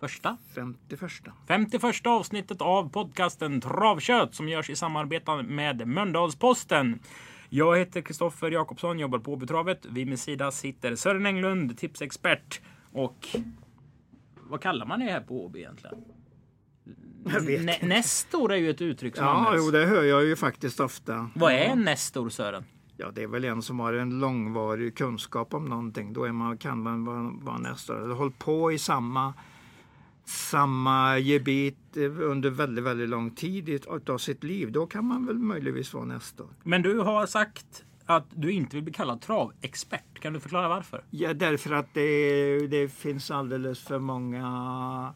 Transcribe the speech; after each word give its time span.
första 0.00 0.36
51. 0.54 1.12
51 1.48 2.06
avsnittet 2.06 2.60
av 2.62 2.88
podcasten 2.90 3.60
Travkött 3.60 4.34
som 4.34 4.48
görs 4.48 4.70
i 4.70 4.76
samarbete 4.76 5.42
med 5.42 5.88
Mölndalsposten. 5.88 6.98
Jag 7.48 7.78
heter 7.78 8.00
Kristoffer 8.00 8.50
Jakobsson, 8.50 8.98
jobbar 8.98 9.18
på 9.18 9.32
Åbytravet. 9.32 9.86
Vid 9.86 10.06
min 10.06 10.18
sida 10.18 10.50
sitter 10.50 10.96
Sören 10.96 11.26
Englund, 11.26 11.78
tipsexpert 11.78 12.60
och 12.92 13.26
vad 14.42 14.60
kallar 14.60 14.86
man 14.86 15.00
det 15.00 15.06
här 15.06 15.20
på 15.20 15.44
Åby 15.44 15.58
egentligen? 15.58 16.04
Nä-. 17.64 17.78
Nestor 17.82 18.52
är 18.52 18.56
ju 18.56 18.70
ett 18.70 18.80
uttryck 18.82 19.16
som 19.16 19.24
Ja, 19.24 19.30
används. 19.30 19.64
jo, 19.66 19.70
det 19.70 19.86
hör 19.86 20.02
jag 20.02 20.24
ju 20.24 20.36
faktiskt 20.36 20.80
ofta. 20.80 21.30
Vad 21.34 21.52
är 21.52 21.58
en 21.58 21.82
Nestor 21.84 22.28
Sören? 22.28 22.64
Ja, 22.96 23.10
det 23.10 23.22
är 23.22 23.26
väl 23.26 23.44
en 23.44 23.62
som 23.62 23.80
har 23.80 23.92
en 23.92 24.18
långvarig 24.18 24.96
kunskap 24.96 25.54
om 25.54 25.64
någonting. 25.64 26.12
Då 26.12 26.24
är 26.24 26.32
man, 26.32 26.58
kan 26.58 26.82
man 26.82 27.04
vara, 27.04 27.30
vara 27.42 27.58
nästa. 27.58 27.96
Eller 28.02 28.14
hållit 28.14 28.38
på 28.38 28.72
i 28.72 28.78
samma, 28.78 29.34
samma 30.26 31.18
gebit 31.18 31.96
eh, 31.96 32.02
under 32.02 32.50
väldigt, 32.50 32.84
väldigt 32.84 33.08
lång 33.08 33.30
tid 33.30 33.68
utav 33.68 34.18
sitt 34.18 34.44
liv. 34.44 34.72
Då 34.72 34.86
kan 34.86 35.04
man 35.04 35.26
väl 35.26 35.38
möjligtvis 35.38 35.94
vara 35.94 36.04
nästa. 36.04 36.44
Men 36.62 36.82
du 36.82 36.98
har 36.98 37.26
sagt 37.26 37.84
att 38.06 38.26
du 38.34 38.52
inte 38.52 38.76
vill 38.76 38.84
bli 38.84 38.92
kallad 38.92 39.20
travexpert. 39.20 40.20
Kan 40.20 40.32
du 40.32 40.40
förklara 40.40 40.68
varför? 40.68 41.04
Ja, 41.10 41.34
därför 41.34 41.72
att 41.72 41.94
det, 41.94 42.66
det 42.66 42.88
finns 42.88 43.30
alldeles 43.30 43.80
för 43.80 43.98
många 43.98 45.14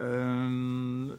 ehm, 0.00 1.12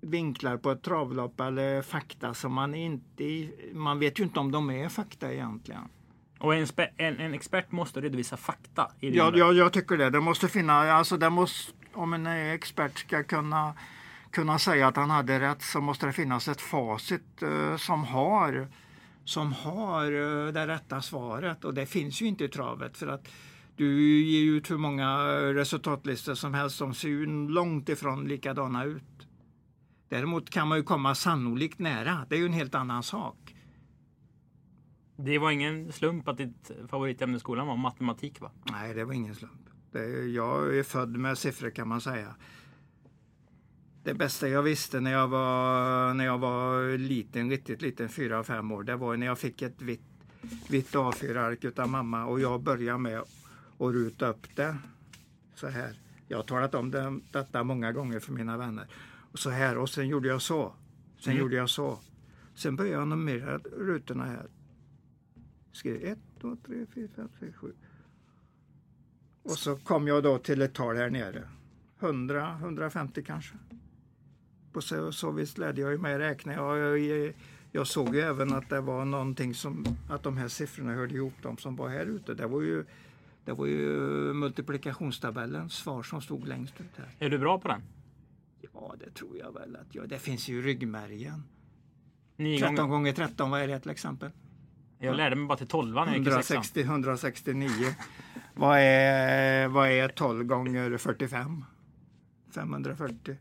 vinklar 0.00 0.56
på 0.56 0.70
ett 0.70 0.82
travlopp 0.82 1.40
eller 1.40 1.82
fakta 1.82 2.34
som 2.34 2.52
man 2.52 2.74
inte... 2.74 3.48
Man 3.72 3.98
vet 3.98 4.20
ju 4.20 4.24
inte 4.24 4.40
om 4.40 4.52
de 4.52 4.70
är 4.70 4.88
fakta 4.88 5.32
egentligen. 5.32 5.88
Och 6.38 6.54
en, 6.54 6.66
en, 6.96 7.20
en 7.20 7.34
expert 7.34 7.72
måste 7.72 8.00
redovisa 8.00 8.36
fakta. 8.36 8.90
I 9.00 9.16
Ja, 9.16 9.32
ja, 9.34 9.52
jag 9.52 9.72
tycker 9.72 9.96
det. 9.96 10.10
Det 10.10 10.20
måste 10.20 10.48
finnas, 10.48 10.86
alltså 10.86 11.16
det 11.16 11.30
måste, 11.30 11.72
om 11.92 12.12
en 12.12 12.26
expert 12.26 12.98
ska 12.98 13.22
kunna, 13.22 13.74
kunna 14.30 14.58
säga 14.58 14.88
att 14.88 14.96
han 14.96 15.10
hade 15.10 15.40
rätt 15.40 15.62
så 15.62 15.80
måste 15.80 16.06
det 16.06 16.12
finnas 16.12 16.48
ett 16.48 16.60
facit 16.60 17.42
eh, 17.42 17.76
som 17.76 18.04
har 18.04 18.68
som 19.24 19.52
har 19.52 20.04
eh, 20.04 20.52
det 20.52 20.66
rätta 20.66 21.02
svaret 21.02 21.64
och 21.64 21.74
det 21.74 21.86
finns 21.86 22.22
ju 22.22 22.26
inte 22.26 22.44
i 22.44 22.48
travet 22.48 22.96
för 22.96 23.06
att 23.06 23.28
du 23.76 24.20
ger 24.24 24.52
ut 24.52 24.70
hur 24.70 24.76
många 24.76 25.18
resultatlistor 25.54 26.34
som 26.34 26.54
helst 26.54 26.76
som 26.76 26.94
ser 26.94 27.08
ju 27.08 27.48
långt 27.48 27.88
ifrån 27.88 28.28
likadana 28.28 28.84
ut. 28.84 29.02
Däremot 30.08 30.50
kan 30.50 30.68
man 30.68 30.78
ju 30.78 30.84
komma 30.84 31.14
sannolikt 31.14 31.78
nära. 31.78 32.26
Det 32.28 32.34
är 32.34 32.38
ju 32.38 32.46
en 32.46 32.52
helt 32.52 32.74
annan 32.74 33.02
sak. 33.02 33.54
Det 35.20 35.38
var 35.38 35.50
ingen 35.50 35.92
slump 35.92 36.28
att 36.28 36.36
ditt 36.36 36.70
favoritämne 36.88 37.36
i 37.36 37.40
skolan 37.40 37.66
var 37.66 37.76
matematik 37.76 38.40
va? 38.40 38.50
Nej, 38.70 38.94
det 38.94 39.04
var 39.04 39.12
ingen 39.12 39.34
slump. 39.34 39.52
Är, 39.92 40.26
jag 40.34 40.76
är 40.78 40.82
född 40.82 41.16
med 41.16 41.38
siffror 41.38 41.70
kan 41.70 41.88
man 41.88 42.00
säga. 42.00 42.34
Det 44.04 44.14
bästa 44.14 44.48
jag 44.48 44.62
visste 44.62 45.00
när 45.00 45.12
jag 45.12 45.28
var, 45.28 46.14
när 46.14 46.24
jag 46.24 46.38
var 46.38 46.98
liten, 46.98 47.50
riktigt 47.50 47.82
liten, 47.82 48.08
fyra, 48.08 48.44
fem 48.44 48.72
år, 48.72 48.82
det 48.82 48.96
var 48.96 49.16
när 49.16 49.26
jag 49.26 49.38
fick 49.38 49.62
ett 49.62 49.82
vitt, 49.82 50.02
vitt 50.70 50.94
A4-ark 50.94 51.64
utav 51.64 51.88
mamma 51.88 52.24
och 52.26 52.40
jag 52.40 52.62
började 52.62 52.98
med 52.98 53.18
att 53.18 53.28
ruta 53.78 54.28
upp 54.28 54.56
det 54.56 54.76
så 55.54 55.68
här. 55.68 56.00
Jag 56.28 56.38
har 56.38 56.44
talat 56.44 56.74
om 56.74 56.90
det, 56.90 57.20
detta 57.32 57.64
många 57.64 57.92
gånger 57.92 58.20
för 58.20 58.32
mina 58.32 58.56
vänner. 58.56 58.86
Och 59.32 59.38
så 59.38 59.50
här 59.50 59.78
och 59.78 59.88
sen 59.90 60.08
gjorde 60.08 60.28
jag 60.28 60.42
så. 60.42 60.72
Sen 61.18 61.32
Mm. 61.32 61.42
gjorde 61.42 61.56
jag 61.56 61.70
så. 61.70 61.98
Sen 62.54 62.76
började 62.76 62.96
jag 62.98 63.08
numrera 63.08 63.58
rutorna 63.58 64.24
här. 64.24 64.46
Skrev 65.72 66.04
1, 66.04 66.18
2, 66.40 66.56
3, 66.66 66.86
4, 66.94 67.08
5, 67.16 67.28
6, 67.40 67.56
7. 67.56 67.72
Och 69.42 69.58
så 69.58 69.76
kom 69.76 70.08
jag 70.08 70.22
då 70.22 70.38
till 70.38 70.62
ett 70.62 70.74
tal 70.74 70.96
här 70.96 71.10
nere. 71.10 71.48
100, 72.00 72.58
150 72.60 73.22
kanske. 73.22 73.54
På 74.72 74.80
så, 74.80 75.12
så 75.12 75.30
vis 75.30 75.58
lärde 75.58 75.80
jag 75.80 76.00
mig 76.00 76.18
räkna. 76.18 76.52
Jag, 76.52 76.98
jag, 76.98 77.34
jag 77.72 77.86
såg 77.86 78.14
ju 78.14 78.20
även 78.20 78.52
att 78.52 78.68
det 78.68 78.80
var 78.80 79.04
någonting 79.04 79.54
som, 79.54 79.84
att 80.10 80.22
de 80.22 80.36
här 80.36 80.48
siffrorna 80.48 80.94
hörde 80.94 81.14
ihop 81.14 81.34
de 81.42 81.56
som 81.56 81.76
var 81.76 81.88
här 81.88 82.06
ute. 82.06 82.34
Det 82.34 82.46
var 82.46 82.62
ju, 82.62 82.84
det 83.44 83.52
var 83.52 83.66
ju 83.66 83.88
multiplikationstabellens 84.34 85.72
svar 85.72 86.02
som 86.02 86.20
stod 86.20 86.48
längst 86.48 86.80
ut 86.80 86.96
här. 86.96 87.14
Är 87.18 87.30
du 87.30 87.38
bra 87.38 87.58
på 87.58 87.68
den? 87.68 87.82
Ja, 88.72 88.94
det 88.98 89.10
tror 89.10 89.38
jag 89.38 89.52
väl 89.52 89.76
att 89.76 89.94
jag, 89.94 90.08
det 90.08 90.18
finns 90.18 90.48
ju 90.48 90.58
i 90.58 90.62
ryggmärgen. 90.62 91.42
9 92.36 92.58
13 92.58 92.76
gånger. 92.76 92.90
gånger 92.90 93.12
13, 93.12 93.50
vad 93.50 93.60
är 93.60 93.68
det 93.68 93.80
till 93.80 93.90
exempel? 93.90 94.30
Jag 94.98 95.16
lärde 95.16 95.36
mig 95.36 95.46
bara 95.46 95.58
till 95.58 95.66
12 95.66 95.94
när 95.94 96.06
jag 96.06 96.18
gick 96.18 96.28
i 96.28 96.30
sexan. 96.30 96.56
160, 96.56 96.80
169. 96.80 97.70
vad, 98.54 98.78
är, 98.78 99.68
vad 99.68 99.88
är 99.88 100.08
12 100.08 100.44
gånger 100.44 100.96
45? 100.96 101.64
540. 102.54 103.36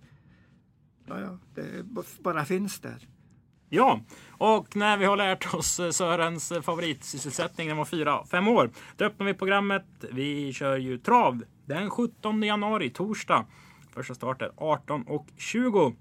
Ja, 1.07 1.19
ja, 1.19 1.39
det 1.55 1.83
bara 2.23 2.45
finns 2.45 2.79
där. 2.79 3.07
Ja, 3.69 4.01
och 4.29 4.75
när 4.75 4.97
vi 4.97 5.05
har 5.05 5.17
lärt 5.17 5.53
oss 5.53 5.79
eh, 5.79 5.89
Sörens 5.89 6.51
eh, 6.51 6.61
favoritsysselsättning 6.61 7.67
när 7.67 7.71
han 7.71 7.77
var 7.77 7.85
fyra, 7.85 8.25
fem 8.25 8.47
år. 8.47 8.71
Då 8.95 9.05
öppnar 9.05 9.25
vi 9.25 9.33
programmet. 9.33 9.85
Vi 10.11 10.53
kör 10.53 10.77
ju 10.77 10.97
trav 10.97 11.43
den 11.65 11.89
17 11.89 12.43
januari, 12.43 12.89
torsdag. 12.89 13.45
Första 13.93 14.15
start 14.15 14.41
är 14.41 14.51
18 14.57 15.03
och 15.03 15.27
20. 15.37 15.93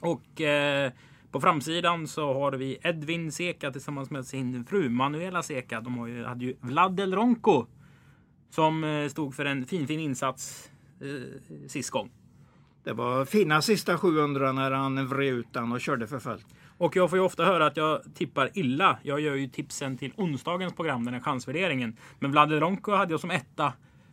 Och 0.00 0.40
eh, 0.40 0.92
på 1.32 1.40
framsidan 1.40 2.08
så 2.08 2.34
har 2.34 2.52
vi 2.52 2.78
Edvin 2.82 3.32
Seka 3.32 3.70
tillsammans 3.72 4.10
med 4.10 4.26
sin 4.26 4.64
fru 4.64 4.88
Manuela 4.88 5.42
Seka. 5.42 5.80
De 5.80 5.98
har 5.98 6.06
ju, 6.06 6.24
hade 6.24 6.44
ju 6.44 6.56
Vlad 6.60 6.96
Del 6.96 7.14
Ronco 7.14 7.66
som 8.50 8.84
eh, 8.84 9.08
stod 9.08 9.34
för 9.34 9.44
en 9.44 9.66
fin, 9.66 9.86
fin 9.86 10.00
insats 10.00 10.70
eh, 11.00 11.68
sist 11.68 11.90
gång. 11.90 12.10
Det 12.84 12.92
var 12.92 13.24
fina 13.24 13.62
sista 13.62 13.98
700 13.98 14.52
när 14.52 14.70
han 14.70 15.06
vred 15.06 15.34
ut 15.34 15.52
den 15.52 15.72
och 15.72 15.80
körde 15.80 16.06
för 16.06 16.18
fullt. 16.18 16.46
Och 16.78 16.96
jag 16.96 17.10
får 17.10 17.18
ju 17.18 17.24
ofta 17.24 17.44
höra 17.44 17.66
att 17.66 17.76
jag 17.76 18.02
tippar 18.14 18.50
illa. 18.54 18.98
Jag 19.02 19.20
gör 19.20 19.34
ju 19.34 19.48
tipsen 19.48 19.98
till 19.98 20.12
onsdagens 20.16 20.74
program, 20.74 21.04
den 21.04 21.14
här 21.14 21.20
chansvärderingen. 21.20 21.96
Men 22.18 22.30
Vlad 22.30 22.52
Ronko 22.52 22.92
hade 22.92 23.12
jag 23.12 23.20
som 23.20 23.30
etta 23.30 23.72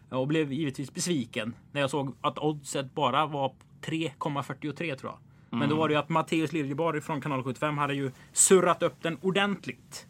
och 0.09 0.27
blev 0.27 0.53
givetvis 0.53 0.93
besviken 0.93 1.55
när 1.71 1.81
jag 1.81 1.89
såg 1.89 2.15
att 2.21 2.39
oddset 2.39 2.95
bara 2.95 3.25
var 3.25 3.53
3,43 3.81 4.95
tror 4.95 5.11
jag. 5.11 5.28
Men 5.49 5.69
då 5.69 5.75
var 5.75 5.87
det 5.87 5.93
ju 5.93 5.99
att 5.99 6.09
Matteus 6.09 6.53
Liljeborg 6.53 7.01
från 7.01 7.21
kanal 7.21 7.43
75 7.43 7.77
hade 7.77 7.93
ju 7.93 8.11
surrat 8.33 8.83
upp 8.83 8.95
den 9.01 9.17
ordentligt. 9.21 10.07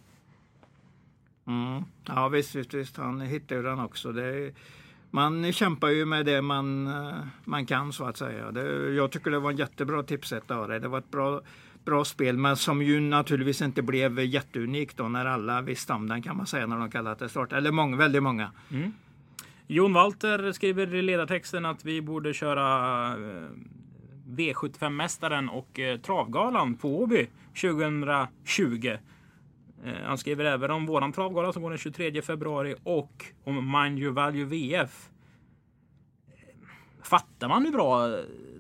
Mm. 1.48 1.84
Ja 2.06 2.28
visst, 2.28 2.56
visst, 2.56 2.74
visst, 2.74 2.98
han 2.98 3.22
hittade 3.22 3.62
ju 3.62 3.68
den 3.68 3.80
också. 3.80 4.12
Det, 4.12 4.54
man 5.12 5.54
kämpar 5.54 5.90
ju 5.90 6.06
med 6.06 6.26
det 6.26 6.42
man, 6.42 6.88
eh, 6.88 7.14
man 7.46 7.66
kan 7.66 7.94
så 7.94 8.06
att 8.06 8.18
säga. 8.18 8.52
Det, 8.52 8.94
jag 8.94 9.12
tycker 9.12 9.32
det 9.32 9.40
var 9.40 9.52
en 9.52 9.58
jättebra 9.58 10.04
tipsetta 10.04 10.56
av 10.56 10.68
det. 10.68 10.80
Det 10.80 10.88
var 10.88 11.00
ett 11.00 11.12
bra, 11.12 11.42
bra 11.86 12.06
spel 12.06 12.38
men 12.38 12.58
som 12.58 12.82
ju 12.82 13.00
naturligtvis 13.00 13.62
inte 13.62 13.82
blev 13.82 14.20
jätteunikt 14.20 14.98
då 14.98 15.08
när 15.08 15.26
alla 15.26 15.62
visste 15.62 15.94
om 15.94 16.08
den 16.08 16.22
kan 16.22 16.38
man 16.38 16.48
säga 16.48 16.68
när 16.68 16.78
de 16.78 16.92
kallade 16.92 17.26
det 17.26 17.30
start. 17.30 17.54
Eller 17.54 17.72
många, 17.72 17.98
väldigt 17.98 18.24
många. 18.24 18.52
Jon 19.68 19.94
Walter 19.94 20.52
skriver 20.52 20.96
i 20.96 21.02
ledartexten 21.02 21.66
att 21.66 21.86
vi 21.86 22.02
borde 22.02 22.34
köra 22.34 23.08
eh, 23.08 23.50
V75-mästaren 24.30 25.50
och 25.50 25.80
eh, 25.80 25.98
Travgalan 26.00 26.76
på 26.76 27.02
Åby 27.02 27.28
2020. 27.62 28.98
Eh, 29.86 29.94
Han 30.06 30.18
skriver 30.18 30.46
även 30.46 30.72
om 30.72 30.86
våran 30.86 31.12
travgala 31.12 31.54
som 31.54 31.62
går 31.62 31.70
den 31.70 31.80
23 31.80 32.22
februari 32.22 32.76
och 32.84 33.26
om 33.44 33.72
Mind 33.72 34.00
Your 34.00 34.14
Value 34.14 34.46
VF. 34.46 35.10
Eh, 36.28 36.34
Fattar 37.04 37.48
man 37.48 37.66
hur 37.66 37.72
bra 37.72 38.18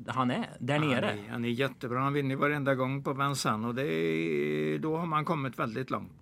han 0.07 0.31
är 0.31 0.49
där 0.59 0.79
nere? 0.79 1.05
Han 1.05 1.19
är, 1.19 1.29
han 1.29 1.45
är 1.45 1.49
jättebra. 1.49 1.99
Han 1.99 2.13
vinner 2.13 2.35
varenda 2.35 2.75
gång 2.75 3.03
på 3.03 3.13
Vincennes 3.13 3.65
och 3.67 3.75
det 3.75 3.93
är, 3.93 4.79
då 4.79 4.97
har 4.97 5.05
man 5.05 5.25
kommit 5.25 5.59
väldigt 5.59 5.89
långt. 5.89 6.18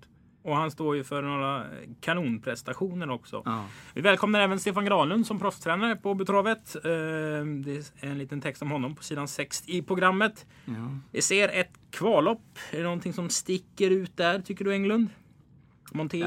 Och 0.48 0.56
han 0.56 0.72
står 0.72 0.96
ju 0.96 1.04
för 1.04 1.22
några 1.22 1.66
kanonprestationer 2.02 3.10
också. 3.10 3.42
Ja. 3.46 3.66
Vi 3.94 4.02
välkomnar 4.02 4.40
även 4.40 4.60
Stefan 4.60 4.86
Granlund 4.86 5.28
som 5.28 5.40
proffstränare 5.40 5.96
på 5.96 6.14
Betravet. 6.14 6.76
Eh, 6.76 6.82
Det 6.82 7.92
är 8.00 8.08
en 8.10 8.18
liten 8.18 8.42
text 8.42 8.62
om 8.62 8.72
honom 8.72 8.96
på 8.96 9.04
sidan 9.04 9.28
6 9.28 9.64
i 9.66 9.82
programmet. 9.82 10.46
Ja. 10.66 10.74
Vi 11.12 11.22
ser 11.22 11.50
ett 11.50 11.72
kvallopp. 11.92 12.42
Är 12.72 12.78
det 12.78 12.84
någonting 12.84 13.14
som 13.14 13.30
sticker 13.30 13.92
ut 13.92 14.18
där 14.18 14.40
tycker 14.40 14.66
du 14.66 14.74
Englund? 14.74 15.08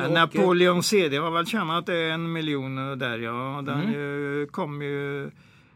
Och... 0.06 0.12
Napoleon 0.12 0.82
CD 0.82 1.16
har 1.16 1.30
väl 1.30 1.46
tjänat 1.46 1.88
en 1.88 2.32
miljon 2.32 2.98
där 2.98 3.18
ja. 3.18 3.62
Den 3.66 3.92
ju, 3.92 4.46
kom 4.46 4.82
ju 4.82 5.30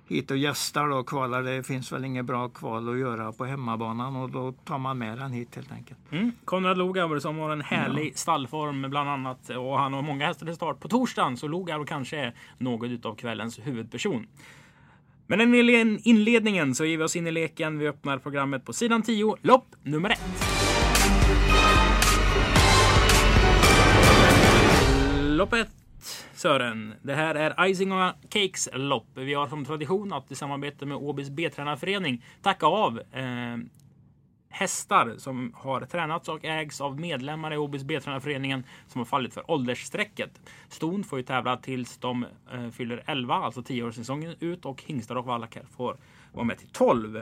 hit 0.09 0.31
och 0.31 0.37
gästar 0.37 0.89
då, 0.89 1.03
kvalar. 1.03 1.43
Det 1.43 1.63
finns 1.63 1.93
väl 1.93 2.05
inget 2.05 2.25
bra 2.25 2.49
kval 2.49 2.89
att 2.89 2.99
göra 2.99 3.33
på 3.33 3.45
hemmabanan 3.45 4.17
och 4.17 4.31
då 4.31 4.53
tar 4.53 4.79
man 4.79 4.99
med 4.99 5.19
den 5.19 5.33
hit 5.33 5.57
helt 5.57 5.73
enkelt. 5.73 5.99
Mm. 6.13 6.33
Konrad 6.45 6.79
Lugauer 6.79 7.19
som 7.19 7.39
har 7.39 7.51
en 7.51 7.61
härlig 7.61 8.07
ja. 8.07 8.13
stallform 8.15 8.91
bland 8.91 9.11
annat 9.11 9.51
och 9.51 9.79
han 9.79 9.93
har 9.93 10.03
många 10.03 10.27
hästar 10.27 10.47
till 10.47 10.55
start 10.55 10.81
på 10.81 10.89
torsdagen 10.89 11.37
så 11.37 11.49
Lugauer 11.49 11.85
kanske 11.85 12.17
är 12.17 12.35
något 12.59 13.07
av 13.07 13.15
kvällens 13.15 13.59
huvudperson. 13.59 14.27
Men 15.27 15.55
i 15.55 16.01
inledningen 16.05 16.75
så 16.75 16.85
ger 16.85 16.99
vi 16.99 17.05
oss 17.05 17.17
in 17.17 17.27
i 17.27 17.31
leken. 17.31 17.79
Vi 17.79 17.89
öppnar 17.89 18.19
programmet 18.19 18.65
på 18.65 18.73
sidan 18.73 19.03
10, 19.03 19.37
lopp 19.43 19.67
nummer 19.83 20.11
1. 20.11 20.21
Lopp 25.21 25.53
1 25.53 25.84
Sören. 26.45 26.95
Det 27.03 27.15
här 27.15 27.35
är 27.35 27.67
Icing 27.67 27.93
on 27.93 28.13
Cakes 28.29 28.69
lopp. 28.73 29.07
Vi 29.15 29.35
har 29.35 29.49
som 29.49 29.65
tradition 29.65 30.13
att 30.13 30.33
i 30.33 30.35
samarbete 30.35 30.87
med 30.87 30.97
Åbys 30.97 31.31
B-tränarförening 31.31 32.25
tacka 32.43 32.67
av 32.67 33.01
eh, 33.13 33.57
hästar 34.49 35.15
som 35.19 35.53
har 35.57 35.81
tränats 35.81 36.29
och 36.29 36.45
ägs 36.45 36.81
av 36.81 37.01
medlemmar 37.01 37.53
i 37.55 37.57
Åbys 37.57 37.85
B-tränarföreningen 37.85 38.65
som 38.89 38.99
har 38.99 39.05
fallit 39.05 39.35
för 39.35 39.51
åldersstrecket. 39.51 40.41
Ston 40.69 41.05
får 41.05 41.19
ju 41.19 41.23
tävla 41.23 41.57
tills 41.57 41.99
de 41.99 42.27
eh, 42.53 42.71
fyller 42.71 43.03
11, 43.07 43.35
alltså 43.35 43.61
10-årssäsongen 43.61 44.37
ut 44.41 44.65
och 44.65 44.83
hingstar 44.83 45.17
och 45.17 45.27
vallackar 45.27 45.65
får 45.77 45.97
vara 46.33 46.45
med 46.45 46.59
till 46.59 46.69
12. 46.69 47.17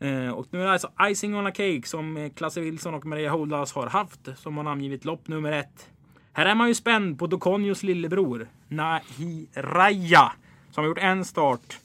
Eh, 0.00 0.30
och 0.30 0.46
nu 0.50 0.60
är 0.60 0.64
det 0.64 0.72
alltså 0.72 0.90
Icing 1.02 1.36
on 1.36 1.46
a 1.46 1.50
Cake 1.50 1.82
som 1.84 2.30
Klasse 2.36 2.60
Wilson 2.60 2.94
och 2.94 3.06
Maria 3.06 3.30
Holdas 3.30 3.72
har 3.72 3.86
haft 3.86 4.28
som 4.38 4.56
har 4.56 4.64
namngivit 4.64 5.04
lopp 5.04 5.28
nummer 5.28 5.52
ett. 5.52 5.91
Här 6.32 6.46
är 6.46 6.54
man 6.54 6.68
ju 6.68 6.74
spänd 6.74 7.18
på 7.18 7.26
Dokonjos 7.26 7.82
lillebror 7.82 8.48
Nahiraya 8.68 10.32
som 10.70 10.84
har 10.84 10.88
gjort 10.88 10.98
en 10.98 11.24
start. 11.24 11.78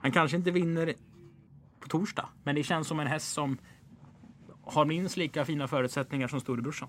Han 0.00 0.12
kanske 0.12 0.36
inte 0.36 0.50
vinner 0.50 0.94
på 1.80 1.88
torsdag, 1.88 2.28
men 2.42 2.54
det 2.54 2.62
känns 2.62 2.88
som 2.88 3.00
en 3.00 3.06
häst 3.06 3.32
som 3.32 3.58
har 4.64 4.84
minst 4.84 5.16
lika 5.16 5.44
fina 5.44 5.68
förutsättningar 5.68 6.28
som 6.28 6.40
storebrorsan. 6.40 6.88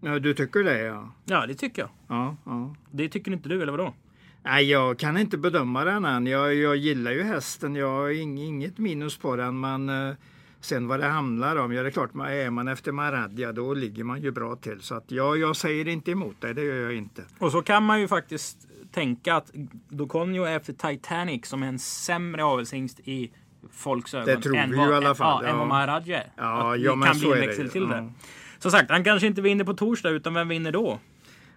Ja, 0.00 0.18
du 0.18 0.34
tycker 0.34 0.64
det 0.64 0.78
ja? 0.78 1.12
Ja, 1.24 1.46
det 1.46 1.54
tycker 1.54 1.82
jag. 1.82 1.90
Ja, 2.08 2.36
ja. 2.44 2.74
Det 2.90 3.08
tycker 3.08 3.32
inte 3.32 3.48
du, 3.48 3.62
eller 3.62 3.72
vadå? 3.72 3.94
Nej, 4.42 4.70
jag 4.70 4.98
kan 4.98 5.16
inte 5.16 5.38
bedöma 5.38 5.84
den 5.84 6.04
än. 6.04 6.26
Jag, 6.26 6.54
jag 6.54 6.76
gillar 6.76 7.10
ju 7.10 7.22
hästen. 7.22 7.74
Jag 7.74 7.88
har 7.88 8.08
inget 8.08 8.78
minus 8.78 9.16
på 9.16 9.36
den, 9.36 9.60
men 9.60 9.88
uh, 9.88 10.14
sen 10.64 10.88
vad 10.88 11.00
det 11.00 11.06
handlar 11.06 11.56
om, 11.56 11.72
ja 11.72 11.82
det 11.82 11.88
är 11.88 11.90
klart, 11.90 12.10
är 12.14 12.50
man 12.50 12.68
efter 12.68 12.92
Maradja 12.92 13.52
då 13.52 13.74
ligger 13.74 14.04
man 14.04 14.20
ju 14.20 14.30
bra 14.30 14.56
till. 14.56 14.80
Så 14.80 14.94
att 14.94 15.10
jag, 15.10 15.38
jag 15.38 15.56
säger 15.56 15.88
inte 15.88 16.10
emot 16.10 16.40
dig, 16.40 16.54
det 16.54 16.62
gör 16.62 16.76
jag 16.76 16.94
inte. 16.94 17.22
Och 17.38 17.52
så 17.52 17.62
kan 17.62 17.82
man 17.82 18.00
ju 18.00 18.08
faktiskt 18.08 18.68
tänka 18.92 19.34
att 19.34 19.50
Dokonjo 19.88 20.44
är 20.44 20.56
efter 20.56 20.72
Titanic 20.72 21.46
som 21.46 21.62
är 21.62 21.66
en 21.66 21.78
sämre 21.78 22.44
avelshingst 22.44 23.00
i 23.00 23.32
folks 23.72 24.14
ögon. 24.14 24.26
Det 24.26 24.40
tror 24.40 24.56
än 24.56 24.70
vi 24.70 24.76
vad, 24.76 24.86
ju 24.86 24.92
i 24.92 24.96
alla 24.96 25.14
fall. 25.14 25.44
Ja, 25.44 25.48
ja. 25.48 25.52
Än 25.52 25.58
vad 25.58 25.68
Maradja 25.68 26.22
är. 26.22 26.32
Ja, 26.36 26.76
ja, 26.76 26.94
men 26.94 27.08
kan 27.08 27.18
bli 27.18 27.32
en 27.32 27.40
växel 27.40 27.70
till 27.70 27.88
det. 27.88 27.96
Ja. 27.96 28.12
Som 28.58 28.70
sagt, 28.70 28.90
han 28.90 29.04
kanske 29.04 29.26
inte 29.26 29.42
vinner 29.42 29.64
på 29.64 29.74
torsdag, 29.74 30.10
utan 30.10 30.34
vem 30.34 30.48
vinner 30.48 30.72
då? 30.72 30.98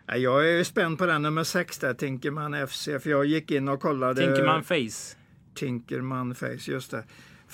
Jag 0.06 0.50
är 0.50 0.63
spänd 0.63 0.98
på 0.98 1.06
den 1.06 1.22
nummer 1.22 1.44
6 1.44 1.80
där, 1.80 1.94
Tinkerman 1.94 2.68
FC. 2.68 2.84
För 2.84 3.10
jag 3.10 3.25
gick 3.25 3.52
in 3.52 3.68
och 3.68 3.81
kollade... 3.81 4.22
Tinkerman 4.22 4.63
Face. 4.63 5.16
Tinkerman 5.54 6.36
Face, 6.36 6.72
just 6.72 6.92
det. 6.92 7.04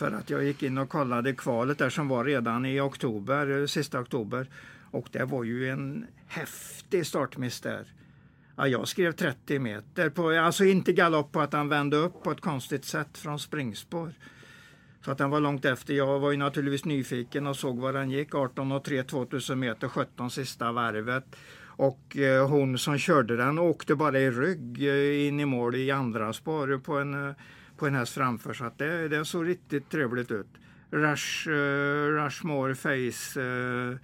För 0.01 0.11
att 0.11 0.29
jag 0.29 0.43
gick 0.43 0.63
in 0.63 0.77
och 0.77 0.89
kollade 0.89 1.33
kvalet 1.33 1.77
där 1.77 1.89
som 1.89 2.07
var 2.07 2.25
redan 2.25 2.65
i 2.65 2.79
oktober, 2.79 3.59
eh, 3.61 3.65
sista 3.65 3.99
oktober. 3.99 4.49
Och 4.91 5.07
det 5.11 5.25
var 5.25 5.43
ju 5.43 5.69
en 5.69 6.07
häftig 6.27 7.07
startmiss 7.07 7.61
där. 7.61 7.93
Ja, 8.55 8.67
jag 8.67 8.87
skrev 8.87 9.11
30 9.11 9.59
meter, 9.59 10.09
på, 10.09 10.29
alltså 10.29 10.65
inte 10.65 10.93
galopp 10.93 11.31
på 11.31 11.41
att 11.41 11.53
han 11.53 11.69
vände 11.69 11.97
upp 11.97 12.23
på 12.23 12.31
ett 12.31 12.41
konstigt 12.41 12.85
sätt 12.85 13.17
från 13.17 13.39
springspår. 13.39 14.13
Så 15.05 15.11
att 15.11 15.17
den 15.17 15.29
var 15.29 15.39
långt 15.39 15.65
efter. 15.65 15.93
Jag 15.93 16.19
var 16.19 16.31
ju 16.31 16.37
naturligtvis 16.37 16.85
nyfiken 16.85 17.47
och 17.47 17.55
såg 17.55 17.79
var 17.79 17.93
den 17.93 18.11
gick. 18.11 18.35
18 18.35 18.71
och 18.71 18.83
3 18.83 19.03
2000 19.03 19.59
meter, 19.59 19.87
17 19.87 20.31
sista 20.31 20.71
varvet. 20.71 21.35
Och 21.65 22.17
eh, 22.17 22.49
hon 22.49 22.77
som 22.77 22.97
körde 22.97 23.37
den 23.37 23.59
åkte 23.59 23.95
bara 23.95 24.19
i 24.19 24.31
rygg 24.31 24.87
eh, 24.87 25.27
in 25.27 25.39
i 25.39 25.45
mål 25.45 25.75
i 25.75 25.91
andra 25.91 26.33
spår 26.33 26.81
på 26.83 26.97
en, 26.97 27.27
eh, 27.29 27.35
på 27.81 27.87
en 27.87 27.95
häst 27.95 28.13
framför. 28.13 28.53
Så 28.53 28.65
att 28.65 28.77
det, 28.77 29.07
det 29.07 29.25
såg 29.25 29.47
riktigt 29.47 29.89
trevligt 29.89 30.31
ut. 30.31 30.47
Rush, 30.91 31.49
uh, 31.49 32.23
Rushmore 32.23 32.75
Face 32.75 33.41
uh, 33.41 33.95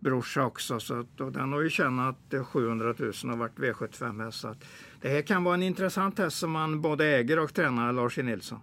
brorsa 0.00 0.44
också. 0.44 0.80
Så 0.80 1.00
att, 1.00 1.20
och 1.20 1.32
den 1.32 1.52
har 1.52 1.60
ju 1.60 1.70
tjänat 1.70 2.34
700 2.44 2.94
000 2.98 3.12
och 3.32 3.38
varit 3.38 3.56
V75 3.56 4.24
häst. 4.24 4.40
Så 4.40 4.48
att 4.48 4.64
det 5.00 5.08
här 5.08 5.22
kan 5.22 5.44
vara 5.44 5.54
en 5.54 5.62
intressant 5.62 6.18
häst 6.18 6.38
som 6.38 6.50
man 6.50 6.80
både 6.80 7.06
äger 7.06 7.38
och 7.38 7.54
tränar, 7.54 7.92
Lars 7.92 8.18
E. 8.18 8.22
Nilsson. 8.22 8.60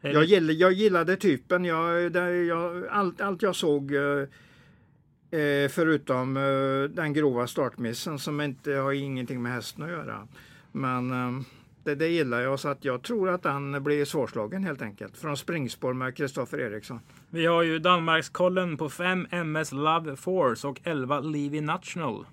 Jag, 0.00 0.24
gill, 0.24 0.60
jag 0.60 0.72
gillade 0.72 1.16
typen. 1.16 1.64
Jag, 1.64 2.12
det, 2.12 2.44
jag, 2.44 2.86
allt, 2.86 3.20
allt 3.20 3.42
jag 3.42 3.56
såg 3.56 3.94
eh, 3.94 5.40
eh, 5.40 5.68
förutom 5.68 6.36
eh, 6.36 6.94
den 6.94 7.12
grova 7.12 7.46
startmissen 7.46 8.18
som 8.18 8.40
inte 8.40 8.72
har 8.72 8.92
ingenting 8.92 9.42
med 9.42 9.52
hästen 9.52 9.84
att 9.84 9.90
göra. 9.90 10.28
Men 10.72 11.10
eh, 11.10 11.44
det, 11.84 11.94
det 11.94 12.08
gillar 12.08 12.40
jag 12.40 12.60
så 12.60 12.68
att 12.68 12.84
jag 12.84 13.02
tror 13.02 13.30
att 13.30 13.42
den 13.42 13.82
blir 13.82 14.04
svårslagen 14.04 14.64
helt 14.64 14.82
enkelt. 14.82 15.16
Från 15.16 15.36
springspår 15.36 15.92
med 15.92 16.16
Kristoffer 16.16 16.58
Eriksson. 16.58 17.00
Vi 17.30 17.46
har 17.46 17.62
ju 17.62 17.78
Danmarkskollen 17.78 18.76
på 18.76 18.88
5 18.88 19.26
MS 19.30 19.72
Love 19.72 20.16
Force 20.16 20.68
och 20.68 20.80
11 20.84 21.20
Levi 21.20 21.60
National. 21.60 22.26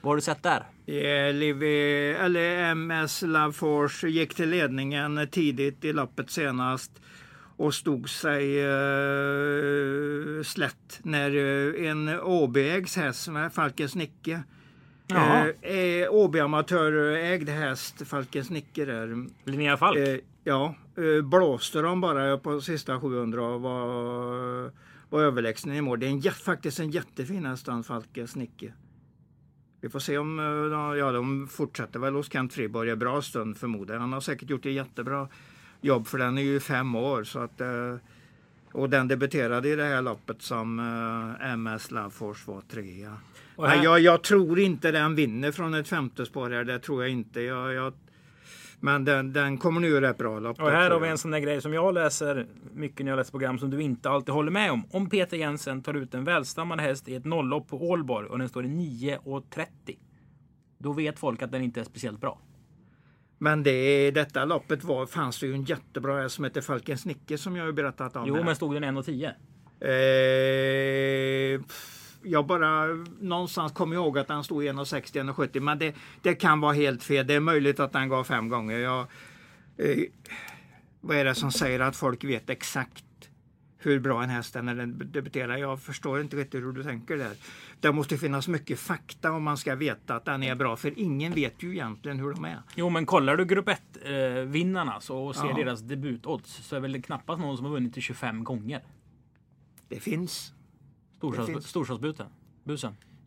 Vad 0.00 0.10
har 0.10 0.16
du 0.16 0.22
sett 0.22 0.42
där? 0.42 0.64
Yeah, 0.86 1.34
Livy, 1.34 2.10
eller 2.12 2.70
MS 2.70 3.22
Love 3.22 3.52
Force 3.52 4.08
gick 4.08 4.34
till 4.34 4.50
ledningen 4.50 5.28
tidigt 5.30 5.84
i 5.84 5.92
loppet 5.92 6.30
senast 6.30 7.02
och 7.56 7.74
stod 7.74 8.08
sig 8.08 8.66
uh, 8.66 10.42
slätt 10.42 11.00
när 11.02 11.34
uh, 11.34 11.88
en 11.88 12.20
Åbyägs 12.20 12.96
häst 12.96 13.28
Falkens 13.52 13.94
Nicke 13.94 14.42
uh, 15.16 16.12
Åby-amatörägd 16.14 17.48
häst, 17.48 18.06
Falkens 18.06 18.50
Nicke 18.50 18.84
där. 18.84 19.26
Linnea 19.44 19.76
Falk? 19.76 19.98
Uh, 19.98 20.16
ja, 20.44 20.74
uh, 20.98 21.22
blåste 21.22 21.80
de 21.80 22.00
bara 22.00 22.38
på 22.38 22.60
sista 22.60 23.00
700 23.00 23.42
och 23.42 23.60
var, 23.60 24.72
var 25.08 25.22
överlägsen 25.22 25.72
i 25.72 25.80
mål. 25.80 26.00
Det 26.00 26.06
är 26.06 26.10
en, 26.10 26.22
faktiskt 26.22 26.80
en 26.80 26.90
jättefin 26.90 27.46
häst, 27.46 27.68
Falkens 27.86 28.36
Nicke. 28.36 28.72
Vi 29.80 29.88
får 29.88 29.98
se 29.98 30.18
om 30.18 30.38
eh, 30.38 30.98
ja, 30.98 31.12
de 31.12 31.48
fortsätter 31.48 31.98
väl 31.98 32.14
hos 32.14 32.32
Kent 32.32 32.52
Friborg 32.52 32.90
en 32.90 32.98
bra 32.98 33.22
stund 33.22 33.56
förmodar 33.56 33.98
Han 33.98 34.12
har 34.12 34.20
säkert 34.20 34.50
gjort 34.50 34.66
ett 34.66 34.72
jättebra 34.72 35.28
jobb 35.80 36.06
för 36.06 36.18
den 36.18 36.38
är 36.38 36.42
ju 36.42 36.60
fem 36.60 36.94
år. 36.94 37.24
Så 37.24 37.38
att, 37.38 37.60
eh, 37.60 37.96
och 38.72 38.90
den 38.90 39.08
debuterade 39.08 39.68
i 39.68 39.76
det 39.76 39.84
här 39.84 40.02
loppet 40.02 40.42
som 40.42 40.78
eh, 41.40 41.52
MS 41.52 41.90
Lavfors 41.90 42.46
var 42.46 42.60
trea. 42.60 43.10
Här... 43.58 43.76
Men 43.76 43.82
jag, 43.82 44.00
jag, 44.00 44.22
tror 44.22 44.58
inte 44.58 44.90
den 44.90 45.14
vinner 45.14 45.52
från 45.52 45.74
ett 45.74 45.88
femte 45.88 46.26
spår 46.26 46.50
här. 46.50 46.64
Det 46.64 46.78
tror 46.78 47.02
jag 47.02 47.12
inte. 47.12 47.40
Jag, 47.40 47.74
jag 47.74 47.92
men 48.80 49.04
den, 49.04 49.32
den 49.32 49.58
kommer 49.58 49.80
nu 49.80 50.00
rätt 50.00 50.18
bra 50.18 50.38
lopp. 50.38 50.60
Och 50.60 50.70
här 50.70 50.90
har 50.90 51.00
vi 51.00 51.08
en 51.08 51.18
sån 51.18 51.30
där 51.30 51.38
grej 51.38 51.60
som 51.60 51.72
jag 51.72 51.94
läser 51.94 52.46
mycket 52.72 53.04
när 53.04 53.12
jag 53.12 53.16
läser 53.16 53.30
program 53.30 53.58
som 53.58 53.70
du 53.70 53.82
inte 53.82 54.10
alltid 54.10 54.34
håller 54.34 54.50
med 54.50 54.72
om. 54.72 54.84
Om 54.90 55.08
Peter 55.10 55.36
Jensen 55.36 55.82
tar 55.82 55.94
ut 55.94 56.14
en 56.14 56.24
välstammad 56.24 56.80
häst 56.80 57.08
i 57.08 57.14
ett 57.14 57.24
nolllopp 57.24 57.68
på 57.68 57.90
Ålborg 57.90 58.28
och 58.28 58.38
den 58.38 58.48
står 58.48 58.64
i 58.64 58.68
9.30. 58.68 59.66
Då 60.78 60.92
vet 60.92 61.18
folk 61.18 61.42
att 61.42 61.52
den 61.52 61.62
inte 61.62 61.80
är 61.80 61.84
speciellt 61.84 62.20
bra. 62.20 62.38
Men 63.38 63.62
det, 63.62 64.10
detta 64.10 64.44
loppet 64.44 64.84
var, 64.84 65.06
fanns 65.06 65.40
det 65.40 65.46
ju 65.46 65.54
en 65.54 65.64
jättebra 65.64 66.22
häst 66.22 66.34
som 66.34 66.44
heter 66.44 66.60
Falkens 66.60 67.04
Nicke 67.04 67.38
som 67.38 67.56
jag 67.56 67.64
har 67.64 67.72
berättat 67.72 68.16
om. 68.16 68.24
Jo, 68.26 68.34
här. 68.34 68.44
men 68.44 68.56
stod 68.56 68.74
den 68.74 68.84
1.10? 68.84 69.32
Eh, 69.80 71.60
jag 72.22 72.46
bara 72.46 72.86
någonstans 73.20 73.72
kommer 73.72 73.96
ihåg 73.96 74.18
att 74.18 74.28
han 74.28 74.44
stod 74.44 74.64
i 74.64 74.68
1,60 74.68 75.32
1,70 75.32 75.60
men 75.60 75.78
det, 75.78 75.94
det 76.22 76.34
kan 76.34 76.60
vara 76.60 76.72
helt 76.72 77.02
fel. 77.02 77.26
Det 77.26 77.34
är 77.34 77.40
möjligt 77.40 77.80
att 77.80 77.94
han 77.94 78.08
gav 78.08 78.24
fem 78.24 78.48
gånger. 78.48 78.78
Jag, 78.78 79.06
eh, 79.76 80.04
vad 81.00 81.16
är 81.16 81.24
det 81.24 81.34
som 81.34 81.52
säger 81.52 81.80
att 81.80 81.96
folk 81.96 82.24
vet 82.24 82.50
exakt 82.50 83.04
hur 83.78 84.00
bra 84.00 84.22
en 84.22 84.30
häst 84.30 84.56
är 84.56 84.62
när 84.62 84.74
den 84.74 85.12
debuterar? 85.12 85.56
Jag 85.56 85.80
förstår 85.80 86.20
inte 86.20 86.36
riktigt 86.36 86.62
hur 86.62 86.72
du 86.72 86.82
tänker 86.82 87.16
där. 87.16 87.32
Det 87.80 87.92
måste 87.92 88.18
finnas 88.18 88.48
mycket 88.48 88.78
fakta 88.78 89.32
om 89.32 89.42
man 89.42 89.56
ska 89.56 89.74
veta 89.74 90.14
att 90.16 90.24
den 90.24 90.42
är 90.42 90.54
bra, 90.54 90.76
för 90.76 90.98
ingen 90.98 91.32
vet 91.32 91.62
ju 91.62 91.72
egentligen 91.72 92.18
hur 92.18 92.32
de 92.32 92.44
är. 92.44 92.62
Jo, 92.74 92.90
men 92.90 93.06
kollar 93.06 93.36
du 93.36 93.44
grupp 93.44 93.68
1-vinnarna 93.68 94.92
eh, 94.92 95.16
och 95.16 95.36
ser 95.36 95.48
ja. 95.48 95.54
deras 95.54 95.80
debutodds 95.80 96.66
så 96.66 96.76
är 96.76 96.80
väl 96.80 96.92
det 96.92 97.02
knappast 97.02 97.40
någon 97.40 97.56
som 97.56 97.66
har 97.66 97.72
vunnit 97.72 97.94
till 97.94 98.02
25 98.02 98.44
gånger. 98.44 98.82
Det 99.88 100.00
finns. 100.00 100.52
Storstadsbusen? 101.62 102.26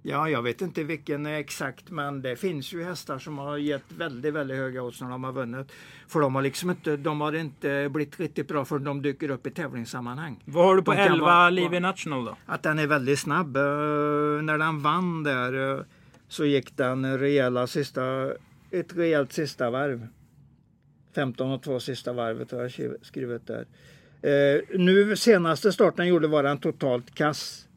Ja, 0.04 0.30
jag 0.30 0.42
vet 0.42 0.62
inte 0.62 0.84
vilken 0.84 1.26
exakt, 1.26 1.90
men 1.90 2.22
det 2.22 2.36
finns 2.36 2.74
ju 2.74 2.84
hästar 2.84 3.20
som 3.20 3.38
har 3.38 3.58
gett 3.58 3.84
väldigt, 3.98 4.34
väldigt 4.34 4.58
höga 4.58 4.82
odds 4.84 5.02
när 5.02 5.10
de 5.10 5.24
har 5.24 5.32
vunnit. 5.32 5.72
För 6.08 6.20
de 6.20 6.36
har 6.36 6.42
liksom 6.42 6.70
inte, 6.70 6.98
de 6.98 7.22
har 7.22 7.34
inte 7.36 7.90
blivit 7.92 8.20
riktigt 8.20 8.48
bra 8.48 8.66
förrän 8.66 8.84
de 8.84 9.02
dyker 9.02 9.30
upp 9.30 9.48
i 9.48 9.52
tävlingssammanhang. 9.52 10.44
Vad 10.46 10.66
har 10.66 10.76
du 10.76 10.82
på 10.84 10.94
11 10.94 11.50
Livy 11.50 11.80
National 11.80 12.26
då? 12.26 12.38
Att 12.46 12.64
den 12.64 12.80
är 12.80 12.88
väldigt 12.88 13.20
snabb. 13.20 13.58
Eh, 13.58 13.62
när 14.44 14.58
den 14.58 14.82
vann 14.82 15.24
där 15.24 15.78
eh, 15.78 15.84
så 16.28 16.46
gick 16.46 16.78
den 16.78 17.20
rejäla 17.20 17.68
sista, 17.68 18.32
ett 18.72 18.96
rejält 18.98 19.34
sista 19.34 19.70
varv. 19.70 20.08
15 21.16 21.52
och 21.52 21.64
2 21.64 21.80
sista 21.80 22.14
varvet 22.14 22.52
har 22.52 22.60
jag 22.62 22.72
skriv- 22.72 22.98
skrivit 23.02 23.48
där. 23.48 23.66
Eh, 24.22 24.62
nu 24.80 25.16
senaste 25.16 25.72
starten 25.72 26.08
gjorde 26.08 26.28
var 26.28 26.44
den 26.44 26.58
totalt 26.58 27.16
kass. 27.16 27.68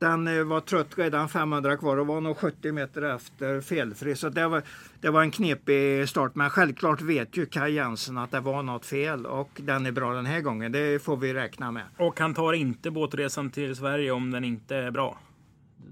Den 0.00 0.28
eh, 0.28 0.44
var 0.44 0.60
trött 0.60 0.98
redan 0.98 1.28
500 1.28 1.76
kvar 1.76 1.96
och 1.96 2.06
var 2.06 2.20
nog 2.20 2.36
70 2.36 2.72
meter 2.72 3.02
efter 3.02 3.60
felfri. 3.60 4.16
Så 4.16 4.28
det 4.28 4.48
var, 4.48 4.62
det 5.00 5.10
var 5.10 5.22
en 5.22 5.30
knepig 5.30 6.08
start. 6.08 6.34
Men 6.34 6.50
självklart 6.50 7.00
vet 7.00 7.36
ju 7.36 7.46
Kaj 7.46 7.72
Jensen 7.72 8.18
att 8.18 8.30
det 8.30 8.40
var 8.40 8.62
något 8.62 8.86
fel 8.86 9.26
och 9.26 9.50
den 9.56 9.86
är 9.86 9.92
bra 9.92 10.12
den 10.12 10.26
här 10.26 10.40
gången. 10.40 10.72
Det 10.72 11.02
får 11.02 11.16
vi 11.16 11.34
räkna 11.34 11.70
med. 11.70 11.82
Och 11.96 12.20
han 12.20 12.34
tar 12.34 12.52
inte 12.52 12.90
båtresan 12.90 13.50
till 13.50 13.76
Sverige 13.76 14.10
om 14.10 14.30
den 14.30 14.44
inte 14.44 14.76
är 14.76 14.90
bra. 14.90 15.18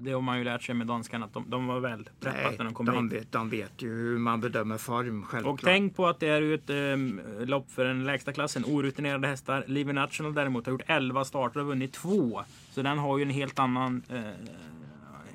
Det 0.01 0.13
har 0.13 0.21
man 0.21 0.39
ju 0.39 0.45
lärt 0.45 0.63
sig 0.63 0.75
med 0.75 0.87
danskarna 0.87 1.25
att 1.27 1.33
de, 1.33 1.45
de 1.51 1.67
var 1.67 1.81
väl 1.81 2.09
preppat 2.21 2.59
när 2.59 2.65
de 2.65 2.75
kom 2.75 2.87
de, 2.87 3.11
hit. 3.11 3.21
vet, 3.21 3.33
de 3.33 3.51
vet 3.51 3.83
ju 3.83 3.89
hur 3.89 4.19
man 4.19 4.41
bedömer 4.41 4.79
form 4.79 5.25
självklart. 5.25 5.55
Och 5.55 5.61
tänk 5.65 5.97
på 5.97 6.07
att 6.07 6.21
det 6.21 6.29
är 6.29 6.43
ju 6.43 6.55
ett 6.55 6.71
eh, 6.71 7.47
lopp 7.47 7.71
för 7.71 7.85
den 7.85 8.05
lägsta 8.05 8.33
klassen. 8.33 8.65
Orutinerade 8.65 9.29
hästar. 9.29 9.65
Livy 9.67 9.93
National 9.93 10.35
däremot 10.35 10.67
har 10.67 10.73
gjort 10.73 10.83
11 10.87 11.25
starter 11.25 11.61
och 11.61 11.67
vunnit 11.67 11.93
två. 11.93 12.43
Så 12.71 12.83
den 12.83 12.99
har 12.99 13.19
ju 13.19 13.23
en 13.23 13.31
helt 13.31 13.59
annan, 13.59 14.03
eh, 14.09 14.23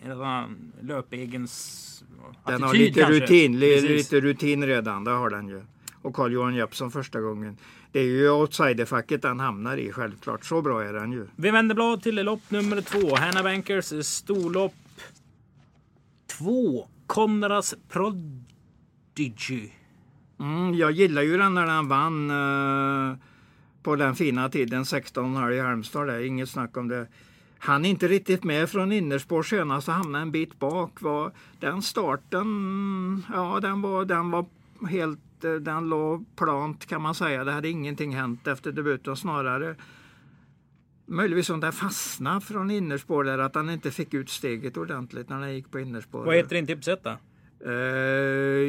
en 0.06 0.12
annan 0.12 0.72
löpegens 0.82 2.04
Den 2.46 2.62
har 2.62 2.70
attityd 2.70 2.82
lite 2.88 3.00
kanske. 3.00 3.20
rutin, 3.20 3.60
Precis. 3.60 3.90
lite 3.90 4.20
rutin 4.28 4.66
redan, 4.66 5.04
det 5.04 5.12
har 5.12 5.30
den 5.30 5.48
ju. 5.48 5.62
Och 6.02 6.16
Carl-Johan 6.16 6.56
Jeppsson 6.56 6.92
första 6.92 7.22
gången. 7.22 7.58
Det 7.94 8.00
är 8.00 8.04
ju 8.04 8.30
outsiderfacket 8.30 9.22
den 9.22 9.40
hamnar 9.40 9.78
i 9.78 9.92
självklart. 9.92 10.46
Så 10.46 10.62
bra 10.62 10.84
är 10.84 10.94
den 10.94 11.12
ju. 11.12 11.28
Vi 11.36 11.52
vänder 11.52 11.76
blad 11.76 12.04
till 12.04 12.16
lopp 12.16 12.52
nummer 12.52 12.82
två. 12.82 13.16
Hanna 13.16 13.44
Bankers 13.44 14.06
storlopp 14.06 14.74
två. 16.38 16.88
Konrads 17.08 17.76
Prodigy. 17.90 19.70
Mm, 20.40 20.76
jag 20.76 20.92
gillar 20.92 21.22
ju 21.22 21.38
den 21.38 21.54
när 21.54 21.66
den 21.66 21.88
vann 21.88 22.30
eh, 22.30 23.18
på 23.84 23.96
den 23.96 24.16
fina 24.16 24.50
tiden 24.50 24.84
16,5 24.84 25.52
i 25.52 25.60
Halmstad. 25.60 26.08
Där. 26.08 26.26
Inget 26.26 26.50
snack 26.50 26.78
om 26.78 26.88
det. 26.88 27.08
Han 27.60 27.86
är 27.86 27.90
inte 27.90 28.08
riktigt 28.08 28.44
med 28.44 28.70
från 28.70 28.92
innerspår 28.92 29.44
senast 29.44 29.88
och 29.88 29.94
hamnade 29.94 30.22
en 30.22 30.32
bit 30.32 30.60
bak. 30.60 31.02
Var, 31.02 31.32
den 31.60 31.82
starten, 31.82 33.26
ja 33.34 33.60
den 33.62 33.82
var, 33.82 34.06
den 34.06 34.32
var 34.32 34.46
helt, 34.90 35.20
den 35.44 35.90
låg 35.90 36.36
plant 36.36 36.86
kan 36.86 37.02
man 37.02 37.16
säga. 37.16 37.44
Det 37.44 37.52
hade 37.52 37.70
ingenting 37.70 38.16
hänt 38.16 38.48
efter 38.48 38.72
debuten 38.72 39.16
snarare. 39.16 39.76
Möjligtvis 41.06 41.50
om 41.50 41.60
det 41.60 41.72
fastnade 41.72 42.42
från 42.42 42.72
innerspår 42.72 43.24
där 43.24 43.38
att 43.38 43.56
han 43.56 43.70
inte 43.70 43.92
fick 43.92 44.14
ut 44.14 44.30
steget 44.30 44.78
ordentligt 44.78 45.30
när 45.30 45.40
han 45.40 45.54
gick 45.54 45.72
på 45.72 45.80
innerspår. 45.80 46.26
Vad 46.26 46.36
heter 46.36 46.56
din 46.56 46.68
tipsetta? 46.68 47.18
Eh, 47.66 47.72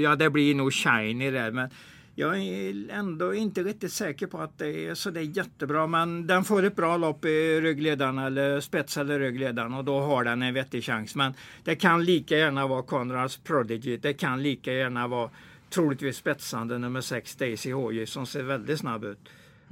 ja, 0.03 0.17
det 0.17 0.31
blir 0.31 0.55
nog 0.55 0.73
shiny 0.73 1.31
där, 1.31 1.51
men 1.51 1.71
jag 2.17 2.39
är 2.39 2.91
ändå 2.91 3.35
inte 3.35 3.63
riktigt 3.63 3.93
säker 3.93 4.27
på 4.27 4.39
att 4.39 4.59
det 4.59 4.87
är 4.87 4.95
så 4.95 5.11
det 5.11 5.21
är 5.21 5.37
jättebra. 5.37 5.87
Men 5.87 6.27
den 6.27 6.45
får 6.45 6.63
ett 6.63 6.77
bra 6.77 6.97
lopp 6.97 7.25
i 7.25 7.61
ryggledaren 7.61 8.19
eller 8.19 8.61
spets 8.61 8.97
eller 8.97 9.19
ryggledaren 9.19 9.75
och 9.75 9.85
då 9.85 10.01
har 10.01 10.25
den 10.25 10.43
en 10.43 10.55
vettig 10.55 10.85
chans. 10.85 11.15
Men 11.15 11.35
det 11.65 11.77
kan 11.77 12.05
lika 12.05 12.37
gärna 12.37 12.67
vara 12.67 12.83
Conrads 12.83 13.37
Prodigy. 13.37 13.97
Det 13.97 14.13
kan 14.13 14.43
lika 14.43 14.73
gärna 14.73 15.09
vara 15.09 15.31
troligtvis 15.75 16.17
spetsande 16.17 16.79
nummer 16.79 17.01
6 17.01 17.37
Daisy 17.37 17.73
Hoji 17.73 18.07
som 18.07 18.27
ser 18.27 18.43
väldigt 18.43 18.79
snabb 18.81 19.05
ut. 19.05 19.19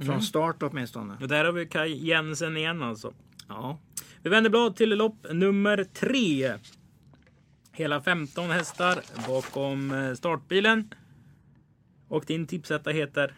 Från 0.05 0.21
start 0.21 0.63
åtminstone. 0.63 1.17
Och 1.21 1.27
där 1.27 1.45
har 1.45 1.51
vi 1.51 1.65
Kaj 1.65 2.07
Jensen 2.07 2.57
igen 2.57 2.83
alltså. 2.83 3.13
Ja. 3.47 3.79
Vi 4.23 4.29
vänder 4.29 4.49
blad 4.49 4.75
till 4.75 4.89
lopp 4.89 5.25
nummer 5.31 5.83
tre. 5.93 6.53
Hela 7.71 8.01
15 8.01 8.49
hästar 8.49 8.99
bakom 9.27 9.91
eh, 9.91 10.13
startbilen. 10.13 10.93
Och 12.07 12.23
din 12.27 12.47
tipsetta 12.47 12.89
heter? 12.89 13.33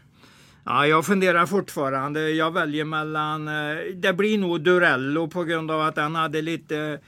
Ja, 0.66 0.88
jag 0.88 1.06
funderar 1.06 1.46
fortfarande. 1.46 2.30
Jag 2.30 2.52
väljer 2.54 2.86
mellan... 2.86 3.48
eh, 3.48 3.78
Det 3.96 4.14
blir 4.14 4.38
nog 4.38 4.62
Durello 4.62 5.28
på 5.28 5.44
grund 5.44 5.72
av 5.72 5.82
att 5.82 5.96
den 5.96 6.16
hade 6.16 6.42
lite, 6.42 7.00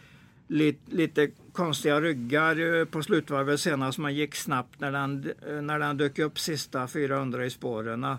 lite, 0.48 0.96
lite 0.96 1.30
konstiga 1.52 2.02
ryggar 2.02 2.80
eh, 2.80 2.86
på 2.86 3.04
slutvarvet 3.04 3.60
senast. 3.60 3.98
Man 3.98 4.16
gick 4.16 4.36
snabbt 4.36 4.80
när 4.80 4.92
den, 4.92 5.32
eh, 5.48 5.62
när 5.62 5.80
den 5.80 5.98
dök 5.98 6.20
upp 6.20 6.40
sista 6.40 6.88
400 6.88 7.46
i 7.46 7.50
spåren. 7.50 8.04
Ah, 8.04 8.18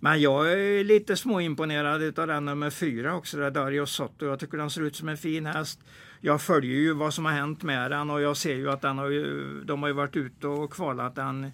men 0.00 0.20
jag 0.20 0.52
är 0.52 0.84
lite 0.84 1.16
småimponerad 1.16 2.18
av 2.18 2.26
den 2.26 2.44
nummer 2.44 2.70
fyra 2.70 3.16
också, 3.16 3.36
där 3.36 3.50
Dario 3.50 3.86
Sotto. 3.86 4.26
Jag 4.26 4.40
tycker 4.40 4.58
den 4.58 4.70
ser 4.70 4.82
ut 4.82 4.96
som 4.96 5.08
en 5.08 5.16
fin 5.16 5.46
häst. 5.46 5.80
Jag 6.20 6.42
följer 6.42 6.76
ju 6.76 6.92
vad 6.92 7.14
som 7.14 7.24
har 7.24 7.32
hänt 7.32 7.62
med 7.62 7.90
den 7.90 8.10
och 8.10 8.20
jag 8.20 8.36
ser 8.36 8.54
ju 8.54 8.70
att 8.70 8.80
den 8.80 8.98
har 8.98 9.08
ju, 9.08 9.54
de 9.64 9.82
har 9.82 9.88
ju 9.88 9.94
varit 9.94 10.16
ute 10.16 10.46
och 10.46 10.72
kvalat 10.72 11.14
den 11.14 11.50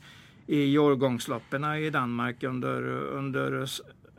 i 0.46 0.78
årgångsloppen 0.78 1.64
i 1.64 1.90
Danmark 1.90 2.42
under, 2.42 2.82
under 2.92 3.66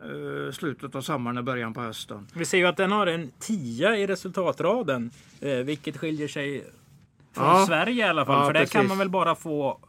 eh, 0.02 0.52
slutet 0.52 0.96
av 0.96 1.02
sommaren 1.02 1.38
och 1.38 1.44
början 1.44 1.74
på 1.74 1.82
hösten. 1.82 2.28
Vi 2.34 2.46
ser 2.46 2.58
ju 2.58 2.66
att 2.66 2.78
den 2.78 2.92
har 2.92 3.08
en 3.08 3.32
10 3.40 3.96
i 3.96 4.08
resultatraden. 4.08 5.12
Eh, 5.42 5.58
vilket 5.58 5.98
skiljer 5.98 6.28
sig 6.28 6.66
från 7.34 7.46
Ja. 7.46 7.66
Sverige 7.68 8.06
i 8.06 8.10
alla 8.10 8.26
fall. 8.26 8.40
Ja, 8.40 8.46
för 8.46 8.54
där 8.54 8.66
kan 8.66 8.68
precis. 8.82 8.90
man 8.90 8.98
väl 8.98 9.10
bara 9.10 9.36
få... 9.36 9.80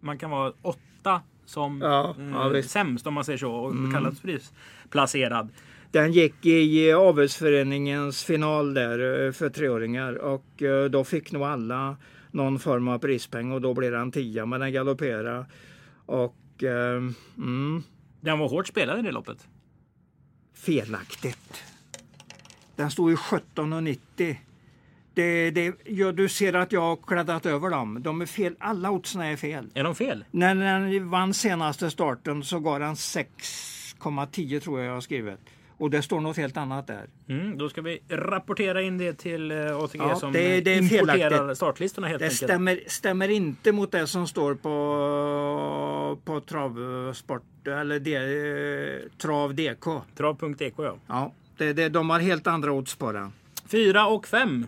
Man 0.00 0.18
kan 0.18 0.30
vara 0.30 0.52
åtta 0.62 1.20
som 1.44 1.80
Ja, 1.80 2.14
eh. 2.18 2.46
Mm. 2.46 2.62
sämst 2.62 3.06
om 3.06 3.14
man 3.14 3.24
säger 3.24 3.38
så. 3.38 3.52
Och 3.52 3.74
kallas 3.92 4.20
prisplacerad. 4.20 5.48
Den 5.90 6.12
gick 6.12 6.46
i 6.46 6.92
avelsföreningens 6.92 8.24
final 8.24 8.74
där 8.74 9.26
eh, 9.26 9.32
för 9.32 9.48
treåringar 9.48 10.14
och 10.14 10.62
då 10.90 11.04
fick 11.04 11.32
nog 11.32 11.42
alla 11.42 11.96
någon 12.30 12.58
form 12.58 12.88
av 12.88 12.98
prispeng 12.98 13.52
och 13.52 13.60
då 13.60 13.74
blev 13.74 13.92
den 13.92 14.12
10 14.12 14.46
men 14.46 14.60
den 14.60 14.72
galopperade. 14.72 15.46
Och 16.06 16.62
eh, 16.62 17.02
mm, 17.36 17.82
Den 18.20 18.38
var 18.38 18.48
hårt 18.48 18.66
spelad 18.66 18.98
i 18.98 19.02
det 19.02 19.12
loppet. 19.12 19.48
felaktigt. 20.54 21.64
Den 22.76 22.90
stod 22.90 23.10
ju 23.10 23.16
17,90. 23.16 24.36
Det, 25.14 25.50
det, 25.50 25.74
ja, 25.84 26.12
du 26.12 26.28
ser 26.28 26.52
att 26.52 26.72
jag 26.72 26.80
har 26.80 26.96
kladdat 26.96 27.46
över 27.46 27.70
dem. 27.70 28.02
De 28.02 28.20
är 28.20 28.26
fel. 28.26 28.56
Alla 28.60 28.90
oddsen 28.90 29.20
är 29.20 29.36
fel. 29.36 29.70
Är 29.74 29.84
de 29.84 29.94
fel? 29.94 30.24
När 30.30 30.54
den 30.54 31.10
vann 31.10 31.34
senaste 31.34 31.90
starten 31.90 32.44
så 32.44 32.60
gav 32.60 32.80
den 32.80 32.94
6,10 32.94 34.60
tror 34.60 34.80
jag 34.80 34.88
jag 34.88 34.94
har 34.94 35.00
skrivit. 35.00 35.40
Och 35.78 35.90
det 35.90 36.02
står 36.02 36.20
något 36.20 36.36
helt 36.36 36.56
annat 36.56 36.86
där. 36.86 37.06
Mm, 37.28 37.58
då 37.58 37.68
ska 37.68 37.82
vi 37.82 37.98
rapportera 38.08 38.82
in 38.82 38.98
det 38.98 39.12
till 39.12 39.50
eh, 39.50 39.76
ATG 39.78 39.98
Ja, 40.04 40.16
som 40.16 40.32
det- 40.32 40.60
det 40.60 40.74
är 40.74 40.78
importerar 40.82 41.30
felaktigt. 41.30 41.56
startlistorna 41.56 42.06
helt 42.06 42.18
Det 42.18 42.24
enkelt. 42.24 42.42
stämmer, 42.42 42.80
stämmer 42.86 43.28
inte 43.28 43.72
mot 43.72 43.92
det 43.92 44.06
som 44.06 44.26
står 44.26 44.54
på, 44.54 46.18
på 46.24 46.40
travsport 46.40 47.42
eller 47.66 48.00
det, 48.00 48.14
eh, 48.16 49.18
trav 49.18 49.54
DK. 49.54 49.84
Trav.dk 50.16 50.74
ja. 50.78 50.96
Ja, 51.06 51.32
det, 51.56 51.72
det, 51.72 51.88
de 51.88 52.10
har 52.10 52.20
helt 52.20 52.46
andra 52.46 52.72
odds 52.72 52.94
på 52.94 53.12
den. 53.12 53.32
Fyra 53.68 54.06
och 54.06 54.26
fem. 54.26 54.66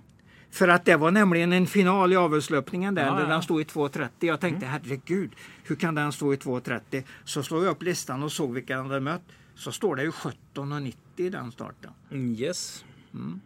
För 0.50 0.68
att 0.68 0.84
det 0.84 0.96
var 0.96 1.10
nämligen 1.10 1.52
en 1.52 1.66
final 1.66 2.12
i 2.12 2.16
avelslöpningen 2.16 2.94
där, 2.94 3.06
Ja, 3.06 3.12
där 3.12 3.20
ja. 3.22 3.26
den 3.28 3.42
stod 3.42 3.60
i 3.60 3.64
2.30. 3.64 4.08
Jag 4.20 4.40
tänkte 4.40 4.66
herregud, 4.66 5.30
hur 5.64 5.76
kan 5.76 5.94
den 5.94 6.12
stå 6.12 6.32
i 6.32 6.36
2.30? 6.36 7.02
Så 7.24 7.42
slog 7.42 7.64
jag 7.64 7.70
upp 7.70 7.82
listan 7.82 8.22
och 8.22 8.32
såg 8.32 8.52
vilka 8.54 8.76
den 8.76 8.86
hade 8.86 9.00
mött. 9.00 9.22
Så 9.58 9.72
står 9.72 9.96
det 9.96 10.02
ju 10.02 10.10
17.90 10.10 10.94
i 11.16 11.28
den 11.30 11.52
starten. 11.52 11.90
Mm, 12.10 12.34
Yes. 12.34 12.84
Mm. 13.14 13.40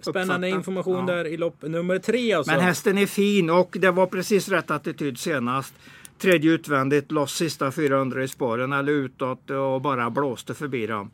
Spännande 0.00 0.46
Uppfattat. 0.46 0.58
information 0.58 1.08
Ja. 1.08 1.14
där 1.14 1.24
i 1.26 1.36
lopp 1.36 1.62
nummer 1.62 1.98
tre 1.98 2.32
alltså. 2.32 2.52
Men 2.52 2.60
hästen 2.60 2.98
är 2.98 3.06
fin 3.06 3.50
och 3.50 3.76
det 3.80 3.90
var 3.90 4.06
precis 4.06 4.48
rätt 4.48 4.70
attityd 4.70 5.18
senast. 5.18 5.74
Tredje 6.18 6.50
utvändigt, 6.52 7.12
loss 7.12 7.34
sista 7.34 7.72
400 7.72 8.24
i 8.24 8.28
spåren 8.28 8.72
eller 8.72 8.92
utåt 8.92 9.50
och 9.50 9.80
bara 9.80 10.10
blåste 10.10 10.54
förbi 10.54 10.86
dem. 10.86 11.10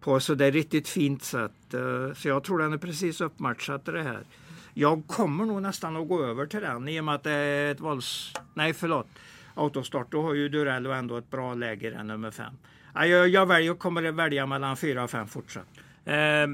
På 0.00 0.20
så 0.20 0.34
det 0.34 0.46
är 0.46 0.52
riktigt 0.52 0.88
fint 0.88 1.22
sätt. 1.24 1.74
Eh, 1.74 2.14
Så 2.14 2.28
jag 2.28 2.44
tror 2.44 2.58
den 2.58 2.72
är 2.72 2.78
precis 2.78 3.20
uppmatchad 3.20 3.84
till 3.84 3.94
det 3.94 4.02
här. 4.02 4.20
Jag 4.74 5.06
kommer 5.06 5.44
nog 5.44 5.62
nästan 5.62 5.96
att 5.96 6.08
gå 6.08 6.24
över 6.24 6.46
till 6.46 6.60
den 6.60 6.88
i 6.88 7.00
och 7.00 7.04
med 7.04 7.14
att 7.14 7.22
det 7.22 7.30
är 7.32 7.70
ett 7.72 7.80
vålds... 7.80 8.32
Nej 8.54 8.72
förlåt. 8.72 9.06
Autostart, 9.54 10.10
då 10.12 10.22
har 10.22 10.34
ju 10.34 10.48
Durello 10.48 10.90
ändå 10.90 11.16
ett 11.16 11.30
bra 11.30 11.54
läge 11.54 11.86
i 11.86 11.90
den 11.90 12.06
nummer 12.06 12.30
fem. 12.30 12.52
Ja, 12.94 13.06
Jag, 13.06 13.28
jag 13.28 13.46
väljer, 13.46 13.74
kommer 13.74 14.04
att 14.04 14.14
välja 14.14 14.46
mellan 14.46 14.76
fyra 14.76 15.04
och 15.04 15.10
fem 15.10 15.26
fortsatt. 15.28 15.66
Eh, 16.04 16.46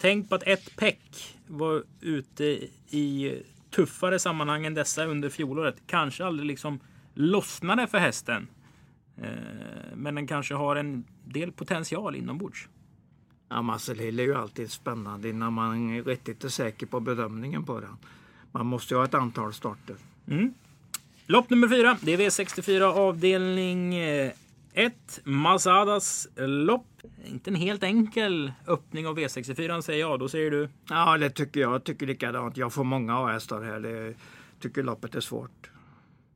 tänk 0.00 0.28
på 0.28 0.34
att 0.34 0.42
ett 0.42 0.76
peck 0.76 1.36
var 1.46 1.82
ute 2.00 2.44
i 2.90 3.42
tuffare 3.70 4.18
sammanhang 4.18 4.66
än 4.66 4.74
dessa 4.74 5.04
under 5.04 5.28
fjolåret. 5.28 5.76
Kanske 5.86 6.24
aldrig 6.24 6.46
liksom 6.46 6.80
lossnade 7.14 7.86
för 7.86 7.98
hästen. 7.98 8.46
Eh, 9.22 9.30
men 9.94 10.14
den 10.14 10.26
kanske 10.26 10.54
har 10.54 10.76
en 10.76 11.04
del 11.24 11.52
potential 11.52 12.16
inombords. 12.16 12.68
Ja, 13.48 13.62
Muscle 13.62 14.02
Hill 14.02 14.20
är 14.20 14.24
ju 14.24 14.34
alltid 14.34 14.70
spännande 14.70 15.28
innan 15.28 15.52
man 15.52 16.04
riktigt 16.04 16.44
är 16.44 16.48
säker 16.48 16.86
på 16.86 17.00
bedömningen 17.00 17.64
på 17.64 17.80
den. 17.80 17.96
Man 18.52 18.66
måste 18.66 18.94
ju 18.94 18.98
ha 18.98 19.04
ett 19.04 19.14
antal 19.14 19.52
starter. 19.52 19.96
Lopp 21.26 21.50
nummer 21.50 21.68
fyra. 21.68 21.96
Det 22.00 22.12
är 22.12 22.18
V64 22.18 22.82
avdelning 22.82 23.94
1. 24.74 25.20
Masadas 25.24 26.28
lopp. 26.36 26.86
Inte 27.24 27.50
en 27.50 27.54
helt 27.54 27.82
enkel 27.82 28.52
öppning 28.66 29.06
av 29.06 29.18
V64 29.18 29.80
säger 29.80 30.00
jag. 30.00 30.18
Då 30.18 30.28
säger 30.28 30.50
du? 30.50 30.68
Ja, 30.88 31.18
det 31.18 31.30
tycker 31.30 31.60
jag. 31.60 31.74
Jag 31.74 31.84
tycker 31.84 32.06
likadant. 32.06 32.56
Jag 32.56 32.72
får 32.72 32.84
många 32.84 33.18
A-hästar 33.18 33.62
här. 33.62 33.80
Det 33.80 34.14
tycker 34.60 34.82
loppet 34.82 35.14
är 35.14 35.20
svårt. 35.20 35.70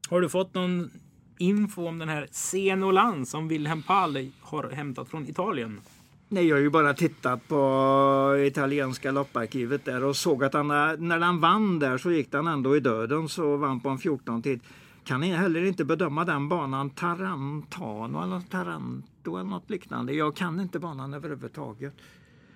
Har 0.08 0.20
du 0.20 0.28
fått 0.28 0.54
någon 0.54 0.90
info 1.38 1.86
om 1.86 1.98
den 1.98 2.08
här 2.08 2.28
Senolan 2.30 3.26
som 3.26 3.48
Wilhelm 3.48 3.82
Pall 3.82 4.30
har 4.40 4.70
hämtat 4.70 5.08
från 5.08 5.28
Italien? 5.28 5.80
Nej, 6.28 6.46
jag 6.46 6.56
har 6.56 6.60
ju 6.60 6.70
bara 6.70 6.94
tittat 6.94 7.48
på 7.48 8.44
italienska 8.46 9.10
lopparkivet 9.10 9.84
där 9.84 10.04
och 10.04 10.16
såg 10.16 10.44
att 10.44 10.54
han, 10.54 10.68
när 10.68 11.20
han 11.20 11.40
vann 11.40 11.78
där 11.78 11.98
så 11.98 12.10
gick 12.10 12.34
han 12.34 12.46
ändå 12.46 12.76
i 12.76 12.80
döden 12.80 13.28
så 13.28 13.56
vann 13.56 13.80
på 13.80 13.88
en 13.88 13.98
14 13.98 14.42
tid. 14.42 14.60
Kan 15.06 15.22
heller 15.22 15.64
inte 15.64 15.84
bedöma 15.84 16.24
den 16.24 16.48
banan 16.48 16.90
Tarantano 16.90 18.22
eller 18.22 18.40
Taranto 18.40 19.36
eller 19.36 19.50
något 19.50 19.70
liknande. 19.70 20.12
Jag 20.12 20.36
kan 20.36 20.60
inte 20.60 20.78
banan 20.78 21.14
överhuvudtaget. 21.14 21.94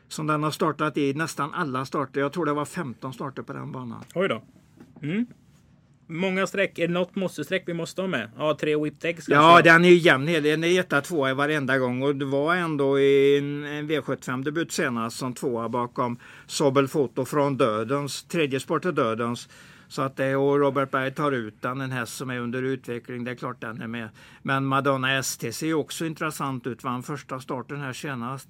Som 0.09 0.27
den 0.27 0.43
har 0.43 0.51
startat 0.51 0.97
i 0.97 1.15
nästan 1.15 1.55
alla 1.55 1.85
starter. 1.85 2.21
Jag 2.21 2.33
tror 2.33 2.47
det 2.47 2.53
var 2.53 2.65
15 2.65 3.13
starter 3.13 3.43
på 3.43 3.53
den 3.53 3.73
banan. 3.73 4.05
Oj 4.15 4.29
då. 4.29 4.43
Mm. 5.03 5.27
Många 6.07 6.47
streck. 6.47 6.79
Är 6.79 6.89
det 6.89 6.95
något 6.95 7.17
måste-streck 7.17 7.63
vi 7.67 7.75
måste 7.75 8.01
ha 8.01 8.09
med? 8.09 8.31
Ja, 8.39 8.57
tre 8.61 8.77
whipped 8.77 9.11
eggs 9.11 9.29
Ja, 9.29 9.63
den 9.63 9.85
är 9.85 9.89
ju 9.89 9.97
jämn. 9.97 10.27
Den 10.27 10.65
är 10.65 10.81
etta, 10.81 11.01
tvåa 11.01 11.35
varenda 11.35 11.79
gång. 11.79 12.03
Och 12.03 12.17
det 12.17 12.25
var 12.25 12.55
ändå 12.55 13.01
i 13.01 13.39
en 13.39 13.65
V75-debut 13.91 14.73
senast 14.73 15.19
som 15.19 15.35
tvåa 15.35 15.69
bakom 15.69 16.19
Sobel 16.47 16.89
Foto 16.89 17.25
från 17.25 17.57
Dödens. 17.57 18.23
Tredje 18.23 18.61
sport 18.61 18.85
är 18.85 18.93
Dödens. 18.93 19.49
Så 19.91 20.03
att 20.03 20.17
det, 20.17 20.37
och 20.37 20.59
Robert 20.59 20.91
Berg 20.91 21.15
tar 21.15 21.33
ut 21.33 21.63
den, 21.63 21.81
en 21.81 21.93
häst 21.93 22.17
som 22.17 22.31
är 22.31 22.39
under 22.39 22.63
utveckling. 22.63 23.25
Det 23.25 23.31
är 23.31 23.35
klart 23.35 23.61
den 23.61 23.83
är 23.83 23.87
med. 23.87 24.09
Men 24.43 24.67
Madonna 24.67 25.19
ST 25.19 25.53
ser 25.53 25.75
också 25.75 26.07
intressant 26.07 26.67
ut. 26.67 26.85
Vann 26.85 27.03
första 27.03 27.41
starten 27.41 27.81
här 27.81 27.93
senast. 27.93 28.49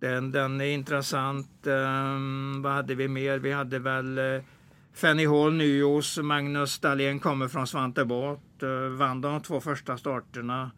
Den, 0.00 0.32
den 0.32 0.60
är 0.60 0.64
intressant. 0.64 1.66
Um, 1.66 2.62
vad 2.62 2.72
hade 2.72 2.94
vi 2.94 3.08
mer? 3.08 3.38
Vi 3.38 3.52
hade 3.52 3.78
väl 3.78 4.18
uh, 4.18 4.42
Fanny 4.94 5.26
Hall 5.26 5.52
Nyås. 5.52 6.18
Magnus 6.18 6.78
Dahlén 6.78 7.20
kommer 7.20 7.48
från 7.48 7.66
Svante 7.66 8.04
Båt. 8.04 8.40
Uh, 8.62 8.70
eh, 8.70 8.88
vann 8.88 9.20
de 9.20 9.42
två 9.42 9.60
första 9.60 9.96
starterna. 9.96 10.70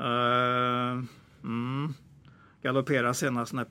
Uh, 0.00 1.04
mm. 1.44 1.94
Galopperade 2.62 3.14
senast 3.14 3.52
när 3.52 3.64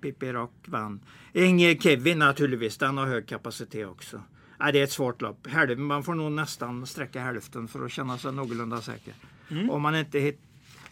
Pippi 0.00 0.32
Rock 0.32 0.54
vann. 0.66 1.00
Inge 1.32 1.78
Kevin 1.80 2.18
naturligtvis. 2.18 2.78
Den 2.78 2.98
har 2.98 3.06
hög 3.06 3.28
kapacitet 3.28 3.86
också. 3.86 4.20
Nej, 4.60 4.72
det 4.72 4.80
är 4.80 4.84
ett 4.84 4.92
svårt 4.92 5.22
lopp. 5.22 5.46
Man 5.76 6.02
får 6.02 6.14
nog 6.14 6.32
nästan 6.32 6.86
sträcka 6.86 7.20
hälften 7.20 7.68
för 7.68 7.84
att 7.84 7.92
känna 7.92 8.18
sig 8.18 8.32
någorlunda 8.32 8.80
säker. 8.80 9.14
Mm. 9.50 9.70
Om 9.70 9.82
man 9.82 9.96
inte 9.96 10.18
hit, 10.18 10.40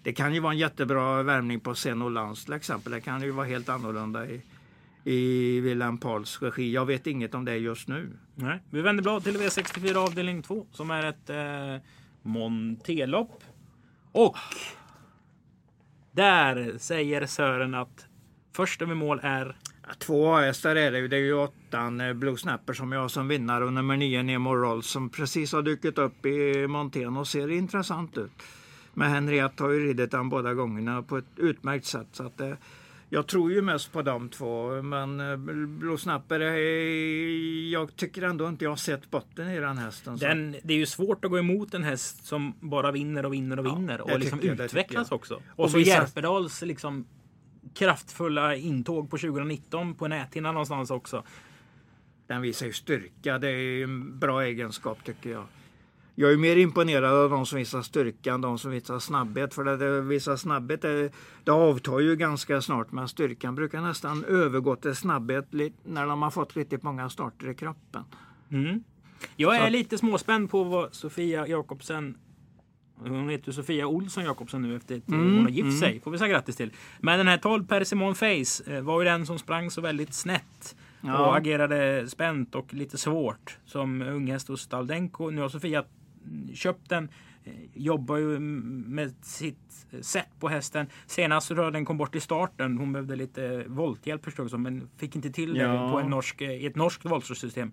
det 0.03 0.13
kan 0.13 0.35
ju 0.35 0.41
vara 0.41 0.53
en 0.53 0.59
jättebra 0.59 1.23
värmning 1.23 1.61
på 1.61 1.75
Senolans 1.75 2.45
till 2.45 2.55
exempel. 2.55 2.93
Det 2.93 3.01
kan 3.01 3.23
ju 3.23 3.31
vara 3.31 3.47
helt 3.47 3.69
annorlunda 3.69 4.27
i, 4.27 4.43
i 5.05 5.61
Wilhelm 5.61 5.99
Pauls 5.99 6.43
regi. 6.43 6.73
Jag 6.73 6.87
vet 6.87 7.07
inget 7.07 7.35
om 7.35 7.45
det 7.45 7.57
just 7.57 7.89
nu. 7.89 8.11
Nej. 8.35 8.59
Vi 8.71 8.81
vänder 8.81 9.03
blad 9.03 9.25
till 9.25 9.37
V64 9.37 9.97
avdelning 9.97 10.43
2 10.43 10.67
som 10.73 10.91
är 10.91 11.05
ett 11.05 11.31
eh, 11.31 11.89
Montelopp. 12.23 13.45
Och 14.13 14.37
där 16.13 16.79
säger 16.79 17.27
Sören 17.27 17.75
att 17.75 18.07
först 18.53 18.83
över 18.83 18.95
mål 18.95 19.21
är 19.23 19.57
Två 19.99 20.35
hästar 20.35 20.77
är 20.77 20.93
det 20.93 20.99
ju. 20.99 21.09
Det 21.09 21.17
är 21.17 21.21
ju 21.21 21.35
åttan 21.35 22.01
eh, 22.01 22.13
Blue 22.13 22.37
Snapper 22.37 22.73
som 22.73 22.93
jag 22.93 23.01
har 23.01 23.09
som 23.09 23.29
vinnare 23.29 23.65
och 23.65 23.73
nummer 23.73 23.97
nio 23.97 24.23
Nemo 24.23 24.55
Rolls 24.55 24.87
som 24.87 25.11
precis 25.11 25.53
har 25.53 25.63
dykt 25.63 25.99
upp 25.99 26.27
i 26.27 26.67
Montén 26.67 27.17
och 27.17 27.29
ser 27.29 27.51
intressant 27.51 28.19
ut. 28.19 28.33
Men 28.95 29.11
Henriette 29.11 29.63
har 29.63 29.71
ju 29.71 29.87
ridit 29.87 30.11
den 30.11 30.29
båda 30.29 30.55
gångerna 30.55 31.03
på 31.03 31.19
ett 31.19 31.25
utmärkt 31.37 31.87
sätt. 31.87 32.07
Så 32.13 32.27
att, 32.27 32.41
eh, 32.41 32.53
jag 33.11 33.27
tror 33.27 33.53
ju 33.53 33.63
mest 33.63 33.93
på 33.93 34.03
de 34.03 34.29
två, 34.29 34.83
men 34.83 35.21
eh, 35.21 35.37
Blue 35.67 35.99
Snapper, 35.99 36.41
jag 37.71 37.97
tycker 37.97 38.23
ändå 38.23 38.49
inte 38.49 38.65
jag 38.65 38.71
har 38.71 38.77
sett 38.77 39.11
botten 39.11 39.49
i 39.49 39.61
den 39.61 39.79
hästen. 39.79 40.17
Den, 40.17 40.57
det 40.63 40.75
är 40.75 40.79
ju 40.79 40.87
svårt 40.87 41.25
att 41.25 41.31
gå 41.31 41.39
emot 41.39 41.75
en 41.75 41.85
häst 41.85 42.27
som 42.27 42.55
bara 42.61 42.93
vinner 42.93 43.27
och 43.27 43.33
vinner 43.33 43.59
och 43.59 43.67
ja, 43.67 43.75
vinner 43.75 44.01
och 44.01 44.19
liksom 44.19 44.41
jag, 44.43 44.61
utvecklas 44.61 45.13
också. 45.13 45.35
Och, 45.35 45.65
och 45.65 45.71
så 45.71 45.79
Järpedals 45.79 46.63
liksom 46.63 47.07
kraftfulla 47.75 48.57
intåg 48.57 49.11
på 49.11 49.19
2019 49.19 49.95
på 49.95 50.09
näthinnan 50.09 50.55
någonstans 50.55 50.91
också. 50.91 51.23
Den 52.27 52.43
visar 52.43 52.67
ju 52.67 52.73
styrka. 52.73 53.39
Det 53.39 53.49
är 53.51 53.85
en 53.85 54.19
bra 54.19 54.45
egenskap 54.45 55.05
tycker 55.05 55.31
jag. 55.31 55.45
Jag 56.15 56.33
är 56.33 56.37
mer 56.37 56.57
imponerad 56.57 57.15
av 57.15 57.31
de 57.31 57.47
som 57.47 57.59
visar 57.59 57.83
styrka 57.83 58.33
än 58.33 58.41
de 58.41 58.59
som 58.59 58.71
visar 58.71 58.99
snabbhet. 58.99 59.55
För 59.55 59.65
det 59.65 60.01
visar 60.01 60.37
snabbhet, 60.37 60.83
det, 60.83 61.13
det 61.45 61.51
avtar 61.51 62.01
ju 62.01 62.17
ganska 62.17 62.61
snart. 62.61 62.93
Men 62.93 63.09
styrkan 63.09 63.55
brukar 63.55 63.81
nästan 63.81 64.25
övergå 64.25 64.77
till 64.77 64.95
snabbhet 64.95 65.47
när 65.83 66.07
de 66.07 66.23
har 66.23 66.31
fått 66.31 66.57
riktigt 66.57 66.83
många 66.83 67.11
starter 67.11 67.51
i 67.51 67.55
kroppen. 67.55 68.05
Mm. 68.51 68.85
Jag 69.37 69.57
är 69.57 69.65
Så. 69.65 69.71
lite 69.71 69.99
småspänd 69.99 70.51
på 70.51 70.65
vad 70.65 70.95
Sofia 70.95 71.47
Jakobsen 71.47 72.19
hon 73.01 73.29
heter 73.29 73.53
Sofia 73.53 73.87
Olsson 73.87 74.25
Jakobsson 74.25 74.63
nu 74.63 74.77
efter 74.77 74.97
att 74.97 75.09
mm, 75.09 75.37
hon 75.37 75.45
har 75.45 75.51
gift 75.51 75.63
mm. 75.63 75.79
sig. 75.79 76.01
Får 76.01 76.11
vi 76.11 76.19
säga 76.19 76.29
grattis 76.29 76.57
till. 76.57 76.73
Men 77.01 77.19
den 77.19 77.29
här 77.29 77.39
12 77.39 77.67
Persimon 77.67 78.15
Face 78.15 78.65
eh, 78.67 78.81
var 78.81 79.01
ju 79.01 79.05
den 79.05 79.27
som 79.27 79.39
sprang 79.39 79.71
så 79.71 79.81
väldigt 79.81 80.15
snett. 80.15 80.77
Ja. 81.01 81.27
Och 81.27 81.37
agerade 81.37 82.09
spänt 82.09 82.55
och 82.55 82.75
lite 82.75 82.99
svårt 82.99 83.59
som 83.65 84.03
unghäst 84.03 84.49
hos 84.49 84.61
Staldenko. 84.61 85.31
Nu 85.31 85.41
har 85.41 85.49
Sofia 85.49 85.85
köpt 86.55 86.89
den. 86.89 87.09
Eh, 87.45 87.53
jobbar 87.75 88.17
ju 88.17 88.39
med 88.39 89.15
sitt 89.23 89.87
sätt 90.01 90.29
på 90.41 90.49
hästen. 90.49 90.87
Senast 91.07 91.47
så 91.47 91.71
den 91.71 91.85
kom 91.85 91.99
bort 91.99 92.15
i 92.15 92.21
starten. 92.21 92.79
Hon 92.79 92.93
behövde 92.93 93.17
lite 93.17 93.65
volthjälp 93.67 94.25
förstås 94.25 94.53
men 94.53 94.89
fick 94.97 95.17
inte 95.17 95.31
till 95.31 95.55
det 95.55 95.61
ja. 95.61 95.91
på 95.93 95.99
en 95.99 96.11
norsk, 96.11 96.43
i 96.43 96.67
ett 96.67 96.77
norskt 96.77 97.05
voltsystem. 97.05 97.73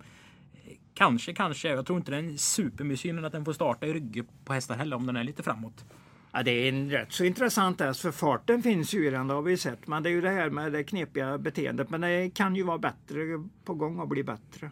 Kanske, 0.96 1.32
kanske. 1.34 1.68
Jag 1.68 1.86
tror 1.86 1.98
inte 1.98 2.10
den 2.10 2.30
är 2.32 2.36
supermissgynnad 2.36 3.24
att 3.24 3.32
den 3.32 3.44
får 3.44 3.52
starta 3.52 3.86
i 3.86 3.92
rygg 3.92 4.24
på 4.44 4.52
hästar 4.52 4.76
heller 4.76 4.96
om 4.96 5.06
den 5.06 5.16
är 5.16 5.24
lite 5.24 5.42
framåt. 5.42 5.84
Ja, 6.32 6.42
det 6.42 6.50
är 6.50 6.68
en 6.68 6.90
rätt 6.90 7.12
så 7.12 7.24
intressant 7.24 7.80
häst 7.80 8.00
för 8.00 8.10
farten 8.10 8.62
finns 8.62 8.94
ju 8.94 9.06
i 9.06 9.10
den, 9.10 9.28
det 9.28 9.34
har 9.34 9.42
vi 9.42 9.56
sett. 9.56 9.86
Men 9.86 10.02
det 10.02 10.08
är 10.08 10.12
ju 10.12 10.20
det 10.20 10.30
här 10.30 10.50
med 10.50 10.72
det 10.72 10.84
knepiga 10.84 11.38
beteendet. 11.38 11.90
Men 11.90 12.00
det 12.00 12.30
kan 12.34 12.56
ju 12.56 12.62
vara 12.62 12.78
bättre 12.78 13.20
på 13.64 13.74
gång 13.74 14.00
att 14.00 14.08
bli 14.08 14.24
bättre. 14.24 14.70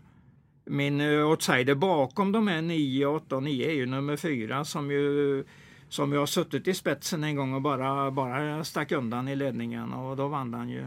Min 0.65 1.01
eh, 1.01 1.31
outsider 1.31 1.75
bakom 1.75 2.33
de 2.33 2.49
här 2.49 2.63
9, 2.63 3.07
8 3.07 3.37
och 3.37 3.43
9 3.43 3.69
är 3.69 3.75
ju 3.75 3.87
nummer 3.87 4.17
4 4.17 4.65
som 4.65 4.91
ju 4.91 5.45
som 5.89 6.13
jag 6.13 6.21
har 6.21 6.27
suttit 6.27 6.69
i 6.69 6.75
spetsen 6.75 7.25
en 7.25 7.37
gång 7.37 7.55
och 7.55 7.63
bara, 7.63 8.11
bara 8.11 8.65
stack 8.65 8.93
undan 8.93 9.29
i 9.29 9.37
ledningen 9.37 9.93
och 9.93 10.17
då 10.17 10.29
vann 10.29 10.55
han 10.55 10.69
ju 10.69 10.87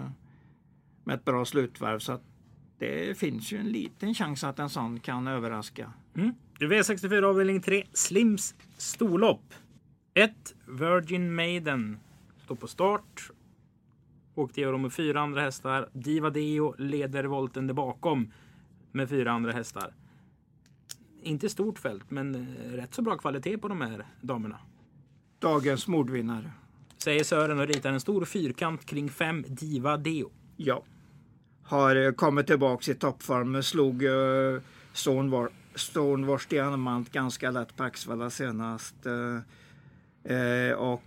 med 1.04 1.16
ett 1.16 1.26
bra 1.26 1.46
slutvarv. 1.46 2.00
Så 2.00 2.12
att 2.12 2.24
det 2.80 3.18
finns 3.18 3.52
ju 3.52 3.58
en 3.58 3.70
liten 3.70 4.14
chans 4.14 4.44
att 4.44 4.60
en 4.60 4.70
sån 4.70 5.00
kan 5.00 5.28
överraska. 5.28 5.94
Mm. 6.16 6.34
V64 6.60 7.24
avdelning 7.24 7.62
3, 7.62 7.84
Slims 7.94 8.56
storlopp. 8.78 9.54
1. 10.14 10.32
Virgin 10.68 11.36
Maiden 11.36 12.00
står 12.46 12.56
på 12.56 12.68
start. 12.68 13.32
Åkte 14.36 14.62
igenom 14.62 14.82
med 14.82 14.94
fyra 14.94 15.22
andra 15.22 15.42
hästar. 15.42 15.90
Diva 15.94 16.30
Deo 16.30 16.76
leder 16.78 17.24
volten 17.24 17.68
där 17.68 17.74
bakom 17.74 18.32
med 18.92 19.10
fyra 19.10 19.32
andra 19.32 19.52
hästar. 19.52 19.94
Inte 21.22 21.50
stort 21.50 21.80
fält, 21.80 22.12
men 22.12 22.36
eh, 22.36 22.72
rätt 22.72 22.94
så 22.94 23.02
bra 23.02 23.18
kvalitet 23.18 23.58
på 23.58 23.68
de 23.68 23.82
här 23.82 24.06
damerna. 24.22 24.60
Dagens 25.40 25.88
mordvinnare. 25.88 26.52
Säger 26.98 27.24
Sören 27.24 27.60
och 27.60 27.68
ritar 27.68 27.92
en 27.92 28.00
stor 28.00 28.26
fyrkant 28.26 28.86
kring 28.86 29.10
fem 29.10 29.46
Diva 29.48 29.98
Deo. 29.98 30.32
Ja 30.56 30.84
har 31.68 31.96
eh, 31.96 32.12
kommit 32.12 32.48
tillbaka 32.48 32.92
i 32.92 32.96
toppform. 32.96 33.64
Slog 33.64 34.04
uh, 34.04 34.60
Stonewars 35.76 36.46
Diamant 36.46 37.12
ganska 37.12 37.52
lätt 37.52 37.76
på 37.76 37.84
Axvalla 37.84 38.30
senast. 38.30 38.96
Uh, 39.06 40.72
och 40.72 41.04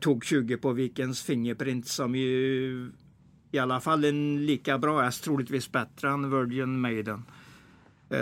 tog 0.00 0.24
20 0.24 0.56
på 0.56 0.72
Vikens 0.72 1.22
Fingerprint 1.22 1.86
som 1.86 2.14
ju 2.14 2.90
i 3.50 3.58
alla 3.58 3.80
fall 3.80 4.04
en 4.04 4.46
lika 4.46 4.78
bra 4.78 5.00
häst, 5.00 5.24
troligtvis 5.24 5.72
bättre 5.72 6.10
än 6.10 6.30
Virgin 6.30 6.80
Maiden. 6.80 7.22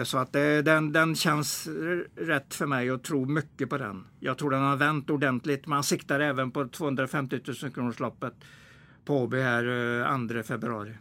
Så 0.04 0.18
att 0.18 0.32
det, 0.32 0.62
den, 0.62 0.92
den 0.92 1.14
känns 1.14 1.68
rätt 2.16 2.54
för 2.54 2.66
mig 2.66 2.92
och 2.92 3.02
tror 3.02 3.26
mycket 3.26 3.70
på 3.70 3.78
den. 3.78 4.04
Jag 4.20 4.38
tror 4.38 4.50
den 4.50 4.62
har 4.62 4.76
vänt 4.76 5.10
ordentligt. 5.10 5.66
Man 5.66 5.84
siktar 5.84 6.20
även 6.20 6.50
på 6.50 6.68
250 6.68 7.40
000 7.62 7.72
kronorsloppet 7.72 8.34
på 9.04 9.18
Åby 9.18 9.40
här 9.40 10.28
2 10.28 10.42
februari. 10.42 10.92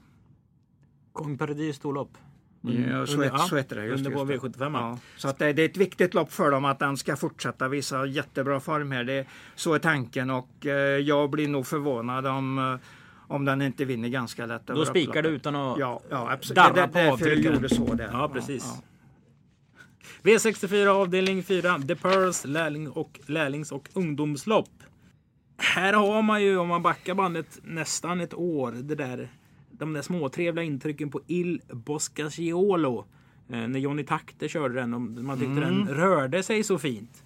Kong 1.13 1.37
Paradis 1.37 1.75
storlopp. 1.75 2.17
Mm. 2.63 2.89
Ja, 2.89 3.05
så, 3.05 3.55
heter 3.55 3.75
det. 3.75 3.85
Just, 3.85 4.05
under 4.05 4.33
just 4.33 4.43
V75. 4.43 4.73
Ja. 4.73 4.99
Så 5.17 5.27
att 5.27 5.39
det, 5.39 5.53
det, 5.53 5.61
är 5.61 5.69
ett 5.69 5.77
viktigt 5.77 6.13
lopp 6.13 6.31
för 6.31 6.51
dem 6.51 6.65
att 6.65 6.79
den 6.79 6.97
ska 6.97 7.15
fortsätta 7.15 7.67
visa 7.67 8.05
jättebra 8.05 8.59
form 8.59 8.91
här. 8.91 9.03
Det, 9.03 9.25
så 9.55 9.73
är 9.73 9.79
tanken 9.79 10.29
och 10.29 10.65
eh, 10.65 10.71
jag 10.97 11.29
blir 11.29 11.47
nog 11.47 11.67
förvånad 11.67 12.25
om 12.25 12.57
eh, 12.57 12.75
om 13.33 13.45
den 13.45 13.61
inte 13.61 13.85
vinner 13.85 14.09
ganska 14.09 14.45
lätt. 14.45 14.67
Då 14.67 14.85
spikar 14.85 15.21
du 15.21 15.29
utan 15.29 15.55
att 15.55 15.79
ja, 15.79 16.01
ja, 16.09 16.31
absolut. 16.31 16.55
darra 16.55 16.87
det, 16.87 16.87
på 16.87 17.27
jag 17.29 17.39
gjorde 17.39 17.69
så 17.69 17.93
där. 17.93 18.09
Ja, 18.11 18.29
precis. 18.33 18.65
Ja, 18.65 18.81
ja. 20.23 20.31
V64 20.31 20.87
avdelning 20.87 21.43
4. 21.43 21.79
The 21.87 21.95
Pearls 21.95 22.45
lärling 22.45 22.89
och, 22.89 23.19
lärlings 23.25 23.71
och 23.71 23.89
ungdomslopp. 23.93 24.69
Här 25.57 25.93
har 25.93 26.21
man 26.21 26.43
ju, 26.43 26.57
om 26.57 26.67
man 26.67 26.81
backar 26.81 27.13
bandet 27.13 27.59
nästan 27.63 28.21
ett 28.21 28.33
år, 28.33 28.71
det 28.71 28.95
där 28.95 29.29
de 29.77 29.93
där 29.93 30.01
småtrevliga 30.01 30.65
intrycken 30.65 31.09
på 31.09 31.21
Il 31.27 31.61
Boscacciolo. 31.67 33.05
Eh, 33.49 33.67
när 33.67 33.79
Johnny 33.79 34.03
Takter 34.03 34.47
körde 34.47 34.75
den 34.75 34.93
och 34.93 35.01
man 35.01 35.39
tyckte 35.39 35.51
mm. 35.51 35.85
den 35.85 35.95
rörde 35.95 36.43
sig 36.43 36.63
så 36.63 36.79
fint. 36.79 37.23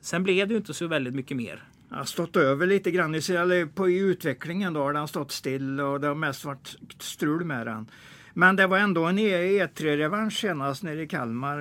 sen 0.00 0.22
blev 0.22 0.48
det 0.48 0.54
ju 0.54 0.58
inte 0.58 0.74
så 0.74 0.86
väldigt 0.86 1.14
mycket 1.14 1.36
mer. 1.36 1.62
Jag 1.88 1.96
har 1.96 2.04
stått 2.04 2.36
över 2.36 2.66
lite 2.66 2.90
grann 2.90 3.14
eller 3.14 3.66
på, 3.66 3.88
i 3.90 3.98
utvecklingen. 3.98 4.72
Då 4.72 4.80
har 4.80 4.92
den 4.92 5.08
stått 5.08 5.32
still 5.32 5.80
och 5.80 6.00
det 6.00 6.06
har 6.06 6.14
mest 6.14 6.44
varit 6.44 6.76
strul 6.98 7.44
med 7.44 7.66
den. 7.66 7.86
Men 8.32 8.56
det 8.56 8.66
var 8.66 8.78
ändå 8.78 9.04
en 9.04 9.18
E3-revansch 9.18 10.40
senast 10.40 10.82
nere 10.82 11.02
i 11.02 11.06
Kalmar. 11.06 11.58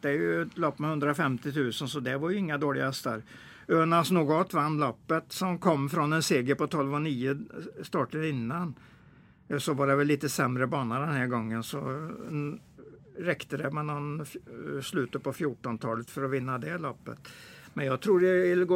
Det 0.00 0.08
är 0.08 0.12
ju 0.12 0.42
ett 0.42 0.58
lopp 0.58 0.78
med 0.78 0.90
150 0.90 1.52
000 1.54 1.72
så 1.72 2.00
det 2.00 2.18
var 2.18 2.30
ju 2.30 2.36
inga 2.36 2.58
dåliga 2.58 2.86
hästar. 2.86 3.22
Önas 3.68 4.10
Nougat 4.10 4.54
vann 4.54 4.78
loppet 4.78 5.24
som 5.28 5.58
kom 5.58 5.90
från 5.90 6.12
en 6.12 6.22
seger 6.22 6.54
på 6.54 6.66
12,9 6.66 7.82
starten 7.82 8.24
innan. 8.24 8.74
Så 9.58 9.74
var 9.74 9.86
det 9.86 9.96
väl 9.96 10.06
lite 10.06 10.28
sämre 10.28 10.66
bana 10.66 11.00
den 11.00 11.14
här 11.14 11.26
gången 11.26 11.62
så 11.62 11.78
mm, 11.78 12.60
räckte 13.18 13.56
det 13.56 13.70
med 13.70 13.84
någon 13.84 14.26
slutet 14.82 15.22
på 15.22 15.32
14-talet 15.32 16.10
för 16.10 16.24
att 16.24 16.30
vinna 16.30 16.58
det 16.58 16.78
loppet. 16.78 17.18
Men 17.74 17.86
jag 17.86 18.00
tror 18.00 18.24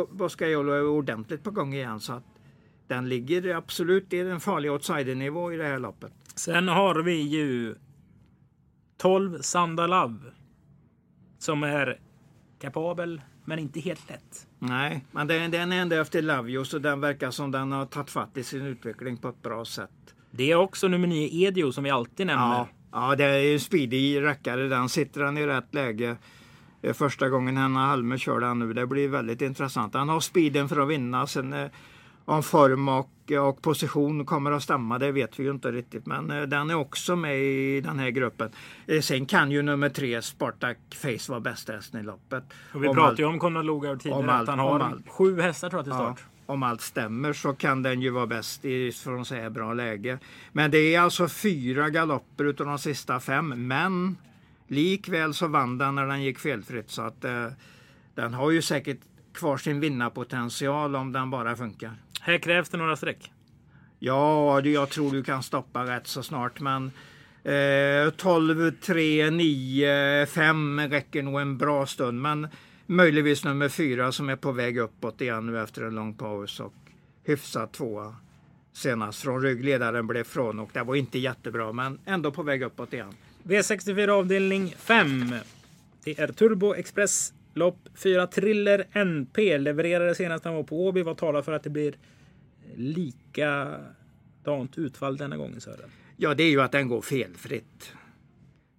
att 0.03 0.11
Boscaiolo 0.11 0.73
är 0.73 0.87
ordentligt 0.87 1.43
på 1.43 1.51
gång 1.51 1.75
igen 1.75 2.01
så 2.01 2.13
att 2.13 2.25
den 2.87 3.09
ligger 3.09 3.55
absolut 3.55 4.13
i 4.13 4.23
den 4.23 4.41
farliga 4.41 4.73
outsidernivå 4.73 5.53
i 5.53 5.57
det 5.57 5.65
här 5.65 5.79
loppet. 5.79 6.13
Sen 6.35 6.69
har 6.69 7.03
vi 7.03 7.21
ju 7.21 7.75
12 8.97 9.39
Sandalav 9.41 10.31
som 11.39 11.63
är 11.63 12.01
kapabel 12.61 13.21
men 13.45 13.59
inte 13.59 13.81
helt 13.81 14.11
lätt. 14.11 14.47
Nej, 14.59 15.05
men 15.11 15.27
den, 15.27 15.51
den 15.51 15.73
är 15.73 15.83
ändå 15.83 15.97
efter 15.97 16.23
Lavio 16.23 16.65
så 16.65 16.79
den 16.79 17.01
verkar 17.01 17.31
som 17.31 17.51
den 17.51 17.73
har 17.73 17.87
tagit 17.87 18.11
fatt 18.11 18.37
i 18.37 18.45
sin 18.45 18.63
utveckling 18.63 19.17
på 19.17 19.29
ett 19.29 19.43
bra 19.43 19.65
sätt. 19.65 20.12
Det 20.35 20.51
är 20.51 20.57
också 20.57 20.89
nummer 20.89 21.09
9 21.09 21.49
Edio 21.49 21.73
som 21.73 21.85
vi 21.85 21.91
alltid 21.91 22.27
nämner. 22.27 22.57
Ja, 22.57 22.69
ja 22.93 23.17
det 23.17 23.25
är 23.25 23.53
en 23.53 23.61
speedy 23.61 24.23
rackare. 24.23 24.69
Den 24.69 24.89
sitter 24.89 25.21
han 25.21 25.39
i 25.39 25.47
rätt 25.47 25.75
läge. 25.75 26.17
Första 26.95 27.29
gången 27.29 27.57
Hanna 27.57 27.87
Halme 27.87 28.19
kör 28.19 28.41
den 28.41 28.59
nu. 28.59 28.73
Det 28.73 28.87
blir 28.87 29.09
väldigt 29.09 29.43
intressant. 29.43 29.95
Han 29.95 30.09
har 30.09 30.21
speeden 30.21 30.69
för 30.69 30.81
att 30.81 30.89
vinna. 30.89 31.27
Sen 31.27 31.53
eh, 31.53 31.71
om 32.25 32.43
form 32.43 32.89
och, 32.89 33.33
och 33.49 33.63
position 33.63 34.27
kommer 34.27 34.51
att 34.51 34.63
stämma, 34.63 34.99
det 34.99 35.13
vet 35.13 35.39
vi 35.39 35.43
ju 35.43 35.51
inte 35.51 35.73
riktigt. 35.73 36.07
Men 36.07 36.31
eh, 36.31 36.43
den 36.43 36.71
är 36.71 36.75
också 36.75 37.17
med 37.17 37.39
i 37.39 37.81
den 37.81 37.99
här 37.99 38.11
gruppen. 38.11 38.51
Eh, 38.87 39.01
sen 39.01 39.27
kan 39.27 39.51
ju 39.51 39.63
nummer 39.63 39.89
tre, 39.89 40.23
Spartak 40.23 40.79
Face, 40.95 41.31
vara 41.33 41.41
bästa 41.41 41.73
hästen 41.73 42.01
i 42.01 42.03
loppet. 42.03 42.45
Och 42.75 42.85
vi 42.85 42.89
om 42.89 42.95
pratade 42.95 43.23
ju 43.23 43.29
om 43.29 43.39
Conor 43.39 43.63
Lugauer 43.63 43.97
tidigare, 43.97 44.33
att 44.33 44.49
han 44.49 44.59
har 44.59 44.81
allt, 44.81 45.09
sju 45.09 45.41
hästar 45.41 45.71
tror 45.71 45.79
jag 45.79 45.85
till 45.85 45.95
start. 45.95 46.19
Ja, 46.19 46.32
om 46.53 46.63
allt 46.63 46.81
stämmer 46.81 47.33
så 47.33 47.53
kan 47.53 47.83
den 47.83 48.03
ju 48.03 48.11
vara 48.11 48.27
bäst 48.27 48.65
i 48.65 48.93
från 48.93 49.25
så 49.25 49.35
här 49.35 49.51
bra 49.51 49.75
läge. 49.75 50.19
Men 50.53 50.71
det 50.71 50.95
är 50.95 51.01
alltså 51.01 51.29
fyra 51.29 51.91
galopper 51.91 52.45
utav 52.45 52.67
de 52.67 52.79
sista 52.79 53.21
fem. 53.21 53.69
Men 53.69 54.17
likväl 54.69 55.35
så 55.35 55.49
vann 55.49 55.79
den 55.79 55.95
när 55.95 56.07
den 56.07 56.23
gick 56.23 56.39
felfritt. 56.39 56.91
Så 56.91 57.03
att 57.03 57.25
eh, 57.25 57.47
den 58.15 58.35
har 58.35 58.51
ju 58.51 58.63
säkert 58.63 59.01
kvar 59.35 59.57
sin 59.57 59.81
vinnarpotential 59.81 60.97
om 60.97 61.13
den 61.13 61.31
bara 61.31 61.57
funkar. 61.57 61.93
Här 62.21 62.39
krävs 62.39 62.69
det 62.69 62.77
några 62.77 62.97
streck. 62.97 63.33
Ja, 63.99 64.61
jag 64.61 64.89
tror 64.89 65.13
du 65.13 65.23
kan 65.23 65.43
stoppa 65.43 65.85
rätt 65.85 66.07
så 66.07 66.23
snart. 66.23 66.61
Men 66.61 66.91
eh, 67.45 68.11
12, 68.17 68.71
3, 68.71 69.31
9, 69.31 70.27
5 70.27 70.81
räcker 70.81 71.23
nog 71.23 71.41
en 71.41 71.59
bra 71.59 71.87
stund. 71.87 72.23
Men 72.23 72.49
möjligtvis 72.87 73.45
nummer 73.45 73.69
4 73.69 74.13
som 74.13 74.29
är 74.29 74.37
på 74.37 74.53
väg 74.53 74.79
uppåt 74.79 75.21
igen 75.21 75.47
nu 75.47 75.61
efter 75.63 75.83
en 75.83 75.95
lång 75.95 76.15
paus. 76.15 76.61
Och 76.61 76.75
hyfsat 77.25 77.73
tvåa 77.73 78.17
senast 78.73 79.23
från 79.23 79.43
ryggledaren 79.43 80.07
blev 80.07 80.25
från 80.25 80.59
och 80.59 80.71
det 80.73 80.83
var 80.83 80.95
inte 80.95 81.19
jättebra 81.19 81.73
men 81.73 81.99
ändå 82.05 82.31
på 82.31 82.43
väg 82.43 82.63
uppåt 82.63 82.93
igen. 82.93 83.15
V64 83.43 84.09
avdelning 84.09 84.75
5. 84.79 85.35
Det 86.05 86.19
är 86.19 86.29
Turbo 86.29 86.75
Express 86.75 87.33
lopp 87.55 87.89
4 87.95 88.27
Triller 88.27 88.87
NP 88.93 89.59
levererade 89.59 90.15
senast 90.15 90.45
han 90.45 90.55
var 90.55 90.63
på 90.63 90.87
Åby. 90.87 91.03
Vad 91.03 91.17
talar 91.17 91.43
för 91.43 91.53
att 91.53 91.63
det 91.63 91.71
blir 91.71 91.95
likadant 92.75 93.79
utfall 94.79 95.17
denna 95.17 95.37
gången 95.37 95.61
Sören? 95.61 95.91
Ja, 96.17 96.35
det 96.35 96.43
är 96.43 96.51
ju 96.51 96.61
att 96.61 96.73
den 96.73 96.89
går 96.89 97.03
felfritt. 97.03 97.93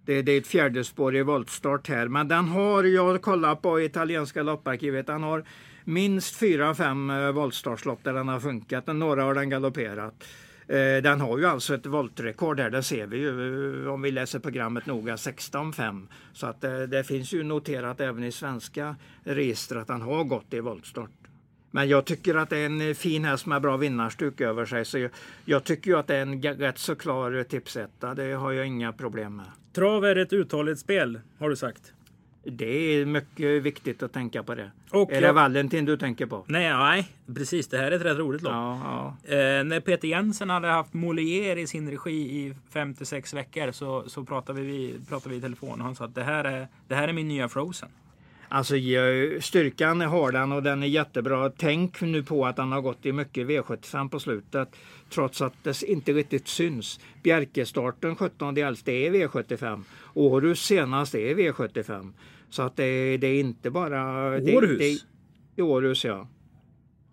Det, 0.04 0.22
det 0.22 0.32
är 0.32 0.40
ett 0.40 0.46
fjärde 0.46 0.84
spår 0.84 1.16
i 1.16 1.22
voltstart 1.22 1.88
här, 1.88 2.08
men 2.08 2.28
den 2.28 2.48
har, 2.48 2.84
jag 2.84 3.22
kollat 3.22 3.62
på 3.62 3.80
italienska 3.80 4.42
lopparkivet, 4.42 5.06
den 5.06 5.22
har 5.22 5.44
minst 5.84 6.36
fyra, 6.36 6.74
fem 6.74 7.10
eh, 7.10 7.30
voltstartslopp 7.30 8.04
där 8.04 8.12
den 8.12 8.28
har 8.28 8.40
funkat. 8.40 8.86
Några 8.86 9.22
har 9.22 9.34
den 9.34 9.50
galopperat. 9.50 10.24
Eh, 10.68 11.02
den 11.02 11.20
har 11.20 11.38
ju 11.38 11.46
alltså 11.46 11.74
ett 11.74 11.86
voltrekord 11.86 12.60
här, 12.60 12.70
det 12.70 12.82
ser 12.82 13.06
vi 13.06 13.16
ju 13.16 13.84
eh, 13.84 13.92
om 13.92 14.02
vi 14.02 14.10
läser 14.10 14.38
programmet 14.38 14.86
noga, 14.86 15.16
16.5. 15.16 16.06
Så 16.32 16.46
att 16.46 16.60
det, 16.60 16.86
det 16.86 17.04
finns 17.04 17.32
ju 17.32 17.42
noterat 17.42 18.00
även 18.00 18.24
i 18.24 18.32
svenska 18.32 18.96
register 19.24 19.76
att 19.76 19.88
han 19.88 20.02
har 20.02 20.24
gått 20.24 20.54
i 20.54 20.60
voltstart. 20.60 21.10
Men 21.70 21.88
jag 21.88 22.04
tycker 22.04 22.34
att 22.34 22.50
det 22.50 22.58
är 22.58 22.66
en 22.66 22.94
fin 22.94 23.24
häst 23.24 23.46
med 23.46 23.62
bra 23.62 23.76
vinnarstuk 23.76 24.40
över 24.40 24.66
sig. 24.66 24.84
Så 24.84 24.98
jag, 24.98 25.10
jag 25.44 25.64
tycker 25.64 25.90
ju 25.90 25.98
att 25.98 26.06
det 26.06 26.16
är 26.16 26.22
en 26.22 26.42
rätt 26.42 26.78
så 26.78 26.94
klar 26.94 27.42
tipsetta. 27.42 28.14
Det 28.14 28.32
har 28.32 28.52
jag 28.52 28.66
inga 28.66 28.92
problem 28.92 29.36
med. 29.36 29.46
Trav 29.74 30.04
är 30.04 30.16
ett 30.16 30.32
uthålligt 30.32 30.80
spel, 30.80 31.20
har 31.38 31.50
du 31.50 31.56
sagt. 31.56 31.92
Det 32.44 32.64
är 32.66 33.06
mycket 33.06 33.62
viktigt 33.62 34.02
att 34.02 34.12
tänka 34.12 34.42
på 34.42 34.54
det. 34.54 34.70
Och 34.90 35.12
är 35.12 35.20
det 35.20 35.32
Valentin 35.32 35.84
du 35.84 35.96
tänker 35.96 36.26
på? 36.26 36.44
Nej, 36.46 36.72
nej, 36.72 37.08
precis. 37.34 37.68
Det 37.68 37.78
här 37.78 37.92
är 37.92 37.96
ett 37.96 38.02
rätt 38.02 38.18
roligt 38.18 38.42
lopp. 38.42 38.52
Ja, 38.52 39.16
ja. 39.24 39.34
Eh, 39.34 39.64
när 39.64 39.80
Peter 39.80 40.08
Jensen 40.08 40.50
hade 40.50 40.68
haft 40.68 40.92
Molière 40.92 41.56
i 41.56 41.66
sin 41.66 41.90
regi 41.90 42.10
i 42.10 42.54
5-6 42.72 43.34
veckor 43.34 43.72
så, 43.72 44.04
så 44.06 44.24
pratade, 44.24 44.60
vi, 44.60 44.94
pratade 45.08 45.30
vi 45.30 45.38
i 45.38 45.40
telefon 45.40 45.80
och 45.80 45.86
han 45.86 45.94
sa 45.94 46.04
att 46.04 46.14
det 46.14 46.24
här 46.24 46.44
är, 46.44 46.68
det 46.88 46.94
här 46.94 47.08
är 47.08 47.12
min 47.12 47.28
nya 47.28 47.48
Frozen. 47.48 47.88
Alltså 48.48 48.74
styrkan 49.40 50.00
har 50.00 50.32
den 50.32 50.52
och 50.52 50.62
den 50.62 50.82
är 50.82 50.86
jättebra. 50.86 51.50
Tänk 51.56 52.00
nu 52.00 52.22
på 52.22 52.46
att 52.46 52.58
han 52.58 52.72
har 52.72 52.80
gått 52.80 53.06
i 53.06 53.12
mycket 53.12 53.46
V75 53.46 54.08
på 54.08 54.20
slutet. 54.20 54.68
Trots 55.10 55.42
att 55.42 55.54
det 55.62 55.82
inte 55.82 56.12
riktigt 56.12 56.48
syns. 56.48 57.00
Bjerkestarten 57.22 58.16
17 58.16 58.56
11 58.56 58.68
är 58.86 59.10
V75. 59.10 59.82
Århus 60.14 60.60
senast 60.62 61.14
är 61.14 61.34
V75. 61.34 62.12
Så 62.50 62.62
att 62.62 62.76
det, 62.76 63.16
det 63.16 63.26
är 63.26 63.40
inte 63.40 63.70
bara... 63.70 64.28
Århus? 64.28 64.78
Det, 64.78 64.98
det, 65.56 65.62
Århus 65.62 66.04
ja. 66.04 66.28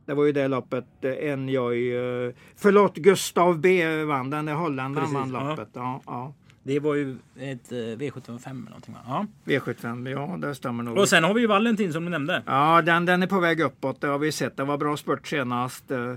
Det 0.05 0.13
var 0.13 0.25
ju 0.25 0.31
det 0.31 0.47
loppet. 0.47 0.85
Eh, 1.01 1.11
förlåt, 2.55 2.95
Gustav 2.95 3.59
B 3.59 4.03
vann 4.03 4.29
den. 4.29 4.47
Holländaren 4.47 5.13
vann 5.13 5.31
loppet. 5.31 5.69
Ja. 5.73 6.01
Ja, 6.05 6.33
Det 6.63 6.79
var 6.79 6.95
ju 6.95 7.17
ett 7.39 7.71
eh, 7.71 7.75
V75 7.75 8.49
eller 8.49 8.53
någonting 8.53 8.93
va? 8.93 8.99
Ja. 9.05 9.25
V75, 9.45 10.09
ja 10.09 10.37
det 10.37 10.55
stämmer 10.55 10.83
nog. 10.83 10.97
Och 10.97 11.09
sen 11.09 11.23
har 11.23 11.33
vi 11.33 11.41
ju 11.41 11.47
Valentin 11.47 11.93
som 11.93 12.05
du 12.05 12.11
nämnde. 12.11 12.43
Ja, 12.45 12.81
den, 12.81 13.05
den 13.05 13.23
är 13.23 13.27
på 13.27 13.39
väg 13.39 13.59
uppåt. 13.59 14.01
Det 14.01 14.07
har 14.07 14.19
vi 14.19 14.31
sett. 14.31 14.57
Det 14.57 14.63
var 14.63 14.77
bra 14.77 14.97
spurt 14.97 15.27
senast. 15.27 15.91
Eh, 15.91 16.13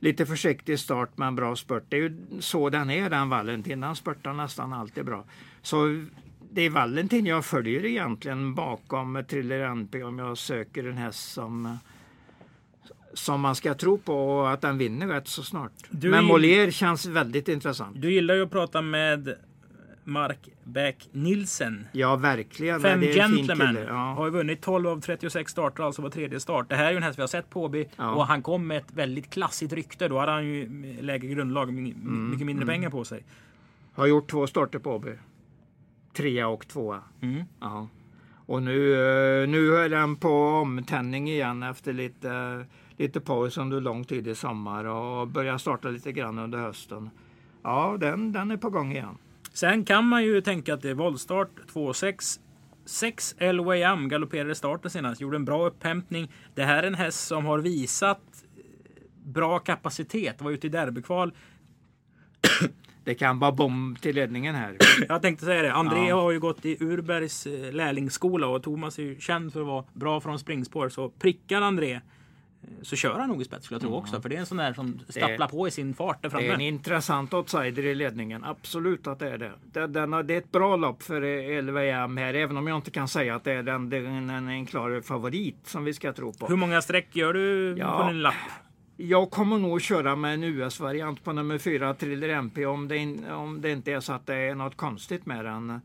lite 0.00 0.26
försiktig 0.26 0.78
start 0.78 1.10
men 1.14 1.36
bra 1.36 1.56
spurt. 1.56 1.84
Det 1.88 1.96
är 1.96 2.00
ju 2.00 2.16
så 2.40 2.70
den 2.70 2.90
är 2.90 3.10
den 3.10 3.28
Valentin. 3.28 3.80
Den 3.80 3.96
spurtar 3.96 4.32
nästan 4.32 4.72
alltid 4.72 5.04
bra. 5.04 5.24
Så 5.62 6.04
det 6.50 6.62
är 6.62 6.70
Valentin 6.70 7.26
jag 7.26 7.44
följer 7.44 7.84
egentligen 7.84 8.54
bakom 8.54 9.24
Triller 9.28 9.60
NP 9.60 10.02
om 10.02 10.18
jag 10.18 10.38
söker 10.38 10.84
en 10.84 10.96
häst 10.96 11.32
som 11.32 11.78
som 13.14 13.40
man 13.40 13.54
ska 13.54 13.74
tro 13.74 13.98
på 13.98 14.28
och 14.28 14.52
att 14.52 14.60
den 14.60 14.78
vinner 14.78 15.06
rätt 15.06 15.28
så 15.28 15.42
snart. 15.42 15.72
Du 15.90 16.10
Men 16.10 16.24
Molière 16.24 16.70
känns 16.70 17.06
väldigt 17.06 17.48
intressant. 17.48 18.02
Du 18.02 18.12
gillar 18.12 18.34
ju 18.34 18.42
att 18.42 18.50
prata 18.50 18.82
med 18.82 19.34
Mark 20.06 20.48
Beck 20.64 21.08
Nilsen. 21.12 21.86
Ja, 21.92 22.16
verkligen. 22.16 22.80
Fem 22.80 23.00
Gentlemen. 23.00 23.78
Ja. 23.88 23.94
Har 23.94 24.30
vunnit 24.30 24.60
12 24.60 24.88
av 24.88 25.00
36 25.00 25.52
starter, 25.52 25.82
alltså 25.82 26.02
var 26.02 26.10
tredje 26.10 26.40
start. 26.40 26.68
Det 26.68 26.76
här 26.76 26.84
är 26.84 26.90
ju 26.90 26.96
en 26.96 27.02
häst 27.02 27.18
vi 27.18 27.22
har 27.22 27.28
sett 27.28 27.50
på 27.50 27.62
Åby 27.62 27.88
ja. 27.96 28.10
och 28.10 28.26
han 28.26 28.42
kom 28.42 28.66
med 28.66 28.76
ett 28.76 28.92
väldigt 28.92 29.30
klassigt 29.30 29.72
rykte. 29.72 30.08
Då 30.08 30.18
hade 30.18 30.32
han 30.32 30.46
ju 30.46 30.68
lägre 31.00 31.28
grundlag, 31.28 31.72
mycket 31.72 32.02
mm, 32.02 32.30
mindre 32.30 32.62
mm. 32.62 32.66
pengar 32.66 32.90
på 32.90 33.04
sig. 33.04 33.24
Har 33.92 34.06
gjort 34.06 34.30
två 34.30 34.46
starter 34.46 34.78
på 34.78 34.90
Åby 34.90 35.12
trea 36.16 36.48
och 36.48 36.68
tvåa. 36.68 37.00
Mm. 37.20 37.44
Ja. 37.60 37.88
Och 38.46 38.62
nu, 38.62 38.92
eh, 38.92 39.48
nu 39.48 39.76
är 39.76 39.88
den 39.88 40.16
på 40.16 40.48
omtändning 40.48 41.28
igen 41.28 41.62
efter 41.62 41.92
lite, 41.92 42.64
lite 42.96 43.20
paus 43.20 43.58
under 43.58 43.80
lång 43.80 44.04
tid 44.04 44.28
i 44.28 44.34
sommar 44.34 44.84
och 44.84 45.28
börjar 45.28 45.58
starta 45.58 45.88
lite 45.88 46.12
grann 46.12 46.38
under 46.38 46.58
hösten. 46.58 47.10
Ja, 47.62 47.96
den, 48.00 48.32
den 48.32 48.50
är 48.50 48.56
på 48.56 48.70
gång 48.70 48.92
igen. 48.92 49.18
Sen 49.56 49.84
kan 49.84 50.04
man 50.04 50.24
ju 50.24 50.40
tänka 50.40 50.74
att 50.74 50.82
det 50.82 50.90
är 50.90 50.94
voltstart 50.94 51.50
2-6. 51.72 52.40
6 52.84 53.34
Elway 53.38 53.82
Am 53.82 54.08
galopperade 54.08 54.54
starten 54.54 54.90
senast, 54.90 55.20
gjorde 55.20 55.36
en 55.36 55.44
bra 55.44 55.66
upphämtning. 55.66 56.32
Det 56.54 56.62
här 56.62 56.82
är 56.82 56.86
en 56.86 56.94
häst 56.94 57.26
som 57.26 57.46
har 57.46 57.58
visat 57.58 58.20
bra 59.24 59.58
kapacitet. 59.58 60.42
Var 60.42 60.50
ute 60.50 60.66
i 60.66 60.70
derbykval. 60.70 61.32
Det 63.04 63.14
kan 63.14 63.38
vara 63.38 63.52
bomb 63.52 64.00
till 64.00 64.14
ledningen 64.14 64.54
här. 64.54 64.76
Jag 65.08 65.22
tänkte 65.22 65.44
säga 65.44 65.62
det. 65.62 65.72
André 65.72 66.08
ja. 66.08 66.20
har 66.20 66.30
ju 66.30 66.40
gått 66.40 66.64
i 66.64 66.76
Urbergs 66.80 67.46
eh, 67.46 67.72
lärlingsskola 67.72 68.46
och 68.46 68.62
Thomas 68.62 68.98
är 68.98 69.02
ju 69.02 69.20
känd 69.20 69.52
för 69.52 69.60
att 69.60 69.66
vara 69.66 69.84
bra 69.92 70.20
från 70.20 70.38
springspår. 70.38 70.88
Så 70.88 71.08
prickar 71.10 71.60
André 71.62 72.00
så 72.82 72.96
kör 72.96 73.18
han 73.18 73.28
nog 73.28 73.42
i 73.42 73.44
spets 73.44 73.64
skulle 73.64 73.74
jag 73.76 73.82
tro 73.82 73.94
också. 73.94 74.20
För 74.20 74.28
det 74.28 74.36
är 74.36 74.40
en 74.40 74.46
sån 74.46 74.56
där 74.56 74.72
som 74.72 75.00
stapplar 75.08 75.48
på 75.48 75.68
i 75.68 75.70
sin 75.70 75.94
fart 75.94 76.22
där 76.22 76.30
Det 76.30 76.36
är 76.36 76.40
en 76.42 76.48
framme. 76.50 76.64
intressant 76.68 77.34
outsider 77.34 77.84
i 77.86 77.94
ledningen. 77.94 78.44
Absolut 78.44 79.06
att 79.06 79.18
det 79.18 79.30
är 79.30 79.38
det. 79.38 79.52
Det, 79.72 79.86
den, 79.86 80.10
det 80.10 80.34
är 80.34 80.38
ett 80.38 80.52
bra 80.52 80.76
lopp 80.76 81.02
för 81.02 81.62
LVM 81.62 82.16
här, 82.16 82.34
även 82.34 82.56
om 82.56 82.66
jag 82.66 82.76
inte 82.78 82.90
kan 82.90 83.08
säga 83.08 83.34
att 83.34 83.44
det 83.44 83.52
är 83.52 83.62
den, 83.62 83.90
det 83.90 83.96
är 83.96 84.04
en, 84.48 84.66
klar 84.66 85.00
favorit 85.00 85.56
som 85.64 85.84
vi 85.84 85.94
ska 85.94 86.12
tro 86.12 86.32
på. 86.32 86.46
Hur 86.46 86.56
många 86.56 86.82
streck 86.82 87.16
gör 87.16 87.32
du 87.32 87.76
Ja. 87.78 88.02
på 88.02 88.08
din 88.08 88.22
lapp? 88.22 88.34
Jag 88.98 89.30
kommer 89.30 89.58
nog 89.58 89.80
köra 89.82 90.16
med 90.16 90.34
en 90.34 90.44
US-variant 90.44 91.24
på 91.24 91.32
nummer 91.32 91.58
4, 91.58 91.94
Triller 91.94 92.28
MP, 92.28 92.66
om 92.66 92.88
det, 92.88 92.96
in, 92.96 93.24
om 93.30 93.60
det 93.60 93.70
inte 93.70 93.92
är 93.92 94.00
så 94.00 94.12
att 94.12 94.26
det 94.26 94.34
är 94.36 94.54
något 94.54 94.76
konstigt 94.76 95.26
med 95.26 95.44
den 95.44 95.80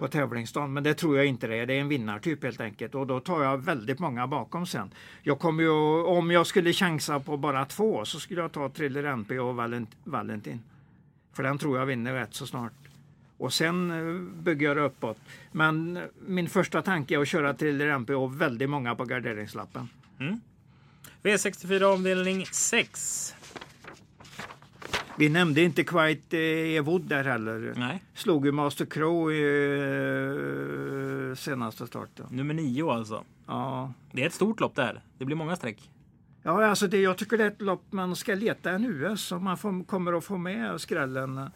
på 0.00 0.08
tävlingsdagen. 0.08 0.72
Men 0.72 0.82
det 0.82 0.94
tror 0.94 1.16
jag 1.16 1.26
inte 1.26 1.46
det 1.46 1.56
är. 1.56 1.66
Det 1.66 1.74
är 1.74 1.80
en 1.80 1.88
vinnartyp 1.88 2.42
helt 2.42 2.60
enkelt. 2.60 2.94
Och 2.94 3.06
då 3.06 3.20
tar 3.20 3.42
jag 3.42 3.58
väldigt 3.58 3.98
många 3.98 4.26
bakom 4.26 4.66
sen. 4.66 4.90
Jag 5.22 5.38
kommer 5.38 5.62
ju, 5.62 6.02
om 6.02 6.30
jag 6.30 6.46
skulle 6.46 6.72
chansa 6.72 7.20
på 7.20 7.36
bara 7.36 7.64
två 7.64 8.04
så 8.04 8.20
skulle 8.20 8.40
jag 8.40 8.52
ta 8.52 8.68
Triller 8.68 9.04
MP 9.04 9.38
och 9.38 9.56
Valent, 9.56 9.90
Valentin. 10.04 10.62
För 11.32 11.42
den 11.42 11.58
tror 11.58 11.78
jag 11.78 11.86
vinner 11.86 12.14
rätt 12.14 12.34
så 12.34 12.46
snart. 12.46 12.72
Och 13.36 13.52
sen 13.52 13.90
eh, 13.90 14.42
bygger 14.42 14.66
jag 14.66 14.76
det 14.76 14.82
uppåt. 14.82 15.18
Men 15.52 15.96
eh, 15.96 16.02
min 16.26 16.48
första 16.48 16.82
tanke 16.82 17.14
är 17.14 17.18
att 17.18 17.28
köra 17.28 17.54
Triller 17.54 17.88
MP 17.88 18.14
och 18.14 18.40
väldigt 18.40 18.70
många 18.70 18.94
på 18.94 19.04
garderingslappen. 19.04 19.88
V64 21.22 21.82
avdelning 21.82 22.46
6. 22.46 23.34
Vi 25.16 25.28
nämnde 25.28 25.62
inte 25.62 25.84
Quite 25.84 26.38
eh, 26.38 26.76
Ewood 26.76 27.02
där 27.02 27.24
heller. 27.24 27.72
Nej, 27.76 28.02
Slog 28.14 28.46
ju 28.46 28.52
Master 28.52 28.86
Crow 28.86 29.32
i 29.32 29.42
eh, 31.30 31.36
senaste 31.36 31.86
starten. 31.86 32.26
nummer 32.30 32.54
9 32.54 32.90
alltså. 32.90 33.24
Ja. 33.46 33.92
Det 34.12 34.22
är 34.22 34.26
ett 34.26 34.34
stort 34.34 34.60
lopp 34.60 34.74
där. 34.74 35.02
Det 35.18 35.24
blir 35.24 35.36
många 35.36 35.56
streck. 35.56 35.90
Ja, 36.42 36.66
alltså 36.66 36.86
det, 36.86 37.00
jag 37.00 37.18
tycker 37.18 37.38
det 37.38 37.44
är 37.44 37.48
ett 37.48 37.62
lopp 37.62 37.82
man 37.90 38.16
ska 38.16 38.34
leta 38.34 38.70
en 38.70 38.84
US 38.84 39.32
om 39.32 39.44
man 39.44 39.58
får, 39.58 39.84
kommer 39.84 40.12
att 40.12 40.24
få 40.24 40.36
med 40.36 40.80
skrällen. 40.80 41.50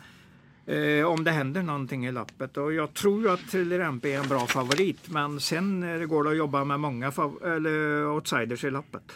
Eh, 0.66 1.06
om 1.06 1.24
det 1.24 1.30
händer 1.30 1.62
någonting 1.62 2.06
i 2.06 2.12
loppet. 2.12 2.56
Och 2.56 2.72
jag 2.72 2.94
tror 2.94 3.22
ju 3.22 3.30
att 3.30 3.50
Thriller 3.50 3.80
MP 3.80 4.12
är 4.12 4.20
en 4.20 4.28
bra 4.28 4.46
favorit. 4.46 5.10
Men 5.10 5.40
sen 5.40 5.82
eh, 5.82 6.06
går 6.06 6.24
det 6.24 6.30
att 6.30 6.36
jobba 6.36 6.64
med 6.64 6.80
många 6.80 7.12
eller 7.44 8.06
outsiders 8.06 8.64
i 8.64 8.70
loppet. 8.70 9.12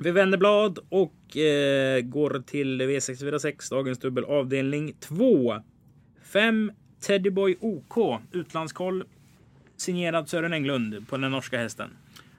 Vi 0.00 0.10
vänder 0.10 0.38
blad 0.38 0.78
och 0.88 1.36
eh, 1.36 2.00
går 2.00 2.42
till 2.46 2.82
V646, 2.82 3.70
dagens 3.70 3.98
dubbel 3.98 4.24
avdelning 4.24 4.92
2. 5.00 5.54
5 6.22 6.72
Teddyboy 7.00 7.56
OK, 7.60 8.20
utlandskoll. 8.32 9.04
Signerad 9.76 10.28
Sören 10.28 10.52
Englund 10.52 11.08
på 11.08 11.16
den 11.16 11.30
norska 11.30 11.58
hästen. 11.58 11.90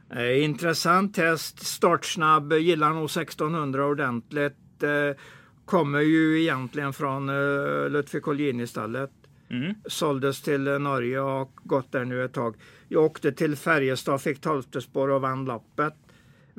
Eh, 0.10 0.43
intressant 0.43 1.17
häst, 1.17 1.65
startsnabb, 1.65 2.54
gillar 2.54 2.89
nog 2.89 3.06
1600 3.06 3.86
ordentligt. 3.86 4.84
Eh, 4.84 5.17
kommer 5.65 6.00
ju 6.00 6.41
egentligen 6.41 6.93
från 6.93 7.30
eh, 7.30 7.89
Lutfi 7.89 8.19
Colgjini-stallet. 8.19 9.12
Mm. 9.50 9.74
Såldes 9.86 10.41
till 10.41 10.67
eh, 10.67 10.80
Norge 10.80 11.19
och 11.19 11.52
gått 11.63 11.91
där 11.91 12.06
nu 12.06 12.24
ett 12.24 12.34
tag. 12.34 12.56
Jag 12.88 13.04
åkte 13.04 13.32
till 13.32 13.56
Färjestad, 13.56 14.22
fick 14.22 14.41
12 14.41 14.62
spår 14.62 15.10
och 15.10 15.22
vann 15.22 15.45
loppet. 15.45 15.93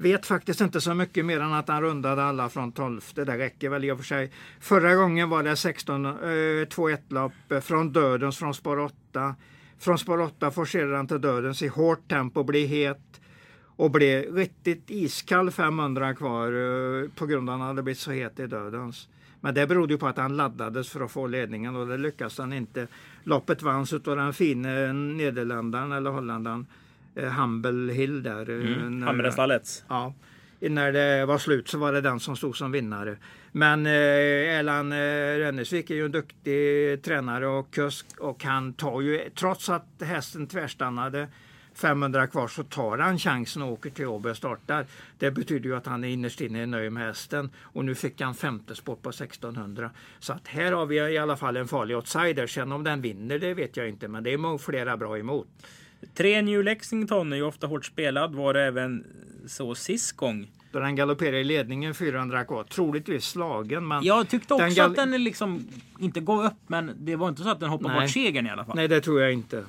Vet 0.00 0.26
faktiskt 0.26 0.60
inte 0.60 0.80
så 0.80 0.94
mycket 0.94 1.24
mer 1.24 1.40
än 1.40 1.52
att 1.52 1.68
han 1.68 1.82
rundade 1.82 2.24
alla 2.24 2.48
från 2.48 2.72
12. 2.72 3.00
Det 3.14 3.24
räcker 3.24 3.68
väl 3.68 3.84
i 3.84 3.90
och 3.90 3.98
för 3.98 4.04
sig. 4.04 4.30
Förra 4.60 4.94
gången 4.94 5.30
var 5.30 5.42
det 5.42 5.56
16, 5.56 6.06
eh, 6.06 6.10
2-1 6.66 6.98
lopp 7.08 7.32
eh, 7.48 7.60
från 7.60 7.92
dödens 7.92 8.38
från 8.38 8.54
spår 8.54 8.78
8. 8.78 9.34
Från 9.78 9.98
spår 9.98 10.20
8 10.20 10.50
forcerade 10.50 10.96
han 10.96 11.06
till 11.06 11.20
dödens 11.20 11.62
i 11.62 11.68
hårt 11.68 12.08
tempo, 12.08 12.42
blev 12.42 12.68
het 12.68 13.20
och 13.76 13.90
blev 13.90 14.36
riktigt 14.36 14.90
iskall 14.90 15.50
500 15.50 16.14
kvar 16.14 16.46
eh, 16.46 17.08
på 17.08 17.26
grund 17.26 17.50
av 17.50 17.54
att 17.54 17.60
han 17.60 17.68
hade 17.68 17.82
blivit 17.82 17.98
så 17.98 18.10
het 18.10 18.40
i 18.40 18.46
dödens. 18.46 19.08
Men 19.40 19.54
det 19.54 19.66
berodde 19.66 19.94
ju 19.94 19.98
på 19.98 20.06
att 20.06 20.18
han 20.18 20.36
laddades 20.36 20.88
för 20.88 21.00
att 21.00 21.10
få 21.10 21.26
ledningen 21.26 21.76
och 21.76 21.86
det 21.86 21.96
lyckades 21.96 22.38
han 22.38 22.52
inte. 22.52 22.86
Loppet 23.22 23.62
vanns 23.62 23.92
av 23.92 24.00
den 24.00 24.32
fine 24.32 25.16
nederländaren 25.16 25.92
eller 25.92 26.10
holländaren 26.10 26.66
Humble 27.28 27.92
Hill 27.92 28.22
där. 28.22 28.50
eh, 28.50 28.56
Mm. 28.56 29.02
Hammarstallets. 29.02 29.84
Ja. 29.88 30.14
När 30.60 30.92
det 30.92 31.26
var 31.26 31.38
slut 31.38 31.68
så 31.68 31.78
var 31.78 31.92
det 31.92 32.00
den 32.00 32.20
som 32.20 32.36
stod 32.36 32.56
som 32.56 32.72
vinnare. 32.72 33.16
Men 33.52 33.86
eh, 33.86 33.92
Erland 34.58 34.92
eh, 34.92 34.96
Rennesvik 35.38 35.90
är 35.90 35.94
ju 35.94 36.04
en 36.04 36.12
duktig 36.12 37.02
tränare 37.02 37.46
och 37.46 37.70
kusk 37.74 38.06
och 38.18 38.44
han 38.44 38.72
tar 38.72 39.00
ju, 39.00 39.30
trots 39.34 39.68
att 39.68 39.86
hästen 40.02 40.46
tvärstannade 40.46 41.28
500 41.74 42.26
kvar 42.26 42.48
så 42.48 42.62
tar 42.64 42.98
han 42.98 43.18
chansen 43.18 43.62
och 43.62 43.72
åker 43.72 43.90
till 43.90 44.06
Åby 44.06 44.30
och 44.30 44.36
startar. 44.36 44.86
Det 45.18 45.30
betyder 45.30 45.68
ju 45.70 45.76
att 45.76 45.86
han 45.86 46.04
är 46.04 46.08
innerst 46.08 46.40
inne 46.40 46.66
nöjd 46.66 46.92
med 46.92 47.02
hästen 47.06 47.50
och 47.62 47.84
nu 47.84 47.94
fick 47.94 48.20
han 48.20 48.34
femte 48.34 48.74
sport 48.74 49.02
på 49.02 49.08
1600. 49.10 49.90
Så 50.18 50.32
att 50.32 50.48
här 50.48 50.72
har 50.72 50.86
vi 50.86 50.96
i 50.96 51.18
alla 51.18 51.36
fall 51.36 51.56
en 51.56 51.68
farlig 51.68 51.96
outsider. 51.96 52.46
Sen 52.46 52.72
om 52.72 52.84
den 52.84 53.00
vinner 53.00 53.38
det 53.38 53.54
vet 53.54 53.76
jag 53.76 53.88
inte 53.88 54.08
men 54.08 54.24
det 54.24 54.32
är 54.32 54.38
många 54.38 54.58
flera 54.58 54.96
bra 54.96 55.18
emot. 55.18 55.48
Tre 56.14 56.42
New 56.42 56.64
Lexington 56.64 57.32
är 57.32 57.36
ju 57.36 57.42
ofta 57.42 57.66
hårt 57.66 57.84
spelad. 57.86 58.34
Var 58.34 58.54
det 58.54 58.62
även 58.62 59.04
så 59.46 59.74
sist 59.74 60.16
gång. 60.16 60.50
Då 60.72 60.78
den 60.78 60.96
galopperar 60.96 61.36
i 61.36 61.44
ledningen 61.44 61.94
400 61.94 62.44
kvar. 62.44 62.64
Troligtvis 62.64 63.24
slagen 63.24 63.88
men 63.88 64.04
Jag 64.04 64.28
tyckte 64.28 64.54
också 64.54 64.66
Den 64.66 64.90
att 64.90 64.96
den 64.96 65.24
liksom 65.24 65.68
inte 65.98 66.20
gav 66.20 66.44
upp, 66.44 66.52
men 66.66 66.92
det 66.96 67.16
var 67.16 67.28
inte 67.28 67.42
så 67.42 67.48
att 67.48 67.60
den 67.60 67.68
hoppade 67.68 67.94
Nej. 67.94 68.00
bort 68.00 68.10
segern 68.10 68.46
i 68.46 68.50
alla 68.50 68.64
fall. 68.64 68.76
Nej, 68.76 68.88
det 68.88 69.00
tror 69.00 69.20
jag 69.20 69.32
inte. 69.32 69.64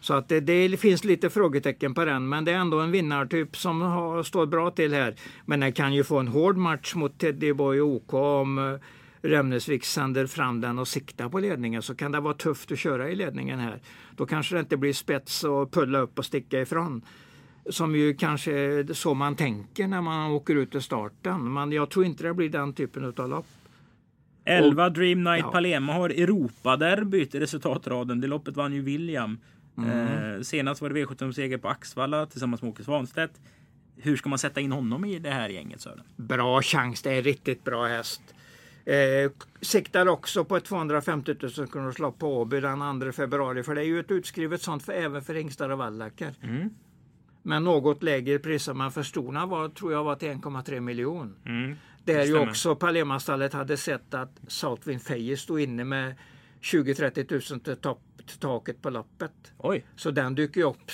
Så 0.00 0.14
att 0.14 0.28
det, 0.28 0.40
det 0.40 0.80
finns 0.80 1.04
lite 1.04 1.30
frågetecken 1.30 1.94
på 1.94 2.04
den, 2.04 2.28
men 2.28 2.44
det 2.44 2.52
är 2.52 2.56
ändå 2.56 2.80
en 2.80 2.90
vinnartyp 2.90 3.56
som 3.56 3.80
har, 3.80 4.22
står 4.22 4.46
bra 4.46 4.70
till 4.70 4.94
här. 4.94 5.14
Men 5.44 5.60
den 5.60 5.72
kan 5.72 5.94
ju 5.94 6.04
få 6.04 6.18
en 6.18 6.28
hård 6.28 6.56
match 6.56 6.94
mot 6.94 7.18
Teddy 7.18 7.52
Boy 7.52 7.80
OK 7.80 8.14
om 8.14 8.58
eh, 8.58 8.80
Remnesvik 9.22 9.84
sänder 9.84 10.26
fram 10.26 10.60
den 10.60 10.78
och 10.78 10.88
siktar 10.88 11.28
på 11.28 11.38
ledningen 11.38 11.82
så 11.82 11.94
kan 11.94 12.12
det 12.12 12.20
vara 12.20 12.34
tufft 12.34 12.72
att 12.72 12.78
köra 12.78 13.10
i 13.10 13.14
ledningen 13.14 13.58
här. 13.58 13.80
Då 14.16 14.26
kanske 14.26 14.54
det 14.54 14.60
inte 14.60 14.76
blir 14.76 14.92
spets 14.92 15.44
och 15.44 15.72
pulla 15.72 15.98
upp 15.98 16.18
och 16.18 16.24
sticka 16.24 16.60
ifrån. 16.60 17.02
Som 17.70 17.96
ju 17.96 18.14
kanske 18.14 18.52
är 18.52 18.92
så 18.94 19.14
man 19.14 19.36
tänker 19.36 19.88
när 19.88 20.00
man 20.00 20.30
åker 20.30 20.54
ut 20.54 20.74
i 20.74 20.80
starten. 20.80 21.52
Men 21.52 21.72
jag 21.72 21.90
tror 21.90 22.04
inte 22.04 22.22
det 22.22 22.34
blir 22.34 22.48
den 22.48 22.72
typen 22.72 23.14
av 23.16 23.28
lopp. 23.28 23.46
11 24.44 24.90
Dream 24.90 25.24
Night 25.24 25.44
Ja. 25.44 25.50
Palema 25.50 25.92
har 25.92 26.10
Europaderbyt 26.10 27.34
i 27.34 27.40
resultatraden. 27.40 28.20
Det 28.20 28.26
loppet 28.26 28.56
vann 28.56 28.72
ju 28.72 28.82
William. 28.82 29.38
Eh, 29.78 30.42
senast 30.42 30.82
var 30.82 30.90
det 30.90 31.04
V75-seger 31.04 31.58
på 31.58 31.68
Axvalla 31.68 32.26
tillsammans 32.26 32.62
med 32.62 32.70
Åke 32.70 32.84
Svanstedt. 32.84 33.40
Hur 33.96 34.16
ska 34.16 34.28
man 34.28 34.38
sätta 34.38 34.60
in 34.60 34.72
honom 34.72 35.04
i 35.04 35.18
det 35.18 35.30
här 35.30 35.48
gänget 35.48 35.80
Sören? 35.80 36.02
Bra 36.16 36.62
chans, 36.62 37.02
det 37.02 37.12
är 37.12 37.16
en 37.16 37.22
riktigt 37.22 37.64
bra 37.64 37.86
häst. 37.86 38.22
Eh, 38.86 39.30
siktar 39.60 40.06
också 40.08 40.44
på 40.44 40.56
ett 40.56 40.64
250 40.64 41.34
000 41.58 41.68
kronors 41.68 41.98
lopp 41.98 42.18
på 42.18 42.40
Åby 42.40 42.60
den 42.60 43.00
2 43.00 43.12
februari. 43.12 43.62
För 43.62 43.74
det 43.74 43.80
är 43.80 43.84
ju 43.84 44.00
ett 44.00 44.10
utskrivet 44.10 44.62
sånt 44.62 44.82
för, 44.82 44.92
även 44.92 45.22
för 45.22 45.34
hingstar 45.34 45.70
och 45.70 45.78
vallackar. 45.78 46.34
Mm. 46.42 46.70
Men 47.42 47.64
något 47.64 48.02
lägre 48.02 48.38
priser. 48.38 48.74
Men 48.74 48.92
för 48.92 49.02
storna 49.02 49.46
var, 49.46 49.68
tror 49.68 49.92
jag 49.92 50.04
var 50.04 50.16
till 50.16 50.28
1,3 50.28 50.80
miljon. 50.80 51.36
Mm. 51.46 51.74
Där 52.04 52.24
ju 52.24 52.38
också 52.38 52.76
Palema-stallet 52.76 53.52
hade 53.52 53.76
sett 53.76 54.14
att 54.14 54.40
Southwind 54.48 55.02
Fejer 55.02 55.36
stod 55.36 55.60
inne 55.60 55.84
med 55.84 56.14
20-30 56.62 57.52
000 57.52 57.60
till, 57.60 57.76
topp, 57.76 58.00
till 58.26 58.38
taket 58.38 58.82
på 58.82 58.90
loppet. 58.90 59.32
Oj, 59.58 59.84
Så 59.96 60.10
den 60.10 60.34
dyker 60.34 60.60
ju 60.60 60.66
upp. 60.66 60.90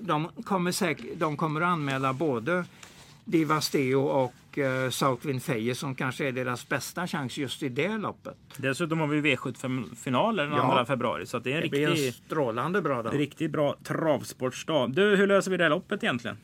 De 0.00 0.28
kommer, 0.28 0.72
säkert, 0.72 1.06
de 1.16 1.36
kommer 1.36 1.60
att 1.60 1.68
anmäla 1.68 2.12
både 2.12 2.64
Divasteo 3.24 4.00
och 4.00 4.34
eh, 4.58 4.90
Southwind 4.90 5.42
Fejer 5.42 5.74
som 5.74 5.94
kanske 5.94 6.28
är 6.28 6.32
deras 6.32 6.68
bästa 6.68 7.06
chans 7.06 7.38
just 7.38 7.62
i 7.62 7.68
det 7.68 7.98
loppet. 7.98 8.36
dessutom 8.56 9.00
har 9.00 9.06
vi 9.06 9.20
V75-finaler 9.36 10.46
den 10.46 10.52
Ja. 10.56 10.76
2 10.78 10.84
februari. 10.84 11.26
Så 11.26 11.36
att 11.36 11.44
det 11.44 11.52
är 11.52 11.56
en 11.56 11.62
Det 11.62 11.68
blir 11.68 11.84
en 11.86 11.90
riktigt, 11.90 12.14
strålande 12.14 12.82
bra 12.82 13.02
dag. 13.02 13.18
riktigt 13.18 13.50
bra 13.50 13.76
travsportsdag. 13.82 14.92
Du, 14.94 15.16
hur 15.16 15.26
löser 15.26 15.50
vi 15.50 15.56
det 15.56 15.62
här 15.62 15.70
loppet 15.70 16.02
egentligen? 16.02 16.36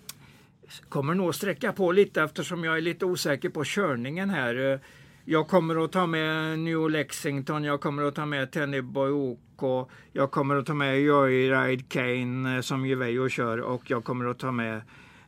Kommer 0.88 1.14
nog 1.14 1.34
sträcka 1.34 1.72
på 1.72 1.92
lite 1.92 2.22
eftersom 2.22 2.64
jag 2.64 2.76
är 2.76 2.80
lite 2.80 3.04
osäker 3.04 3.48
på 3.48 3.64
körningen 3.64 4.30
här. 4.30 4.80
Jag 5.24 5.48
kommer 5.48 5.84
att 5.84 5.92
ta 5.92 6.06
med 6.06 6.58
New 6.58 6.90
Lexington, 6.90 7.64
jag 7.64 7.80
kommer 7.80 8.02
att 8.02 8.14
ta 8.14 8.26
med 8.26 8.50
Tennyboy 8.50 9.10
OK, 9.10 9.90
jag 10.12 10.30
kommer 10.30 10.56
att 10.56 10.66
ta 10.66 10.74
med 10.74 11.00
Joyride 11.00 11.84
Kane 11.88 12.56
eh, 12.56 12.60
som 12.60 12.86
Juvejo 12.86 13.28
kör 13.28 13.58
och 13.60 13.90
jag 13.90 14.04
kommer 14.04 14.24
att 14.24 14.38
ta 14.38 14.52
med 14.52 14.80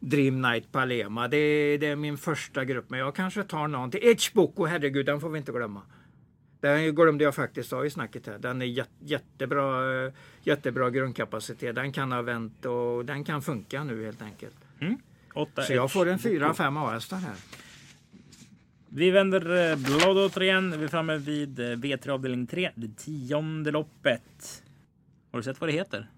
Dream 0.08 0.42
Night 0.42 0.72
Palema. 0.72 1.28
Det 1.28 1.36
är, 1.36 1.78
det 1.78 1.86
är 1.86 1.96
min 1.96 2.18
första 2.18 2.64
grupp, 2.64 2.90
men 2.90 3.00
jag 3.00 3.14
kanske 3.14 3.42
tar 3.44 3.68
någon 3.68 3.90
till. 3.90 4.00
Etchboko, 4.08 4.64
herregud, 4.66 5.06
den 5.06 5.20
får 5.20 5.28
vi 5.30 5.38
inte 5.38 5.52
glömma. 5.52 5.82
Den 6.60 6.94
glömde 6.94 7.24
jag 7.24 7.34
faktiskt 7.34 7.70
ha 7.70 7.84
i 7.84 7.90
snacket 7.90 8.26
här. 8.26 8.38
Den 8.38 8.62
är 8.62 8.66
jät- 8.66 8.88
jättebra, 9.00 10.04
eh, 10.06 10.12
jättebra 10.42 10.90
grundkapacitet. 10.90 11.74
Den 11.74 11.92
kan 11.92 12.12
ha 12.12 12.22
vänt 12.22 12.64
och 12.64 13.04
den 13.04 13.24
kan 13.24 13.42
funka 13.42 13.84
nu 13.84 14.04
helt 14.04 14.22
enkelt. 14.22 14.56
Åtta 15.34 15.62
Så 15.62 15.72
jag 15.72 15.92
får 15.92 16.06
en 16.08 16.14
Edge. 16.14 16.22
4-5 16.26 16.76
A-hästar 16.86 17.16
här. 17.16 17.34
Vi 18.88 19.10
vänder 19.10 19.70
eh, 19.70 19.76
blad 19.76 20.18
återigen. 20.18 20.78
Vi 20.78 20.84
är 20.84 20.88
framme 20.88 21.16
vid 21.16 21.58
eh, 21.60 21.62
V3 21.64 22.08
avdelning 22.10 22.46
3. 22.46 22.70
Det 22.74 22.96
tionde 22.96 23.70
loppet. 23.70 24.62
Har 25.32 25.38
du 25.38 25.42
sett 25.42 25.60
vad 25.60 25.68
det 25.68 25.72
heter? 25.74 26.10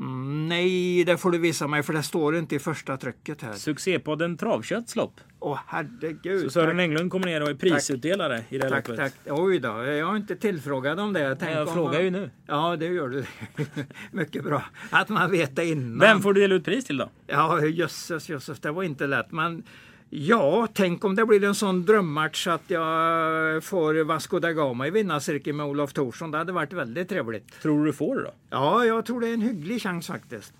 Mm, 0.00 0.48
nej, 0.48 1.04
det 1.04 1.16
får 1.16 1.30
du 1.30 1.38
visa 1.38 1.66
mig 1.66 1.82
för 1.82 1.92
det 1.92 2.02
står 2.02 2.36
inte 2.36 2.56
i 2.56 2.58
första 2.58 2.96
trycket 2.96 3.42
här. 3.42 3.52
Succépodden 3.52 4.36
Travkötts 4.36 4.96
lopp. 4.96 5.20
Åh 5.38 5.58
herregud. 5.66 6.42
Så 6.44 6.50
Sören 6.50 6.70
tack, 6.70 6.80
Englund 6.80 7.10
kommer 7.10 7.26
ner 7.26 7.42
och 7.42 7.50
är 7.50 7.54
prisutdelare 7.54 8.44
i 8.48 8.58
det 8.58 8.64
här 8.64 8.70
tack, 8.70 8.88
loppet. 8.88 9.14
tack. 9.24 9.38
Oj 9.38 9.58
då, 9.58 9.68
jag 9.84 10.06
har 10.06 10.16
inte 10.16 10.36
tillfrågad 10.36 11.00
om 11.00 11.12
det. 11.12 11.36
Tänk 11.36 11.56
Jag 11.56 11.68
om 11.68 11.74
frågar 11.74 11.92
man... 11.92 12.04
ju 12.04 12.10
nu. 12.10 12.30
Ja, 12.46 12.76
det 12.76 12.86
gör 12.86 13.08
du. 13.08 13.24
Mycket 14.10 14.44
bra. 14.44 14.62
Att 14.90 15.08
man 15.08 15.30
vet 15.30 15.56
det 15.56 15.66
innan. 15.66 15.98
Vem 15.98 16.20
får 16.20 16.34
du 16.34 16.40
dela 16.40 16.54
ut 16.54 16.64
pris 16.64 16.84
till 16.84 16.96
då? 16.96 17.10
Ja, 17.26 17.66
jösses, 17.66 18.28
jösses, 18.28 18.60
det 18.60 18.70
var 18.70 18.82
inte 18.82 19.06
lätt. 19.06 19.32
Men 19.32 19.62
ja, 20.10 20.68
tänk 20.74 21.04
om 21.04 21.14
det 21.14 21.26
blir 21.26 21.44
en 21.44 21.54
sån 21.54 21.84
drömmatch 21.84 22.46
att 22.46 22.62
jag 22.66 23.64
får 23.64 24.04
Vasco 24.04 24.38
da 24.38 24.52
Gama 24.52 24.86
i 24.86 24.90
vinnarcirkeln 24.90 25.56
med 25.56 25.66
Olof 25.66 25.92
Thorsson. 25.92 26.30
Det 26.30 26.38
hade 26.38 26.52
varit 26.52 26.72
väldigt 26.72 27.08
trevligt. 27.08 27.60
Tror 27.62 27.78
du 27.78 27.84
du 27.86 27.92
får 27.92 28.16
det 28.16 28.22
då? 28.22 28.30
Ja, 28.50 28.84
jag 28.84 29.06
tror 29.06 29.20
det 29.20 29.28
är 29.28 29.34
en 29.34 29.40
hygglig 29.42 29.82
chans 29.82 30.06
faktiskt. 30.06 30.52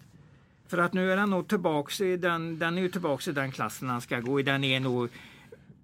För 0.69 0.79
att 0.79 0.93
nu 0.93 1.13
är 1.13 1.17
han 1.17 1.31
nog 1.31 1.49
tillbaks 1.49 2.01
i 2.01 2.17
den, 2.17 2.59
den 2.59 2.79
är 2.79 2.83
ju 2.83 2.89
tillbaks 2.89 3.29
i 3.29 3.33
den 3.33 3.53
klassen 3.53 3.89
han 3.89 4.01
ska 4.01 4.21
gå 4.21 4.41
i. 4.41 4.43
Den 4.43 4.65
är 4.65 4.81
nog 4.81 5.09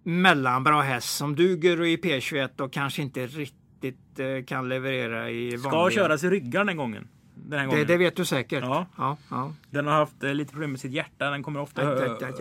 mellanbra 0.03 0.83
häst 0.83 1.17
som 1.17 1.37
duger 1.37 1.85
i 1.85 1.97
P21 1.97 2.61
och 2.61 2.73
kanske 2.73 3.03
inte 3.03 3.27
riktigt 3.27 4.19
eh, 4.19 4.45
kan 4.47 4.69
leverera 4.69 5.31
i 5.31 5.59
Ska 5.59 5.71
vanliga. 5.71 5.95
köras 6.03 6.25
i 6.25 6.31
ryggar 6.31 6.65
den 6.65 6.77
gången. 6.77 7.09
Den 7.37 7.59
här 7.59 7.66
Det, 7.66 7.70
gången. 7.70 7.87
det 7.87 7.96
vet 7.96 8.16
du 8.16 8.25
säkert. 8.25 8.64
Ja. 8.64 8.87
Ja, 8.96 9.16
ja. 9.31 9.53
Den 9.70 9.87
har 9.87 9.94
haft 9.94 10.25
eh, 10.25 10.35
lite 10.35 10.53
problem 10.53 10.70
med 10.70 10.81
sitt 10.81 10.92
hjärta. 10.92 11.31
Den 11.31 11.42
kommer 11.42 11.61
ofta 11.61 11.83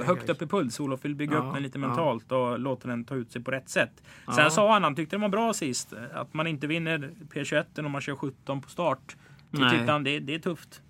högt 0.03 0.29
upp 0.29 0.41
i 0.41 0.47
puls. 0.47 0.79
Olof 0.79 1.05
vill 1.05 1.15
bygga 1.15 1.37
upp 1.37 1.53
den 1.53 1.63
lite 1.63 1.79
mentalt 1.79 2.31
och 2.31 2.59
låta 2.59 2.87
den 2.87 3.03
ta 3.03 3.15
ut 3.15 3.31
sig 3.31 3.43
på 3.43 3.51
rätt 3.51 3.69
sätt. 3.69 4.03
Sen 4.35 4.51
sa 4.51 4.73
han, 4.73 4.83
han 4.83 4.95
tyckte 4.95 5.15
den 5.15 5.21
var 5.21 5.29
bra 5.29 5.53
sist, 5.53 5.93
att 6.13 6.33
man 6.33 6.47
inte 6.47 6.67
vinner 6.67 7.11
P21 7.33 7.85
om 7.85 7.91
man 7.91 8.01
kör 8.01 8.15
17 8.15 8.61
på 8.61 8.69
start. 8.69 9.15
Det 9.51 9.69
tyckte 9.69 9.91
han, 9.91 10.03
det, 10.03 10.19
det 10.19 10.35
är 10.35 10.39
tufft. 10.39 10.81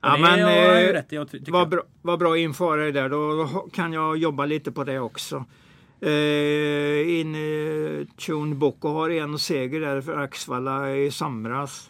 Ja, 0.00 0.16
det 0.16 0.22
men, 0.22 0.38
eh, 0.40 0.92
rätt 0.92 1.12
i, 1.12 1.16
jag 1.16 1.28
Vad 1.48 1.68
bra, 1.68 1.82
vad 2.02 2.18
bra 2.18 2.36
det 2.76 2.92
där. 2.92 3.08
Då 3.08 3.46
kan 3.72 3.92
jag 3.92 4.16
jobba 4.16 4.46
lite 4.46 4.72
på 4.72 4.84
det 4.84 4.98
också. 4.98 5.44
Eh, 6.00 7.20
in, 7.20 7.34
eh, 7.34 8.06
Tune 8.16 8.54
Boko 8.54 8.88
har 8.88 9.10
en 9.10 9.38
seger 9.38 9.80
där 9.80 10.00
för 10.00 10.16
Axvalla 10.16 10.96
i 10.96 11.10
somras. 11.10 11.89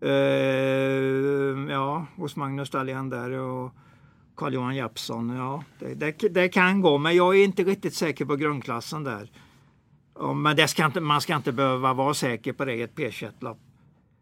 Eh, 0.00 1.72
ja, 1.72 2.06
hos 2.16 2.36
Magnus 2.36 2.70
Dahlén 2.70 3.10
där 3.10 3.30
och 3.30 3.72
Carl-Johan 4.36 4.76
Jeppsson. 4.76 5.36
Ja, 5.36 5.64
det, 5.78 5.94
det, 5.94 6.28
det 6.28 6.48
kan 6.48 6.80
gå, 6.80 6.98
men 6.98 7.16
jag 7.16 7.36
är 7.36 7.44
inte 7.44 7.64
riktigt 7.64 7.94
säker 7.94 8.24
på 8.24 8.36
grundklassen 8.36 9.04
där. 9.04 9.30
Ja, 10.18 10.32
men 10.32 10.56
det 10.56 10.68
ska 10.68 10.86
inte, 10.86 11.00
man 11.00 11.20
ska 11.20 11.36
inte 11.36 11.52
behöva 11.52 11.92
vara 11.92 12.14
säker 12.14 12.52
på 12.52 12.64
det 12.64 12.74
i 12.74 12.82
ett 12.82 12.94
P21-lopp. 12.94 13.58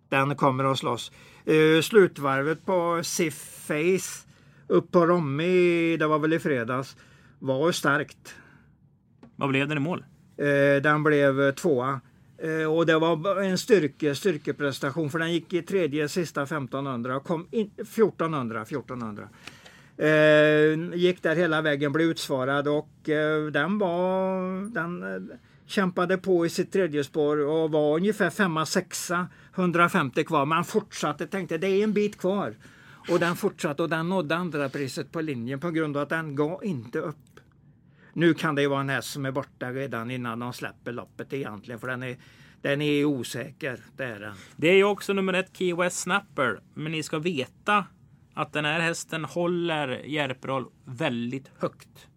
Den 0.08 0.36
kommer 0.36 0.64
att 0.64 0.78
slåss. 0.78 1.12
Uh, 1.48 1.80
slutvarvet 1.80 2.66
på 2.66 3.00
Sif 3.02 3.34
Face 3.66 4.26
upp 4.66 4.92
på 4.92 5.06
Romme, 5.06 5.96
det 5.96 6.06
var 6.06 6.18
väl 6.18 6.32
i 6.32 6.38
fredags, 6.38 6.96
var 7.38 7.72
starkt. 7.72 8.34
Vad 9.36 9.48
blev 9.48 9.68
den 9.68 9.78
i 9.78 9.80
mål? 9.80 10.04
Eh, 10.36 10.82
den 10.82 11.02
blev 11.02 11.52
tvåa. 11.52 12.00
Eh, 12.38 12.72
och 12.74 12.86
det 12.86 12.98
var 12.98 13.42
en 13.42 13.58
styrke, 13.58 14.14
styrkeprestation 14.14 15.10
för 15.10 15.18
den 15.18 15.32
gick 15.32 15.52
i 15.52 15.62
tredje 15.62 16.08
sista 16.08 16.42
1500 16.42 17.16
och 17.16 17.24
kom 17.24 17.46
in, 17.50 17.70
1400. 17.76 18.62
1400. 18.62 19.28
Eh, 19.98 20.98
gick 20.98 21.22
där 21.22 21.36
hela 21.36 21.62
vägen, 21.62 21.92
blev 21.92 22.06
utsvarad 22.06 22.68
och 22.68 23.08
eh, 23.08 23.46
den 23.46 23.78
var 23.78 24.74
den 24.74 25.02
eh, 25.02 25.36
kämpade 25.66 26.18
på 26.18 26.46
i 26.46 26.48
sitt 26.48 26.72
tredje 26.72 27.04
spår 27.04 27.46
och 27.46 27.70
var 27.70 27.96
ungefär 27.96 28.30
femma, 28.30 28.66
sexa, 28.66 29.28
150 29.54 30.24
kvar. 30.24 30.46
Men 30.46 30.64
fortsatte, 30.64 31.26
tänkte 31.26 31.58
det 31.58 31.68
är 31.68 31.84
en 31.84 31.92
bit 31.92 32.18
kvar. 32.18 32.54
Och 33.08 33.18
den 33.18 33.36
fortsatte 33.36 33.82
och 33.82 33.88
den 33.88 34.08
nådde 34.08 34.36
andra 34.36 34.68
priset 34.68 35.12
på 35.12 35.20
linjen 35.20 35.60
på 35.60 35.70
grund 35.70 35.96
av 35.96 36.02
att 36.02 36.08
den 36.08 36.36
gav 36.36 36.64
inte 36.64 36.98
upp. 36.98 37.35
Nu 38.16 38.34
kan 38.34 38.54
det 38.54 38.62
ju 38.62 38.68
vara 38.68 38.80
en 38.80 38.88
häst 38.88 39.10
som 39.10 39.26
är 39.26 39.30
borta 39.30 39.72
redan 39.72 40.10
innan 40.10 40.38
de 40.38 40.52
släpper 40.52 40.92
loppet 40.92 41.32
egentligen 41.32 41.80
för 41.80 41.88
den 41.88 42.02
är, 42.02 42.16
den 42.62 42.82
är 42.82 43.04
osäker. 43.04 43.80
Det 43.96 44.04
är 44.04 44.20
den. 44.20 44.34
Det 44.56 44.68
är 44.68 44.74
ju 44.74 44.84
också 44.84 45.12
nummer 45.12 45.32
ett 45.32 45.56
Key 45.56 45.74
West 45.74 45.98
Snapper. 45.98 46.60
Men 46.74 46.92
ni 46.92 47.02
ska 47.02 47.18
veta 47.18 47.84
att 48.34 48.52
den 48.52 48.64
här 48.64 48.80
hästen 48.80 49.24
håller 49.24 49.88
Järperoll 49.88 50.66
väldigt 50.84 51.50
högt. 51.58 52.08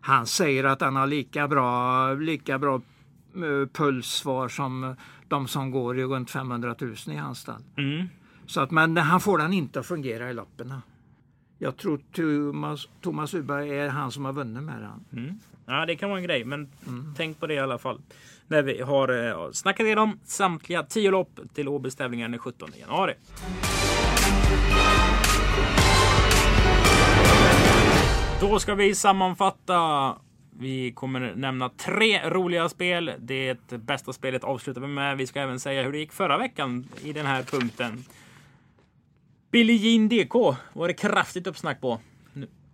Han 0.00 0.26
säger 0.26 0.64
att 0.64 0.80
han 0.80 0.96
har 0.96 1.06
lika 1.06 1.48
bra, 1.48 2.14
lika 2.14 2.58
bra 2.58 2.74
eh, 2.74 3.68
pulssvar 3.72 4.48
som 4.48 4.96
de 5.28 5.48
som 5.48 5.70
går 5.70 5.98
i 5.98 6.04
runt 6.04 6.30
500 6.30 6.74
000 6.80 6.94
i 7.06 7.16
hans 7.16 7.38
stall. 7.38 7.62
Mm. 7.76 8.06
Så 8.46 8.60
att, 8.60 8.70
men 8.70 8.96
han 8.96 9.20
får 9.20 9.38
den 9.38 9.52
inte 9.52 9.80
att 9.80 9.86
fungera 9.86 10.30
i 10.30 10.34
loppen. 10.34 10.74
Jag 11.58 11.76
tror 11.76 12.00
Thomas, 12.12 12.88
Thomas 13.00 13.34
Uberg 13.34 13.78
är 13.78 13.88
han 13.88 14.12
som 14.12 14.24
har 14.24 14.32
vunnit 14.32 14.62
med 14.62 14.82
den. 14.82 15.22
Mm. 15.22 15.40
Ja, 15.66 15.86
det 15.86 15.96
kan 15.96 16.08
vara 16.10 16.18
en 16.18 16.24
grej, 16.24 16.44
men 16.44 16.68
tänk 17.16 17.40
på 17.40 17.46
det 17.46 17.54
i 17.54 17.58
alla 17.58 17.78
fall. 17.78 18.00
När 18.46 18.62
vi 18.62 18.80
har 18.80 19.28
eh, 19.28 19.50
snackat 19.52 19.86
igenom 19.86 20.18
samtliga 20.24 20.82
tio 20.82 21.10
lopp 21.10 21.40
till 21.54 21.68
Åbys 21.68 21.96
tävlingar 21.96 22.28
den 22.28 22.38
17 22.38 22.68
januari. 22.80 23.14
Då 28.40 28.58
ska 28.58 28.74
vi 28.74 28.94
sammanfatta. 28.94 30.14
Vi 30.58 30.92
kommer 30.92 31.34
nämna 31.36 31.68
tre 31.68 32.30
roliga 32.30 32.68
spel. 32.68 33.12
Det 33.18 33.70
bästa 33.70 34.12
spelet 34.12 34.44
avslutar 34.44 34.80
vi 34.80 34.86
med. 34.86 35.16
Vi 35.16 35.26
ska 35.26 35.40
även 35.40 35.60
säga 35.60 35.82
hur 35.82 35.92
det 35.92 35.98
gick 35.98 36.12
förra 36.12 36.38
veckan 36.38 36.88
i 37.02 37.12
den 37.12 37.26
här 37.26 37.42
punkten. 37.42 38.04
Billie 39.54 39.76
Jean 39.76 40.08
DK 40.08 40.34
var 40.72 40.88
det 40.88 40.94
kraftigt 40.94 41.46
uppsnack 41.46 41.80
på. 41.80 42.00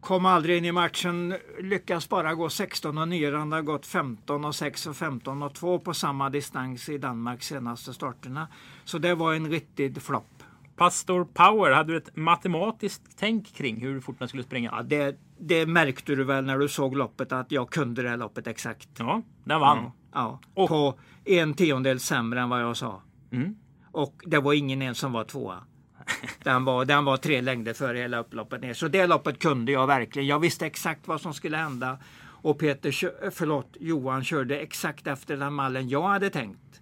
Kom 0.00 0.26
aldrig 0.26 0.58
in 0.58 0.64
i 0.64 0.72
matchen, 0.72 1.34
lyckas 1.60 2.08
bara 2.08 2.34
gå 2.34 2.48
16 2.48 2.98
och 2.98 3.08
9. 3.08 3.36
Han 3.36 3.52
har 3.52 3.62
gått 3.62 3.86
15 3.86 4.44
och 4.44 4.54
6 4.54 4.86
och 4.86 4.96
15 4.96 5.42
och 5.42 5.54
2 5.54 5.78
på 5.78 5.94
samma 5.94 6.30
distans 6.30 6.88
i 6.88 6.98
Danmarks 6.98 7.46
senaste 7.46 7.94
starterna. 7.94 8.48
Så 8.84 8.98
det 8.98 9.14
var 9.14 9.34
en 9.34 9.50
riktig 9.50 10.02
flopp. 10.02 10.42
Pastor 10.76 11.24
Power, 11.24 11.70
hade 11.72 11.92
du 11.92 11.96
ett 11.96 12.16
matematiskt 12.16 13.02
tänk 13.18 13.54
kring 13.54 13.80
hur 13.80 14.00
fort 14.00 14.18
den 14.18 14.28
skulle 14.28 14.42
springa? 14.42 14.70
Ja, 14.76 14.82
det, 14.82 15.16
det 15.38 15.66
märkte 15.66 16.14
du 16.14 16.24
väl 16.24 16.44
när 16.44 16.58
du 16.58 16.68
såg 16.68 16.96
loppet 16.96 17.32
att 17.32 17.52
jag 17.52 17.70
kunde 17.70 18.02
det 18.02 18.08
här 18.08 18.16
loppet 18.16 18.46
exakt. 18.46 18.88
Ja, 18.98 19.22
den 19.44 19.60
vann. 19.60 19.78
Ja, 19.84 19.92
ja. 20.12 20.40
Och- 20.62 20.68
På 20.68 20.98
en 21.24 21.54
tiondel 21.54 22.00
sämre 22.00 22.40
än 22.40 22.48
vad 22.48 22.62
jag 22.62 22.76
sa. 22.76 23.02
Mm. 23.32 23.56
Och 23.92 24.14
det 24.26 24.38
var 24.38 24.52
ingen 24.52 24.82
ens 24.82 24.98
som 24.98 25.12
var 25.12 25.24
tvåa. 25.24 25.64
Den 26.42 26.64
var, 26.64 26.84
den 26.84 27.04
var 27.04 27.16
tre 27.16 27.40
längder 27.40 27.74
före 27.74 27.98
hela 27.98 28.18
upploppet 28.18 28.60
ner. 28.60 28.74
Så 28.74 28.88
det 28.88 29.06
loppet 29.06 29.38
kunde 29.38 29.72
jag 29.72 29.86
verkligen. 29.86 30.28
Jag 30.28 30.38
visste 30.38 30.66
exakt 30.66 31.08
vad 31.08 31.20
som 31.20 31.34
skulle 31.34 31.56
hända. 31.56 31.98
Och 32.42 32.58
Peter, 32.58 33.30
förlåt, 33.30 33.76
Johan 33.80 34.24
körde 34.24 34.58
exakt 34.58 35.06
efter 35.06 35.36
den 35.36 35.54
mallen 35.54 35.88
jag 35.88 36.08
hade 36.08 36.30
tänkt. 36.30 36.80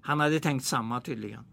Han 0.00 0.20
hade 0.20 0.40
tänkt 0.40 0.64
samma 0.64 1.00
tydligen. 1.00 1.44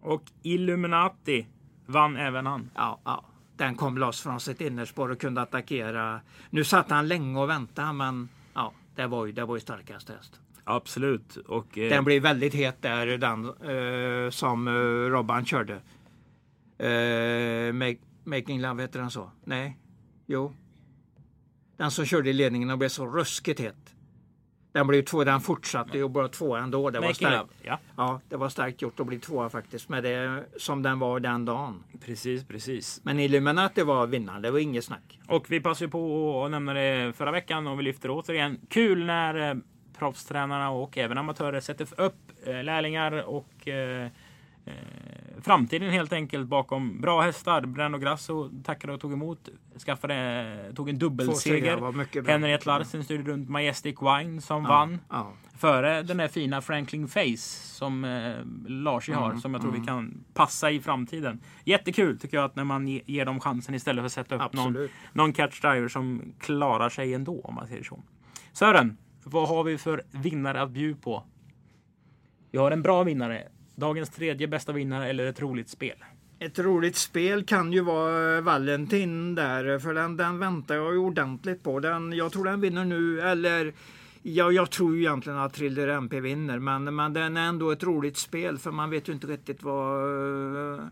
Och 0.00 0.22
Illuminati 0.42 1.46
vann 1.86 2.16
även 2.16 2.46
han. 2.46 2.70
Ja, 2.74 3.00
ja. 3.04 3.24
Den 3.56 3.74
kom 3.74 3.98
loss 3.98 4.20
från 4.20 4.40
sitt 4.40 4.60
innerspår 4.60 5.10
och 5.10 5.20
kunde 5.20 5.40
attackera. 5.42 6.20
Nu 6.50 6.64
satt 6.64 6.90
han 6.90 7.08
länge 7.08 7.40
och 7.40 7.50
väntade 7.50 7.92
men 7.92 8.28
ja, 8.54 8.72
det 8.94 9.06
var 9.06 9.26
ju, 9.26 9.32
det 9.32 9.44
var 9.44 9.56
ju 9.56 9.60
starkast 9.60 10.08
häst. 10.08 10.40
Absolut. 10.64 11.36
Och, 11.36 11.78
eh, 11.78 11.90
Den 11.90 12.04
blev 12.04 12.22
väldigt 12.22 12.54
het 12.54 12.82
där 12.82 13.06
den 13.06 13.44
eh, 13.44 14.30
som 14.30 14.68
eh, 14.68 14.72
Robban 15.10 15.44
körde. 15.44 15.80
Make, 17.72 17.98
making 18.24 18.60
Love 18.60 18.82
heter 18.82 19.00
den 19.00 19.10
så? 19.10 19.30
Nej? 19.44 19.78
Jo. 20.26 20.52
Den 21.76 21.90
som 21.90 22.04
körde 22.04 22.30
i 22.30 22.32
ledningen 22.32 22.70
och 22.70 22.78
blev 22.78 22.88
så 22.88 23.06
ruskigt 23.06 23.60
het. 23.60 23.96
Den 24.72 24.86
blev 24.86 25.02
två, 25.02 25.24
den 25.24 25.40
fortsatte 25.40 25.98
ju 25.98 26.08
bara 26.08 26.28
två 26.28 26.56
ändå. 26.56 26.90
Det 26.90 27.00
var 27.00 27.12
starkt. 27.12 27.50
Ja, 27.62 27.78
Ja, 27.96 28.20
det 28.28 28.36
var 28.36 28.48
starkt 28.48 28.82
gjort 28.82 29.00
att 29.00 29.06
bli 29.06 29.18
tvåa 29.18 29.50
faktiskt. 29.50 29.88
Med 29.88 30.02
det 30.02 30.44
som 30.56 30.82
den 30.82 30.98
var 30.98 31.20
den 31.20 31.44
dagen. 31.44 31.84
precis, 32.04 32.44
precis. 32.44 33.00
Men 33.04 33.20
Illuminati 33.20 33.82
var 33.82 34.06
vinnaren, 34.06 34.42
det 34.42 34.50
var 34.50 34.58
inget 34.58 34.84
snack. 34.84 35.20
Och 35.28 35.50
vi 35.50 35.60
passade 35.60 35.90
på 35.90 36.44
att 36.44 36.50
nämna 36.50 36.74
det 36.74 37.16
förra 37.16 37.30
veckan 37.32 37.66
och 37.66 37.78
vi 37.78 37.82
lyfter 37.82 38.10
återigen. 38.10 38.60
Kul 38.68 39.04
när 39.04 39.50
eh, 39.50 39.56
proffstränarna 39.98 40.70
och 40.70 40.98
även 40.98 41.18
amatörer 41.18 41.60
sätter 41.60 42.00
upp 42.00 42.32
eh, 42.46 42.62
lärlingar 42.64 43.12
och 43.28 43.68
eh, 43.68 44.10
eh, 44.64 44.72
framtiden 45.40 45.90
helt 45.90 46.12
enkelt 46.12 46.48
bakom 46.48 47.00
bra 47.00 47.20
hästar. 47.20 47.66
Brando 47.66 47.98
Grasso 47.98 48.50
tackade 48.64 48.92
och 48.92 49.00
tog 49.00 49.12
emot. 49.12 49.48
Skaffade, 49.86 50.72
tog 50.76 50.88
en 50.88 50.98
dubbelseger. 50.98 52.28
Henriette 52.28 52.66
Larsen 52.66 53.04
styrde 53.04 53.30
runt 53.30 53.48
Majestic 53.48 53.96
Wine 54.00 54.40
som 54.40 54.64
vann. 54.64 54.98
Ja. 55.08 55.32
Före 55.58 56.02
den 56.02 56.16
där 56.16 56.28
fina 56.28 56.60
Franklin 56.60 57.08
Face 57.08 57.36
som 57.76 58.04
eh, 58.04 58.34
Lars 58.68 59.08
har. 59.08 59.30
Mm, 59.30 59.40
som 59.40 59.54
jag 59.54 59.62
tror 59.62 59.72
vi 59.72 59.86
kan 59.86 60.24
passa 60.34 60.70
i 60.70 60.80
framtiden. 60.80 61.40
Jättekul 61.64 62.18
tycker 62.18 62.36
jag 62.36 62.44
att 62.44 62.56
när 62.56 62.64
man 62.64 62.88
ge, 62.88 63.02
ger 63.06 63.24
dem 63.24 63.40
chansen 63.40 63.74
istället 63.74 64.02
för 64.02 64.06
att 64.06 64.12
sätta 64.12 64.46
upp 64.46 64.52
någon, 64.52 64.88
någon 65.12 65.32
catch 65.32 65.60
driver 65.60 65.88
som 65.88 66.34
klarar 66.38 66.88
sig 66.88 67.14
ändå 67.14 67.40
om 67.40 67.54
man 67.54 67.68
säger 67.68 67.82
så. 67.82 68.02
Sören, 68.52 68.96
vad 69.24 69.48
har 69.48 69.64
vi 69.64 69.78
för 69.78 70.02
vinnare 70.10 70.62
att 70.62 70.70
bjuda 70.70 71.00
på? 71.00 71.24
Vi 72.50 72.58
har 72.58 72.70
en 72.70 72.82
bra 72.82 73.02
vinnare. 73.02 73.48
Dagens 73.76 74.10
tredje 74.10 74.48
bästa 74.48 74.72
vinnare 74.72 75.08
eller 75.08 75.26
ett 75.26 75.40
roligt 75.40 75.68
spel. 75.68 75.96
Ett 76.38 76.58
roligt 76.58 76.96
spel 76.96 77.44
kan 77.44 77.72
ju 77.72 77.80
vara 77.80 78.36
eh, 78.36 78.42
Valentin 78.42 79.34
där, 79.34 79.68
eh, 79.68 79.78
för 79.78 79.94
den, 79.94 80.16
den 80.16 80.38
väntar 80.38 80.74
jag 80.74 80.92
ju 80.92 80.98
ordentligt 80.98 81.62
på. 81.62 81.80
Den, 81.80 82.12
jag 82.12 82.32
tror 82.32 82.44
den 82.44 82.60
vinner 82.60 82.84
nu, 82.84 83.20
eller 83.20 83.72
ja, 84.22 84.52
jag 84.52 84.70
tror 84.70 84.96
ju 84.96 85.00
egentligen 85.00 85.38
att 85.38 85.54
Thriller 85.54 85.88
MP 85.88 86.20
vinner, 86.20 86.58
men, 86.58 86.96
men 86.96 87.12
den 87.12 87.36
är 87.36 87.48
ändå 87.48 87.70
ett 87.70 87.82
roligt 87.82 88.16
spel 88.16 88.58
för 88.58 88.70
man 88.70 88.90
vet 88.90 89.08
ju 89.08 89.12
inte 89.12 89.26
riktigt 89.26 89.62
vad, 89.62 90.04
eh, 90.74 90.86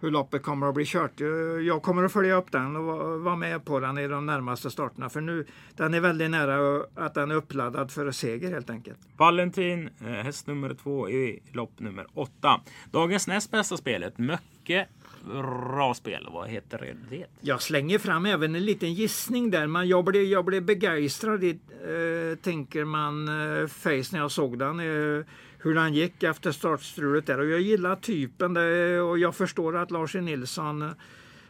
hur 0.00 0.10
loppet 0.10 0.42
kommer 0.42 0.68
att 0.68 0.74
bli 0.74 0.84
kört. 0.86 1.20
Jag 1.66 1.82
kommer 1.82 2.04
att 2.04 2.12
följa 2.12 2.34
upp 2.34 2.52
den 2.52 2.76
och 2.76 2.84
va- 2.84 3.16
vara 3.16 3.36
med 3.36 3.64
på 3.64 3.80
den 3.80 3.98
i 3.98 4.08
de 4.08 4.26
närmaste 4.26 4.70
starterna, 4.70 5.08
för 5.08 5.20
nu 5.20 5.46
den 5.76 5.94
är 5.94 6.00
väldigt 6.00 6.30
nära 6.30 6.84
att 6.94 7.14
den 7.14 7.30
är 7.30 7.34
uppladdad 7.34 7.90
för 7.90 8.10
seger 8.10 8.50
helt 8.50 8.70
enkelt. 8.70 8.98
Valentin, 9.16 9.90
eh, 10.00 10.06
häst 10.06 10.46
nummer 10.46 10.74
två 10.82 11.10
i 11.10 11.42
lopp 11.52 11.80
nummer 11.80 12.06
åtta. 12.14 12.60
Dagens 12.90 13.26
näst 13.28 13.50
bästa 13.50 13.76
spel, 13.76 14.02
ett 14.02 14.18
mycket 14.18 14.88
bra 15.24 15.94
spel. 15.94 16.28
Vad 16.32 16.48
heter 16.48 16.94
det? 17.10 17.24
Jag 17.40 17.62
slänger 17.62 17.98
fram 17.98 18.26
även 18.26 18.54
en 18.54 18.64
liten 18.64 18.94
gissning 18.94 19.50
där. 19.50 19.66
Men 19.66 19.88
jag 19.88 20.04
blev, 20.04 20.22
jag 20.22 20.44
blev 20.44 20.62
begeistrad 20.62 21.44
i, 21.44 21.50
eh, 21.50 22.38
tänker 22.42 22.84
man, 22.84 23.28
eh, 23.28 23.66
Face 23.66 24.12
när 24.12 24.18
jag 24.18 24.30
såg 24.30 24.58
den. 24.58 24.80
Eh, 24.80 25.24
hur 25.66 25.74
den 25.74 25.94
gick 25.94 26.22
efter 26.22 26.52
startstrulet 26.52 27.26
där. 27.26 27.38
Och 27.38 27.46
jag 27.46 27.60
gillar 27.60 27.96
typen 27.96 28.54
där, 28.54 29.02
och 29.02 29.18
jag 29.18 29.34
förstår 29.34 29.76
att 29.76 29.90
Lars. 29.90 30.14
Nilsson 30.14 30.90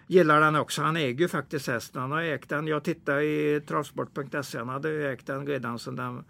gillar 0.07 0.41
den 0.41 0.57
också. 0.57 0.83
Han 0.83 0.97
äger 0.97 1.21
ju 1.21 1.29
faktiskt 1.29 1.67
hästen. 1.67 2.03
Han 2.03 2.13
har 2.13 2.23
ägt 2.23 2.49
den. 2.49 2.67
Jag 2.67 2.83
tittade 2.83 3.25
i 3.25 3.61
travsport.se. 3.67 4.59
Han 4.59 4.69
hade 4.69 5.13
ägt 5.13 5.27
den 5.27 5.47
redan 5.47 5.79
sedan 5.79 5.97
den 5.97 6.25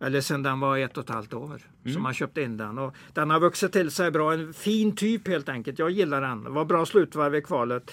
eller 0.00 0.20
sen 0.20 0.42
den 0.42 0.60
var 0.60 0.78
ett 0.78 0.96
och 0.96 1.04
ett 1.04 1.10
halvt 1.10 1.34
år 1.34 1.60
som 1.92 2.02
man 2.02 2.14
köpte 2.14 2.42
in 2.42 2.56
den. 2.56 2.78
Och 2.78 2.94
den 3.12 3.30
har 3.30 3.40
vuxit 3.40 3.72
till 3.72 3.90
sig 3.90 4.10
bra. 4.10 4.32
En 4.32 4.54
fin 4.54 4.96
typ 4.96 5.28
helt 5.28 5.48
enkelt. 5.48 5.78
Jag 5.78 5.90
gillar 5.90 6.20
den. 6.20 6.44
Det 6.44 6.50
var 6.50 6.64
bra 6.64 6.86
slutvarv 6.86 7.34
i 7.34 7.42
kvalet. 7.42 7.90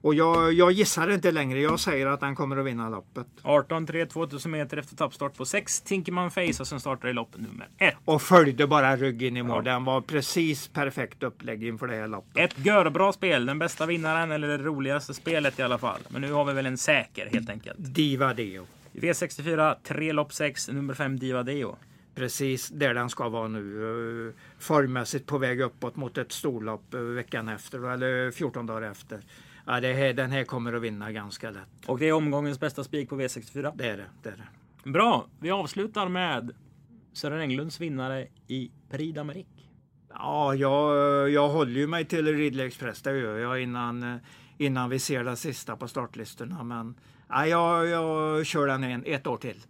Och 0.00 0.14
jag, 0.14 0.52
jag 0.52 0.72
gissar 0.72 1.10
inte 1.10 1.30
längre. 1.32 1.60
Jag 1.60 1.80
säger 1.80 2.06
att 2.06 2.20
den 2.20 2.34
kommer 2.36 2.56
att 2.56 2.66
vinna 2.66 2.88
loppet. 2.88 3.26
18-3, 3.42 4.06
2000 4.06 4.50
meter 4.50 4.76
efter 4.76 4.96
toppstart 4.96 5.36
på 5.36 5.44
6. 5.44 5.80
Tinkerman 5.80 6.30
Face 6.30 6.60
och 6.60 6.66
sen 6.66 6.80
startar 6.80 7.08
i 7.08 7.12
lopp 7.12 7.36
nummer 7.36 7.68
1. 7.78 7.94
Och 8.04 8.22
följde 8.22 8.66
bara 8.66 8.96
ryggen 8.96 9.36
i 9.36 9.42
mål. 9.42 9.64
Den 9.64 9.84
var 9.84 10.00
precis 10.00 10.68
perfekt 10.68 11.22
upplägg 11.22 11.64
inför 11.64 11.86
det 11.86 11.96
här 11.96 12.08
loppet. 12.08 12.52
Ett 12.52 12.66
görbra 12.66 13.12
spel, 13.12 13.46
den 13.46 13.58
bästa 13.58 13.86
vinnaren 13.86 14.32
eller 14.32 14.48
det 14.48 14.58
roligaste 14.58 15.14
spelet 15.14 15.58
i 15.58 15.62
alla 15.62 15.78
fall. 15.78 16.00
Men 16.08 16.22
nu 16.22 16.32
har 16.32 16.44
vi 16.44 16.52
väl 16.52 16.66
en 16.66 16.78
säker 16.78 17.28
helt 17.32 17.50
enkelt. 17.50 17.78
Diva 17.78 18.34
Deo. 18.34 18.66
V64, 18.92 19.76
3 19.82 20.12
lopp 20.12 20.32
6, 20.32 20.68
nummer 20.68 20.94
5 20.94 21.18
Diva 21.18 21.42
Deo. 21.42 21.76
Precis 22.14 22.68
där 22.68 22.94
den 22.94 23.10
ska 23.10 23.28
vara 23.28 23.48
nu. 23.48 23.84
Eh, 24.28 24.34
Formmässigt 24.58 25.26
på 25.26 25.38
väg 25.38 25.60
uppåt 25.60 25.96
mot 25.96 26.18
ett 26.18 26.32
storlopp 26.32 26.94
eh, 26.94 27.00
veckan 27.00 27.48
efter. 27.48 27.92
Eller 27.92 28.30
14 28.30 28.66
dagar 28.66 28.90
efter. 28.90 29.20
Ja, 29.70 29.80
det 29.80 29.92
här, 29.92 30.12
den 30.12 30.30
här 30.30 30.44
kommer 30.44 30.72
att 30.72 30.82
vinna 30.82 31.12
ganska 31.12 31.50
lätt. 31.50 31.68
Och 31.86 31.98
det 31.98 32.08
är 32.08 32.12
omgångens 32.12 32.60
bästa 32.60 32.84
spik 32.84 33.08
på 33.08 33.20
V64. 33.20 33.72
Det 33.76 33.88
är 33.88 33.96
det. 33.96 34.06
det, 34.22 34.28
är 34.28 34.36
det. 34.84 34.90
Bra, 34.90 35.26
vi 35.40 35.50
avslutar 35.50 36.08
med 36.08 36.50
Sören 37.12 37.40
Englunds 37.40 37.80
vinnare 37.80 38.26
i 38.46 38.70
Prix 38.90 39.18
d'Amérique. 39.18 39.68
Ja, 40.08 40.54
jag, 40.54 41.30
jag 41.30 41.48
håller 41.48 41.80
ju 41.80 41.86
mig 41.86 42.04
till 42.04 42.36
Ridley 42.36 42.66
Express. 42.66 43.02
Det 43.02 43.18
gör 43.18 43.38
jag 43.38 43.62
innan, 43.62 44.20
innan 44.58 44.90
vi 44.90 44.98
ser 44.98 45.24
det 45.24 45.36
sista 45.36 45.76
på 45.76 45.88
startlistorna. 45.88 46.64
Men 46.64 46.94
ja, 47.28 47.46
jag, 47.46 47.86
jag 47.86 48.46
kör 48.46 48.66
den 48.66 48.84
en, 48.84 49.02
ett 49.06 49.26
år 49.26 49.36
till. 49.36 49.62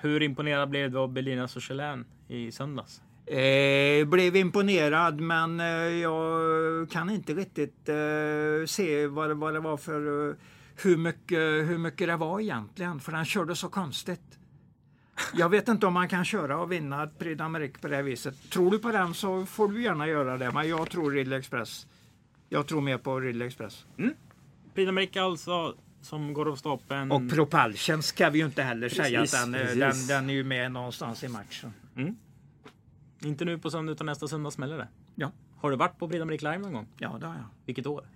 Hur 0.00 0.22
imponerad 0.22 0.70
blev 0.70 0.90
du 0.90 0.98
av 0.98 1.12
Belina 1.12 1.48
Sochelen 1.48 2.06
i 2.28 2.52
söndags? 2.52 3.02
Eh, 3.26 4.06
blev 4.06 4.36
imponerad 4.36 5.20
men 5.20 5.60
eh, 5.60 5.66
jag 5.66 6.90
kan 6.90 7.10
inte 7.10 7.34
riktigt 7.34 7.88
eh, 7.88 8.66
se 8.66 9.06
vad 9.06 9.30
det, 9.30 9.34
vad 9.34 9.54
det 9.54 9.60
var 9.60 9.76
för 9.76 10.28
eh, 10.28 10.34
hur, 10.82 10.96
mycket, 10.96 11.38
hur 11.38 11.78
mycket 11.78 12.08
det 12.08 12.16
var 12.16 12.40
egentligen. 12.40 13.00
För 13.00 13.12
han 13.12 13.24
körde 13.24 13.56
så 13.56 13.68
konstigt. 13.68 14.38
Jag 15.34 15.48
vet 15.48 15.68
inte 15.68 15.86
om 15.86 15.92
man 15.94 16.08
kan 16.08 16.24
köra 16.24 16.58
och 16.58 16.72
vinna 16.72 17.02
ett 17.02 17.18
Prix 17.18 17.40
d'Amérique 17.40 17.80
på 17.80 17.88
det 17.88 17.96
här 17.96 18.02
viset. 18.02 18.50
Tror 18.50 18.70
du 18.70 18.78
på 18.78 18.92
den 18.92 19.14
så 19.14 19.46
får 19.46 19.68
du 19.68 19.82
gärna 19.82 20.06
göra 20.08 20.38
det. 20.38 20.50
Men 20.50 20.68
jag 20.68 20.90
tror 20.90 21.10
Ridley 21.10 21.38
Express. 21.38 21.86
Jag 22.48 22.66
tror 22.66 22.80
mer 22.80 22.98
på 22.98 23.20
Ridley 23.20 23.46
Express. 23.48 23.86
Prix 24.74 24.90
d'Amérique 24.90 25.20
alltså, 25.20 25.74
som 26.02 26.32
går 26.32 26.48
av 26.48 26.56
stapeln. 26.56 27.12
Och 27.12 27.30
Propulsion 27.30 28.02
ska 28.02 28.30
vi 28.30 28.38
ju 28.38 28.44
inte 28.44 28.62
heller 28.62 28.88
säga 28.88 29.20
att 29.20 29.30
Precis, 29.30 29.40
den, 29.40 29.54
eh, 29.54 29.60
precis. 29.60 30.08
den, 30.08 30.16
den 30.16 30.30
är 30.30 30.34
ju 30.34 30.44
med 30.44 30.72
någonstans 30.72 31.24
i 31.24 31.28
matchen. 31.28 31.72
Inte 33.24 33.44
nu 33.44 33.58
på 33.58 33.70
söndag 33.70 33.92
utan 33.92 34.06
nästa 34.06 34.28
söndag 34.28 34.50
smäller 34.50 34.78
det. 34.78 34.88
Ja, 35.14 35.30
Har 35.56 35.70
du 35.70 35.76
varit 35.76 35.98
på 35.98 36.08
d'Amérique 36.08 36.42
live 36.52 36.58
någon 36.58 36.72
gång? 36.72 36.88
ja 36.98 37.16
det 37.20 37.26
har 37.26 37.34
jag. 37.34 37.44
Vilket 37.66 37.86
år? 37.86 38.08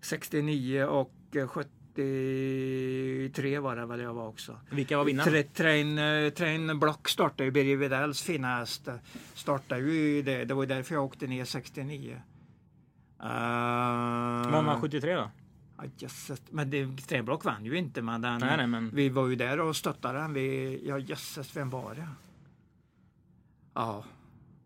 69 0.00 0.84
och 0.84 1.12
eh, 1.36 1.48
73 1.48 3.58
var 3.58 3.76
det 3.76 3.86
väl 3.86 4.00
jag 4.00 4.14
var 4.14 4.28
också. 4.28 4.58
Vilka 4.70 4.96
var 4.96 5.04
vinnarna? 5.04 5.30
Tra- 5.30 5.52
Train, 5.52 5.98
eh, 5.98 6.30
Train 6.30 6.78
Block 6.80 7.08
startade 7.08 7.44
ju, 7.44 7.50
Birger 7.50 7.76
Widells 7.76 8.22
fina 8.22 8.56
häst. 8.56 8.88
eh, 8.88 8.94
Startade 9.34 9.80
ju 9.80 10.22
det. 10.22 10.44
Det 10.44 10.54
var 10.54 10.66
därför 10.66 10.94
jag 10.94 11.04
åkte 11.04 11.26
ner 11.26 11.44
69. 11.44 12.12
Uh, 12.12 12.18
Vem 14.52 14.64
vann 14.66 14.80
73 14.80 15.14
då? 15.14 15.30
Jösses. 15.98 16.42
Men 16.50 16.70
det, 16.70 16.96
Train 16.96 17.24
Block 17.24 17.44
vann 17.44 17.64
ju 17.64 17.76
inte. 17.78 18.02
Men, 18.02 18.20
den, 18.22 18.40
Nej, 18.40 18.56
nej, 18.56 18.66
men- 18.66 18.90
vi 18.94 19.08
var 19.08 19.28
ju 19.28 19.36
där 19.36 19.60
och 19.60 19.76
stöttade 19.76 20.18
den. 20.18 20.32
Vi, 20.32 20.80
ja 20.88 20.98
jösses, 20.98 21.56
vem 21.56 21.70
var 21.70 21.94
det? 21.94 22.08
Ja. 23.74 24.04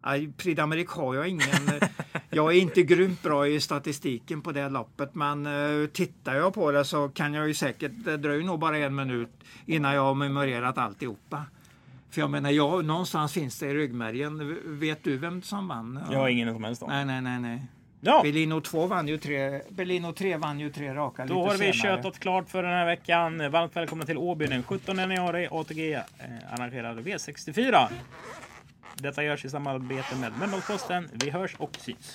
Nej, 0.07 0.33
Prix 0.37 0.61
d'Amérique 0.61 0.97
har 0.97 1.15
jag 1.15 1.29
ingen. 1.29 1.69
eh, 1.81 1.89
jag 2.31 2.57
är 2.57 2.61
inte 2.61 2.83
grymt 2.83 3.23
bra 3.23 3.49
i 3.49 3.61
statistiken 3.61 4.43
på 4.43 4.53
det 4.53 4.69
loppet 4.69 5.15
men 5.15 5.47
uh, 5.47 5.87
tittar 5.87 6.35
jag 6.35 6.55
på 6.55 6.71
det 6.71 6.85
så 6.85 7.09
kan 7.09 7.35
jag 7.35 7.49
ju 7.49 7.55
säkert, 7.55 7.93
det 7.95 8.17
dröjer 8.17 8.45
nog 8.45 8.59
bara 8.59 8.79
en 8.79 8.95
minut 8.95 9.31
innan 9.67 9.95
jag 9.95 10.03
har 10.03 10.15
memorerat 10.15 10.79
alltihopa. 10.79 11.45
För 12.11 12.21
jag 12.21 12.31
menar, 12.31 12.51
jag, 12.51 12.85
någonstans 12.85 13.33
finns 13.33 13.59
det 13.59 13.67
i 13.67 13.75
ryggmärgen. 13.75 14.59
Vet 14.65 15.05
du 15.05 15.17
vem 15.17 15.43
som 15.43 15.69
vann? 15.69 16.01
Jag 16.11 16.19
har 16.19 16.29
ingen 16.29 16.53
som 16.53 16.65
helst 16.65 16.83
om. 16.83 16.89
Nej, 16.89 17.05
nej, 17.05 17.21
nej, 17.21 17.41
nej. 17.41 17.63
Ja, 18.01 18.21
Bellino 18.23 18.61
2 18.61 18.87
vann 18.87 19.09
ju 19.09 19.19
tre, 19.19 19.61
Bellino 19.69 20.13
3 20.13 20.37
vann 20.37 20.61
ju 20.61 20.71
tre 20.71 20.95
raka 20.95 21.27
då 21.27 21.47
har 21.47 21.57
vi 21.57 21.73
senare. 21.73 22.13
klart 22.19 22.49
för 22.49 22.63
den 22.63 22.73
här 22.73 22.87
veckan. 22.87 23.51
Varmt 23.51 23.77
välkomna 23.77 24.05
till 24.05 24.19
Åby 24.19 24.47
den 24.47 24.63
17 24.63 24.99
januari. 24.99 25.49
ATG 25.51 25.93
eh, 25.93 26.01
arrangerade 26.51 27.03
V64. 27.03 27.89
Detta 29.03 29.23
görs 29.23 29.45
i 29.45 29.51
samarbete 29.51 30.17
med 30.17 30.33
Mölndalsposten. 30.39 31.09
Vi 31.13 31.31
hörs 31.31 31.55
och 31.59 31.77
syns. 31.81 32.15